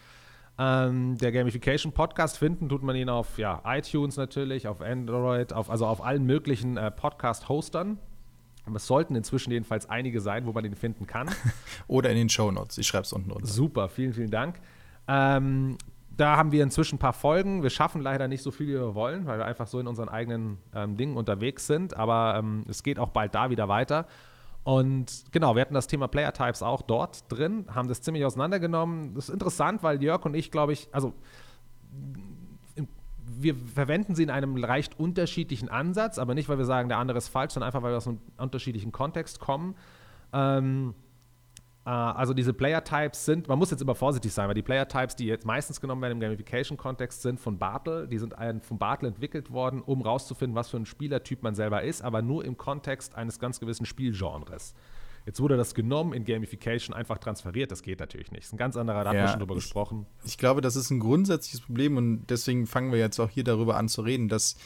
Ähm, 0.63 1.17
der 1.17 1.33
Gamification 1.33 1.93
Podcast 1.93 2.37
finden 2.37 2.69
tut 2.69 2.83
man 2.83 2.95
ihn 2.95 3.09
auf 3.09 3.39
ja, 3.39 3.63
iTunes 3.65 4.19
natürlich, 4.19 4.69
auf 4.69 4.83
Android, 4.83 5.55
auf, 5.55 5.71
also 5.71 5.87
auf 5.87 6.05
allen 6.05 6.27
möglichen 6.27 6.77
äh, 6.77 6.91
Podcast-Hostern. 6.91 7.99
Es 8.75 8.87
sollten 8.87 9.17
inzwischen 9.17 9.53
jedenfalls 9.53 9.89
einige 9.89 10.21
sein, 10.21 10.45
wo 10.45 10.53
man 10.53 10.67
ihn 10.67 10.77
finden 10.77 11.07
kann. 11.07 11.31
Oder 11.87 12.11
in 12.11 12.17
den 12.17 12.29
Show 12.29 12.51
Notes. 12.51 12.77
Ich 12.77 12.87
schreibe 12.87 13.05
es 13.05 13.13
unten 13.15 13.31
drunter. 13.31 13.47
Super, 13.47 13.89
vielen, 13.89 14.13
vielen 14.13 14.31
Dank. 14.31 14.61
Ähm, 15.09 15.79
da 16.15 16.37
haben 16.37 16.53
wir 16.53 16.63
inzwischen 16.63 16.97
ein 16.97 16.99
paar 16.99 17.15
Folgen. 17.15 17.63
Wir 17.63 17.71
schaffen 17.71 18.03
leider 18.03 18.29
nicht 18.29 18.43
so 18.43 18.51
viel, 18.51 18.69
wie 18.69 18.75
wir 18.75 18.95
wollen, 18.95 19.25
weil 19.25 19.39
wir 19.39 19.47
einfach 19.47 19.67
so 19.67 19.81
in 19.81 19.87
unseren 19.87 20.11
eigenen 20.11 20.59
ähm, 20.75 20.99
Dingen 20.99 21.17
unterwegs 21.17 21.67
sind. 21.67 21.97
Aber 21.97 22.37
ähm, 22.39 22.67
es 22.69 22.83
geht 22.83 22.99
auch 22.99 23.09
bald 23.09 23.35
da 23.35 23.49
wieder 23.49 23.69
weiter. 23.69 24.07
Und 24.63 25.25
genau, 25.33 25.55
wir 25.55 25.63
hatten 25.63 25.75
das 25.75 25.87
Thema 25.87 26.07
Player 26.07 26.33
Types 26.33 26.63
auch 26.63 26.83
dort 26.83 27.31
drin, 27.33 27.67
haben 27.75 27.89
das 27.89 28.03
ziemlich 28.03 28.25
auseinandergenommen. 28.25 29.15
Das 29.15 29.29
ist 29.29 29.33
interessant, 29.33 29.83
weil 29.83 30.03
Jörg 30.03 30.25
und 30.25 30.35
ich, 30.35 30.51
glaube 30.51 30.73
ich, 30.73 30.89
also 30.93 31.15
wir 33.41 33.55
verwenden 33.55 34.15
sie 34.15 34.23
in 34.23 34.31
einem 34.31 34.57
leicht 34.57 34.99
unterschiedlichen 34.99 35.69
Ansatz, 35.69 36.19
aber 36.19 36.35
nicht, 36.35 36.49
weil 36.49 36.59
wir 36.59 36.65
sagen, 36.65 36.89
der 36.89 36.99
andere 36.99 37.19
ist 37.19 37.29
falsch, 37.29 37.55
sondern 37.55 37.69
einfach, 37.69 37.83
weil 37.83 37.93
wir 37.93 37.97
aus 37.97 38.09
einem 38.09 38.21
unterschiedlichen 38.37 38.93
Kontext 38.93 39.41
kommen. 39.41 39.77
Ähm, 40.33 40.95
äh, 40.95 41.10
also 41.91 42.34
diese 42.34 42.53
Player-Types 42.53 43.24
sind, 43.24 43.49
man 43.49 43.59
muss 43.59 43.70
jetzt 43.70 43.80
immer 43.80 43.95
vorsichtig 43.95 44.32
sein, 44.32 44.47
weil 44.49 44.55
die 44.55 44.62
Player-Types, 44.62 45.16
die 45.16 45.26
jetzt 45.26 45.45
meistens 45.45 45.80
genommen 45.80 46.03
werden 46.03 46.12
im 46.12 46.20
Gamification-Kontext, 46.20 47.22
sind 47.22 47.41
von 47.41 47.59
Bartle. 47.59 48.07
Die 48.07 48.18
sind 48.18 48.34
von 48.62 48.78
Bartle 48.78 49.09
entwickelt 49.09 49.51
worden, 49.51 49.82
um 49.82 50.03
rauszufinden, 50.03 50.55
was 50.55 50.68
für 50.68 50.76
ein 50.76 50.86
Spielertyp 50.86 51.43
man 51.43 51.55
selber 51.55 51.82
ist, 51.82 52.03
aber 52.03 52.22
nur 52.22 52.45
im 52.45 52.57
Kontext 52.57 53.14
eines 53.14 53.38
ganz 53.38 53.61
gewissen 53.61 53.86
Spielgenres. 53.86 54.74
Jetzt 55.26 55.41
wurde 55.41 55.57
das 55.57 55.74
genommen 55.74 56.12
in 56.12 56.24
Gamification 56.24 56.95
einfach 56.95 57.18
transferiert. 57.18 57.70
Das 57.70 57.82
geht 57.82 58.01
natürlich 58.01 58.30
nicht. 58.30 58.43
Das 58.43 58.49
ist 58.49 58.55
ein 58.55 58.59
ganz 58.59 58.76
anderer, 58.76 59.05
da 59.05 59.12
ja, 59.12 59.18
haben 59.18 59.26
wir 59.26 59.28
schon 59.28 59.41
drüber 59.41 59.55
ich, 59.55 59.64
gesprochen. 59.64 60.07
Ich 60.24 60.38
glaube, 60.38 60.61
das 60.61 60.76
ist 60.76 60.91
ein 60.91 61.01
grundsätzliches 61.01 61.61
Problem 61.61 61.97
und 61.97 62.26
deswegen 62.30 62.66
fangen 62.66 62.93
wir 62.93 62.99
jetzt 62.99 63.18
auch 63.20 63.28
hier 63.28 63.45
darüber 63.45 63.76
an 63.76 63.88
zu 63.88 64.03
reden, 64.03 64.28
dass 64.28 64.57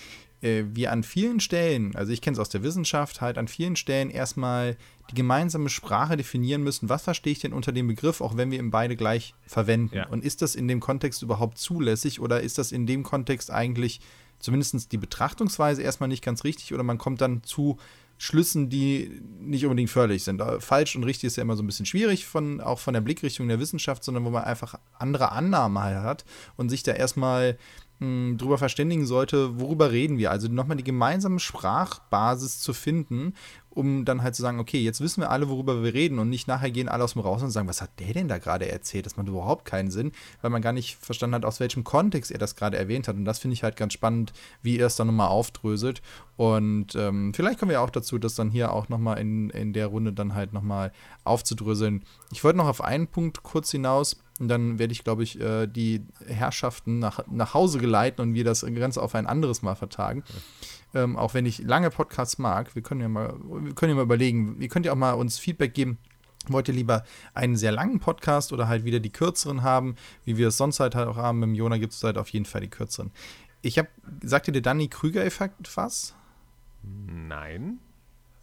äh, 0.44 0.64
wir 0.72 0.92
an 0.92 1.02
vielen 1.02 1.40
Stellen, 1.40 1.96
also 1.96 2.12
ich 2.12 2.20
kenne 2.20 2.34
es 2.34 2.38
aus 2.38 2.50
der 2.50 2.62
Wissenschaft, 2.62 3.20
halt 3.20 3.38
an 3.38 3.48
vielen 3.48 3.76
Stellen 3.76 4.10
erstmal 4.10 4.76
die 5.10 5.14
gemeinsame 5.14 5.68
Sprache 5.68 6.16
definieren 6.16 6.62
müssen. 6.62 6.88
Was 6.88 7.02
verstehe 7.02 7.32
ich 7.32 7.40
denn 7.40 7.52
unter 7.52 7.72
dem 7.72 7.88
Begriff, 7.88 8.20
auch 8.20 8.36
wenn 8.36 8.50
wir 8.50 8.58
ihn 8.58 8.70
beide 8.70 8.94
gleich 8.94 9.34
verwenden? 9.46 9.96
Ja. 9.96 10.06
Und 10.08 10.24
ist 10.24 10.42
das 10.42 10.54
in 10.54 10.68
dem 10.68 10.80
Kontext 10.80 11.22
überhaupt 11.22 11.58
zulässig 11.58 12.20
oder 12.20 12.40
ist 12.40 12.58
das 12.58 12.72
in 12.72 12.86
dem 12.86 13.02
Kontext 13.02 13.50
eigentlich 13.50 14.00
zumindest 14.38 14.92
die 14.92 14.98
Betrachtungsweise 14.98 15.82
erstmal 15.82 16.08
nicht 16.08 16.22
ganz 16.22 16.44
richtig 16.44 16.74
oder 16.74 16.82
man 16.82 16.98
kommt 16.98 17.20
dann 17.20 17.42
zu 17.42 17.78
Schlüssen, 18.16 18.70
die 18.70 19.20
nicht 19.40 19.64
unbedingt 19.64 19.90
förderlich 19.90 20.22
sind. 20.22 20.40
Äh, 20.40 20.60
falsch 20.60 20.94
und 20.94 21.04
richtig 21.04 21.28
ist 21.28 21.36
ja 21.36 21.42
immer 21.42 21.56
so 21.56 21.62
ein 21.62 21.66
bisschen 21.66 21.86
schwierig, 21.86 22.26
von, 22.26 22.60
auch 22.60 22.78
von 22.78 22.94
der 22.94 23.00
Blickrichtung 23.00 23.48
der 23.48 23.58
Wissenschaft, 23.58 24.04
sondern 24.04 24.24
wo 24.24 24.30
man 24.30 24.44
einfach 24.44 24.78
andere 24.98 25.32
Annahmen 25.32 25.78
halt 25.82 25.96
hat 25.96 26.24
und 26.56 26.68
sich 26.68 26.82
da 26.82 26.92
erstmal 26.92 27.58
mh, 27.98 28.36
drüber 28.36 28.58
verständigen 28.58 29.06
sollte, 29.06 29.58
worüber 29.60 29.90
reden 29.90 30.18
wir. 30.18 30.30
Also 30.30 30.48
nochmal 30.48 30.76
die 30.76 30.84
gemeinsame 30.84 31.40
Sprachbasis 31.40 32.60
zu 32.60 32.72
finden, 32.72 33.34
um 33.70 34.04
dann 34.04 34.22
halt 34.22 34.34
zu 34.34 34.42
sagen, 34.42 34.60
okay, 34.60 34.80
jetzt 34.80 35.00
wissen 35.00 35.20
wir 35.20 35.30
alle, 35.30 35.48
worüber 35.48 35.82
wir 35.82 35.94
reden 35.94 36.18
und 36.18 36.28
nicht 36.28 36.46
nachher 36.46 36.70
gehen 36.70 36.88
alle 36.88 37.04
aus 37.04 37.14
dem 37.14 37.22
Raus 37.22 37.42
und 37.42 37.50
sagen, 37.50 37.68
was 37.68 37.82
hat 37.82 37.98
der 37.98 38.14
denn 38.14 38.28
da 38.28 38.38
gerade 38.38 38.68
erzählt? 38.68 39.06
Das 39.06 39.16
macht 39.16 39.28
überhaupt 39.28 39.64
keinen 39.64 39.90
Sinn, 39.90 40.12
weil 40.42 40.50
man 40.50 40.62
gar 40.62 40.72
nicht 40.72 40.96
verstanden 40.96 41.34
hat, 41.34 41.44
aus 41.44 41.60
welchem 41.60 41.84
Kontext 41.84 42.30
er 42.30 42.38
das 42.38 42.56
gerade 42.56 42.76
erwähnt 42.76 43.08
hat. 43.08 43.16
Und 43.16 43.24
das 43.24 43.40
finde 43.40 43.54
ich 43.54 43.62
halt 43.62 43.76
ganz 43.76 43.92
spannend, 43.92 44.32
wie 44.62 44.78
er 44.78 44.86
es 44.86 44.96
dann 44.96 45.08
nochmal 45.08 45.28
aufdröselt. 45.28 46.02
Und 46.36 46.94
ähm, 46.94 47.34
vielleicht 47.34 47.58
kommen 47.58 47.70
wir 47.70 47.82
auch 47.82 47.90
dazu, 47.90 48.18
das 48.18 48.34
dann 48.34 48.50
hier 48.50 48.72
auch 48.72 48.88
nochmal 48.88 49.18
in, 49.18 49.50
in 49.50 49.72
der 49.72 49.88
Runde 49.88 50.12
dann 50.12 50.34
halt 50.34 50.52
nochmal 50.52 50.92
aufzudröseln. 51.24 52.04
Ich 52.32 52.44
wollte 52.44 52.58
noch 52.58 52.68
auf 52.68 52.82
einen 52.82 53.08
Punkt 53.08 53.42
kurz 53.42 53.70
hinaus 53.70 54.23
und 54.40 54.48
dann 54.48 54.78
werde 54.80 54.92
ich, 54.92 55.04
glaube 55.04 55.22
ich, 55.22 55.40
äh, 55.40 55.66
die 55.66 56.02
Herrschaften 56.26 56.98
nach, 56.98 57.24
nach 57.30 57.54
Hause 57.54 57.78
geleiten 57.78 58.20
und 58.20 58.34
wir 58.34 58.44
das 58.44 58.62
Ganze 58.62 59.00
auf 59.00 59.14
ein 59.14 59.26
anderes 59.26 59.62
Mal 59.62 59.76
vertagen. 59.76 60.24
Ähm, 60.92 61.16
auch 61.16 61.34
wenn 61.34 61.46
ich 61.46 61.58
lange 61.58 61.90
Podcasts 61.90 62.38
mag, 62.38 62.74
wir 62.74 62.82
können 62.82 63.00
ja 63.00 63.08
mal, 63.08 63.34
wir 63.38 63.74
können 63.74 63.90
ja 63.90 63.96
mal 63.96 64.02
überlegen, 64.02 64.60
ihr 64.60 64.68
könnt 64.68 64.86
ja 64.86 64.92
auch 64.92 64.96
mal 64.96 65.12
uns 65.12 65.38
Feedback 65.38 65.72
geben. 65.74 65.98
Wollt 66.48 66.68
ihr 66.68 66.74
lieber 66.74 67.04
einen 67.32 67.56
sehr 67.56 67.72
langen 67.72 68.00
Podcast 68.00 68.52
oder 68.52 68.68
halt 68.68 68.84
wieder 68.84 69.00
die 69.00 69.10
kürzeren 69.10 69.62
haben, 69.62 69.96
wie 70.24 70.36
wir 70.36 70.48
es 70.48 70.56
sonst 70.56 70.78
halt 70.80 70.94
auch 70.96 71.16
haben? 71.16 71.38
Mit 71.38 71.50
dem 71.50 71.54
Jona 71.54 71.78
gibt 71.78 71.94
es 71.94 72.02
halt 72.02 72.18
auf 72.18 72.28
jeden 72.28 72.44
Fall 72.44 72.60
die 72.60 72.68
kürzeren. 72.68 73.12
Ich 73.62 73.78
habe, 73.78 73.88
sagte 74.22 74.52
der 74.52 74.60
Danny 74.60 74.88
Krüger-Effekt 74.88 75.74
was? 75.76 76.14
Nein. 76.82 77.78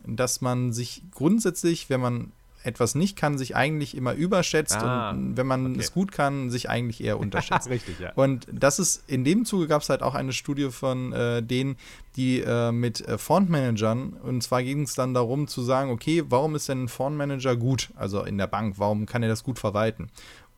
Dass 0.03 0.41
man 0.41 0.71
sich 0.71 1.03
grundsätzlich, 1.11 1.91
wenn 1.91 2.01
man 2.01 2.31
etwas 2.63 2.95
nicht 2.95 3.15
kann, 3.15 3.37
sich 3.37 3.55
eigentlich 3.55 3.95
immer 3.95 4.13
überschätzt 4.13 4.77
ah, 4.77 5.11
und 5.11 5.37
wenn 5.37 5.47
man 5.47 5.71
okay. 5.71 5.79
es 5.79 5.93
gut 5.93 6.11
kann, 6.11 6.49
sich 6.49 6.69
eigentlich 6.69 7.03
eher 7.03 7.19
unterschätzt. 7.19 7.69
Richtig, 7.69 7.99
ja. 7.99 8.13
Und 8.13 8.47
das 8.51 8.79
ist, 8.79 9.09
in 9.09 9.23
dem 9.23 9.45
Zuge 9.45 9.67
gab 9.67 9.81
es 9.81 9.89
halt 9.89 10.03
auch 10.03 10.15
eine 10.15 10.33
Studie 10.33 10.69
von 10.69 11.13
äh, 11.13 11.43
denen, 11.43 11.77
die 12.15 12.41
äh, 12.41 12.71
mit 12.71 13.01
äh, 13.07 13.17
Fondmanagern, 13.17 14.13
und 14.13 14.43
zwar 14.43 14.63
ging 14.63 14.83
es 14.83 14.93
dann 14.93 15.13
darum 15.13 15.47
zu 15.47 15.61
sagen, 15.61 15.91
okay, 15.91 16.23
warum 16.27 16.55
ist 16.55 16.69
denn 16.69 16.83
ein 16.83 16.87
Fondmanager 16.87 17.55
gut, 17.55 17.89
also 17.95 18.23
in 18.23 18.37
der 18.37 18.47
Bank, 18.47 18.75
warum 18.77 19.05
kann 19.05 19.23
er 19.23 19.29
das 19.29 19.43
gut 19.43 19.59
verwalten? 19.59 20.09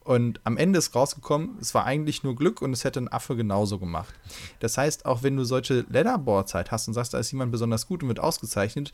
Und 0.04 0.42
am 0.44 0.58
Ende 0.58 0.80
ist 0.80 0.94
rausgekommen, 0.94 1.58
es 1.62 1.74
war 1.74 1.86
eigentlich 1.86 2.24
nur 2.24 2.36
Glück 2.36 2.62
und 2.62 2.74
es 2.74 2.84
hätte 2.84 3.00
ein 3.00 3.12
Affe 3.12 3.38
genauso 3.38 3.80
gemacht. 3.80 4.14
Das 4.60 4.78
heißt, 4.78 5.06
auch 5.06 5.24
wenn 5.24 5.38
du 5.38 5.46
solche 5.46 5.86
Leaderboards 5.90 6.54
halt 6.54 6.72
hast 6.72 6.88
und 6.90 6.94
sagst, 6.94 7.14
da 7.14 7.20
ist 7.20 7.32
jemand 7.32 7.54
besonders 7.54 7.88
gut 7.88 8.04
und 8.04 8.10
wird 8.10 8.20
ausgezeichnet, 8.20 8.92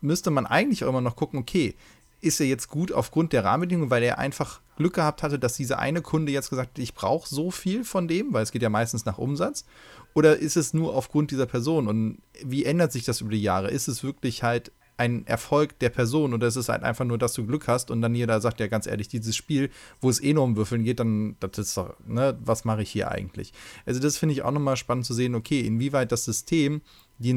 müsste 0.00 0.30
man 0.30 0.46
eigentlich 0.46 0.84
auch 0.84 0.88
immer 0.88 1.00
noch 1.00 1.16
gucken, 1.16 1.40
okay, 1.40 1.74
ist 2.20 2.40
er 2.40 2.46
jetzt 2.46 2.68
gut 2.68 2.92
aufgrund 2.92 3.32
der 3.32 3.44
Rahmenbedingungen, 3.44 3.90
weil 3.90 4.02
er 4.02 4.18
einfach 4.18 4.60
Glück 4.76 4.94
gehabt 4.94 5.22
hatte, 5.22 5.38
dass 5.38 5.54
dieser 5.54 5.78
eine 5.78 6.02
Kunde 6.02 6.32
jetzt 6.32 6.50
gesagt 6.50 6.70
hat, 6.70 6.78
ich 6.78 6.94
brauche 6.94 7.28
so 7.28 7.50
viel 7.50 7.84
von 7.84 8.08
dem, 8.08 8.32
weil 8.32 8.42
es 8.42 8.52
geht 8.52 8.62
ja 8.62 8.70
meistens 8.70 9.04
nach 9.04 9.18
Umsatz. 9.18 9.64
Oder 10.14 10.38
ist 10.38 10.56
es 10.56 10.74
nur 10.74 10.94
aufgrund 10.94 11.30
dieser 11.30 11.46
Person? 11.46 11.86
Und 11.86 12.18
wie 12.42 12.64
ändert 12.64 12.92
sich 12.92 13.04
das 13.04 13.20
über 13.20 13.30
die 13.30 13.42
Jahre? 13.42 13.70
Ist 13.70 13.88
es 13.88 14.02
wirklich 14.02 14.42
halt 14.42 14.72
ein 15.00 15.26
Erfolg 15.26 15.78
der 15.78 15.88
Person 15.88 16.34
oder 16.34 16.46
ist 16.46 16.56
es 16.56 16.68
halt 16.68 16.82
einfach 16.82 17.06
nur, 17.06 17.16
dass 17.16 17.32
du 17.32 17.46
Glück 17.46 17.68
hast 17.68 17.90
und 17.90 18.02
dann 18.02 18.14
jeder 18.14 18.38
sagt 18.42 18.60
ja 18.60 18.66
ganz 18.66 18.86
ehrlich, 18.86 19.08
dieses 19.08 19.34
Spiel, 19.34 19.70
wo 20.02 20.10
es 20.10 20.22
eh 20.22 20.34
nur 20.34 20.44
um 20.44 20.56
Würfeln 20.56 20.84
geht, 20.84 21.00
dann, 21.00 21.36
das 21.40 21.56
ist 21.56 21.76
doch, 21.78 21.94
ne, 22.06 22.36
was 22.44 22.66
mache 22.66 22.82
ich 22.82 22.90
hier 22.90 23.10
eigentlich? 23.10 23.54
Also 23.86 23.98
das 23.98 24.18
finde 24.18 24.34
ich 24.34 24.42
auch 24.42 24.50
nochmal 24.50 24.76
spannend 24.76 25.06
zu 25.06 25.14
sehen, 25.14 25.34
okay, 25.34 25.60
inwieweit 25.60 26.12
das 26.12 26.26
System 26.26 26.82
die 27.18 27.32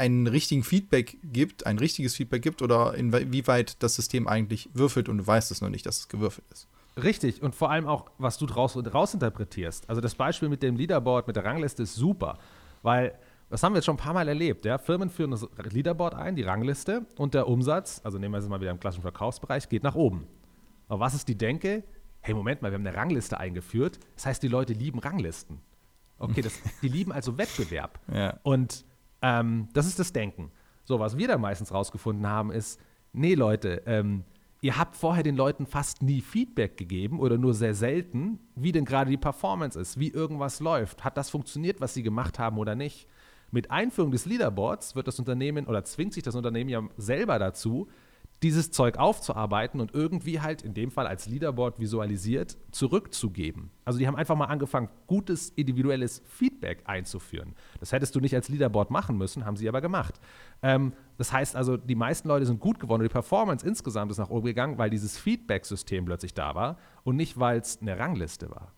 einen 0.00 0.26
richtigen 0.26 0.64
Feedback 0.64 1.18
gibt, 1.22 1.66
ein 1.66 1.78
richtiges 1.78 2.16
Feedback 2.16 2.42
gibt 2.42 2.62
oder 2.62 2.94
inwieweit 2.94 3.82
das 3.82 3.94
System 3.94 4.26
eigentlich 4.26 4.70
würfelt 4.72 5.08
und 5.08 5.18
du 5.18 5.26
weißt 5.26 5.50
es 5.50 5.60
noch 5.60 5.68
nicht, 5.68 5.86
dass 5.86 5.98
es 5.98 6.08
gewürfelt 6.08 6.46
ist. 6.50 6.68
Richtig, 7.00 7.42
und 7.42 7.54
vor 7.54 7.70
allem 7.70 7.86
auch, 7.86 8.10
was 8.18 8.38
du 8.38 8.46
draus, 8.46 8.76
rausinterpretierst. 8.76 9.88
Also 9.88 10.00
das 10.00 10.14
Beispiel 10.14 10.48
mit 10.48 10.62
dem 10.62 10.76
Leaderboard, 10.76 11.26
mit 11.26 11.36
der 11.36 11.44
Rangliste 11.44 11.82
ist 11.82 11.94
super, 11.94 12.38
weil 12.82 13.14
das 13.50 13.62
haben 13.62 13.72
wir 13.72 13.78
jetzt 13.78 13.86
schon 13.86 13.94
ein 13.94 14.02
paar 14.02 14.14
Mal 14.14 14.26
erlebt. 14.28 14.64
Ja? 14.64 14.78
Firmen 14.78 15.10
führen 15.10 15.32
das 15.32 15.46
Leaderboard 15.70 16.14
ein, 16.14 16.34
die 16.34 16.42
Rangliste, 16.42 17.04
und 17.16 17.34
der 17.34 17.46
Umsatz, 17.46 18.00
also 18.02 18.18
nehmen 18.18 18.32
wir 18.32 18.38
es 18.38 18.48
mal 18.48 18.60
wieder 18.60 18.70
im 18.70 18.80
klassischen 18.80 19.02
Verkaufsbereich, 19.02 19.68
geht 19.68 19.82
nach 19.82 19.94
oben. 19.94 20.26
Aber 20.88 21.00
was 21.00 21.14
ist 21.14 21.28
die 21.28 21.36
Denke? 21.36 21.84
Hey, 22.20 22.34
Moment 22.34 22.62
mal, 22.62 22.70
wir 22.70 22.78
haben 22.78 22.86
eine 22.86 22.96
Rangliste 22.96 23.38
eingeführt. 23.38 23.98
Das 24.14 24.26
heißt, 24.26 24.42
die 24.42 24.48
Leute 24.48 24.72
lieben 24.72 24.98
Ranglisten. 24.98 25.60
Okay, 26.18 26.42
das, 26.42 26.52
die 26.82 26.88
lieben 26.88 27.12
also 27.12 27.38
Wettbewerb. 27.38 27.98
Ja. 28.12 28.38
Und 28.42 28.84
ähm, 29.22 29.68
das 29.72 29.86
ist 29.86 29.98
das 29.98 30.12
Denken. 30.12 30.50
So, 30.84 30.98
was 30.98 31.16
wir 31.16 31.28
da 31.28 31.38
meistens 31.38 31.72
rausgefunden 31.72 32.26
haben, 32.26 32.50
ist, 32.50 32.80
nee, 33.12 33.34
Leute, 33.34 33.82
ähm, 33.86 34.24
ihr 34.60 34.76
habt 34.76 34.96
vorher 34.96 35.22
den 35.22 35.36
Leuten 35.36 35.66
fast 35.66 36.02
nie 36.02 36.20
Feedback 36.20 36.76
gegeben 36.76 37.20
oder 37.20 37.38
nur 37.38 37.54
sehr 37.54 37.74
selten, 37.74 38.38
wie 38.54 38.72
denn 38.72 38.84
gerade 38.84 39.10
die 39.10 39.16
Performance 39.16 39.78
ist, 39.78 39.98
wie 39.98 40.08
irgendwas 40.08 40.60
läuft. 40.60 41.04
Hat 41.04 41.16
das 41.16 41.30
funktioniert, 41.30 41.80
was 41.80 41.94
sie 41.94 42.02
gemacht 42.02 42.38
haben 42.38 42.58
oder 42.58 42.74
nicht? 42.74 43.06
Mit 43.52 43.70
Einführung 43.70 44.12
des 44.12 44.26
Leaderboards 44.26 44.94
wird 44.94 45.08
das 45.08 45.18
Unternehmen 45.18 45.66
oder 45.66 45.84
zwingt 45.84 46.14
sich 46.14 46.22
das 46.22 46.36
Unternehmen 46.36 46.70
ja 46.70 46.82
selber 46.96 47.38
dazu, 47.38 47.88
dieses 48.42 48.70
Zeug 48.70 48.96
aufzuarbeiten 48.96 49.80
und 49.80 49.94
irgendwie 49.94 50.40
halt 50.40 50.62
in 50.62 50.72
dem 50.72 50.90
Fall 50.90 51.06
als 51.06 51.26
Leaderboard 51.26 51.78
visualisiert 51.78 52.56
zurückzugeben. 52.70 53.70
Also 53.84 53.98
die 53.98 54.06
haben 54.06 54.16
einfach 54.16 54.36
mal 54.36 54.46
angefangen, 54.46 54.88
gutes 55.06 55.50
individuelles 55.50 56.22
Feedback 56.26 56.82
einzuführen. 56.86 57.54
Das 57.80 57.92
hättest 57.92 58.14
du 58.14 58.20
nicht 58.20 58.34
als 58.34 58.48
Leaderboard 58.48 58.90
machen 58.90 59.18
müssen, 59.18 59.44
haben 59.44 59.56
sie 59.56 59.68
aber 59.68 59.82
gemacht. 59.82 60.18
Ähm, 60.62 60.94
das 61.18 61.32
heißt 61.32 61.54
also, 61.54 61.76
die 61.76 61.94
meisten 61.94 62.28
Leute 62.28 62.46
sind 62.46 62.60
gut 62.60 62.80
geworden 62.80 63.02
und 63.02 63.08
die 63.08 63.12
Performance 63.12 63.66
insgesamt 63.66 64.10
ist 64.10 64.18
nach 64.18 64.30
oben 64.30 64.46
gegangen, 64.46 64.78
weil 64.78 64.88
dieses 64.88 65.18
Feedback-System 65.18 66.06
plötzlich 66.06 66.32
da 66.32 66.54
war 66.54 66.78
und 67.04 67.16
nicht, 67.16 67.38
weil 67.38 67.60
es 67.60 67.80
eine 67.82 67.98
Rangliste 67.98 68.50
war. 68.50 68.72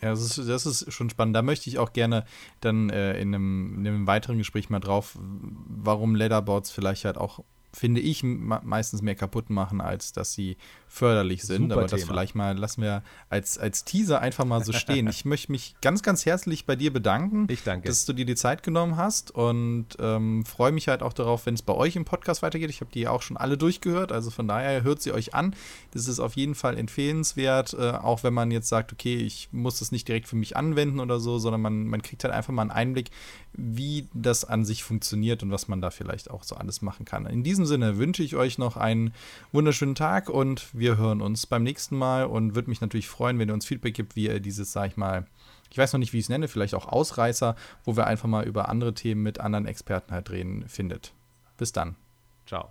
Ja, 0.00 0.10
das 0.10 0.38
ist, 0.38 0.48
das 0.48 0.66
ist 0.66 0.92
schon 0.92 1.08
spannend. 1.08 1.36
Da 1.36 1.42
möchte 1.42 1.68
ich 1.70 1.78
auch 1.78 1.92
gerne 1.92 2.24
dann 2.60 2.90
äh, 2.90 3.18
in, 3.20 3.34
einem, 3.34 3.74
in, 3.78 3.86
einem, 3.86 4.06
weiteren 4.06 4.38
Gespräch 4.38 4.68
mal 4.70 4.80
drauf, 4.80 5.16
warum 5.18 6.14
Leaderboards 6.14 6.70
vielleicht 6.70 7.04
halt 7.04 7.16
auch 7.16 7.44
finde 7.74 8.00
ich, 8.00 8.22
meistens 8.22 9.02
mehr 9.02 9.14
kaputt 9.14 9.50
machen, 9.50 9.80
als 9.80 10.12
dass 10.12 10.32
sie 10.32 10.56
förderlich 10.94 11.42
sind. 11.42 11.62
Super 11.62 11.74
Aber 11.74 11.82
das 11.82 12.00
Thema. 12.00 12.12
vielleicht 12.12 12.34
mal 12.36 12.56
lassen 12.56 12.80
wir 12.82 13.02
als, 13.28 13.58
als 13.58 13.84
Teaser 13.84 14.20
einfach 14.20 14.44
mal 14.44 14.64
so 14.64 14.72
stehen. 14.72 15.08
ich 15.08 15.24
möchte 15.24 15.50
mich 15.50 15.74
ganz, 15.82 16.02
ganz 16.02 16.24
herzlich 16.24 16.66
bei 16.66 16.76
dir 16.76 16.92
bedanken, 16.92 17.48
dass 17.82 18.06
du 18.06 18.12
dir 18.12 18.24
die 18.24 18.36
Zeit 18.36 18.62
genommen 18.62 18.96
hast 18.96 19.32
und 19.32 19.88
ähm, 19.98 20.44
freue 20.44 20.70
mich 20.70 20.86
halt 20.86 21.02
auch 21.02 21.12
darauf, 21.12 21.46
wenn 21.46 21.54
es 21.54 21.62
bei 21.62 21.72
euch 21.72 21.96
im 21.96 22.04
Podcast 22.04 22.42
weitergeht. 22.42 22.70
Ich 22.70 22.80
habe 22.80 22.92
die 22.92 23.08
auch 23.08 23.22
schon 23.22 23.36
alle 23.36 23.58
durchgehört, 23.58 24.12
also 24.12 24.30
von 24.30 24.46
daher 24.46 24.84
hört 24.84 25.02
sie 25.02 25.10
euch 25.10 25.34
an. 25.34 25.56
Das 25.90 26.06
ist 26.06 26.20
auf 26.20 26.36
jeden 26.36 26.54
Fall 26.54 26.78
empfehlenswert, 26.78 27.74
äh, 27.74 27.90
auch 27.90 28.22
wenn 28.22 28.32
man 28.32 28.52
jetzt 28.52 28.68
sagt, 28.68 28.92
okay, 28.92 29.16
ich 29.16 29.48
muss 29.50 29.80
das 29.80 29.90
nicht 29.90 30.06
direkt 30.06 30.28
für 30.28 30.36
mich 30.36 30.56
anwenden 30.56 31.00
oder 31.00 31.18
so, 31.18 31.38
sondern 31.38 31.60
man, 31.60 31.88
man 31.88 32.02
kriegt 32.02 32.22
halt 32.22 32.32
einfach 32.32 32.52
mal 32.52 32.62
einen 32.62 32.70
Einblick, 32.70 33.10
wie 33.52 34.08
das 34.14 34.44
an 34.44 34.64
sich 34.64 34.84
funktioniert 34.84 35.42
und 35.42 35.50
was 35.50 35.66
man 35.68 35.80
da 35.80 35.90
vielleicht 35.90 36.30
auch 36.30 36.44
so 36.44 36.54
alles 36.56 36.82
machen 36.82 37.04
kann. 37.04 37.26
In 37.26 37.42
diesem 37.42 37.66
Sinne 37.66 37.98
wünsche 37.98 38.22
ich 38.22 38.36
euch 38.36 38.58
noch 38.58 38.76
einen 38.76 39.12
wunderschönen 39.52 39.94
Tag 39.94 40.28
und 40.28 40.66
wir 40.84 40.98
hören 40.98 41.22
uns 41.22 41.46
beim 41.46 41.62
nächsten 41.62 41.96
Mal 41.96 42.26
und 42.26 42.54
würde 42.54 42.68
mich 42.68 42.82
natürlich 42.82 43.08
freuen, 43.08 43.38
wenn 43.38 43.48
ihr 43.48 43.54
uns 43.54 43.64
Feedback 43.64 43.94
gibt, 43.94 44.16
wie 44.16 44.26
ihr 44.26 44.38
dieses, 44.38 44.70
sag 44.70 44.90
ich 44.90 44.96
mal, 44.98 45.26
ich 45.70 45.78
weiß 45.78 45.94
noch 45.94 45.98
nicht, 45.98 46.12
wie 46.12 46.18
ich 46.18 46.26
es 46.26 46.28
nenne, 46.28 46.46
vielleicht 46.46 46.74
auch 46.74 46.86
Ausreißer, 46.86 47.56
wo 47.84 47.96
wir 47.96 48.06
einfach 48.06 48.28
mal 48.28 48.44
über 48.44 48.68
andere 48.68 48.92
Themen 48.92 49.22
mit 49.22 49.40
anderen 49.40 49.64
Experten 49.64 50.12
halt 50.12 50.28
reden, 50.28 50.68
findet. 50.68 51.14
Bis 51.56 51.72
dann. 51.72 51.96
Ciao. 52.44 52.68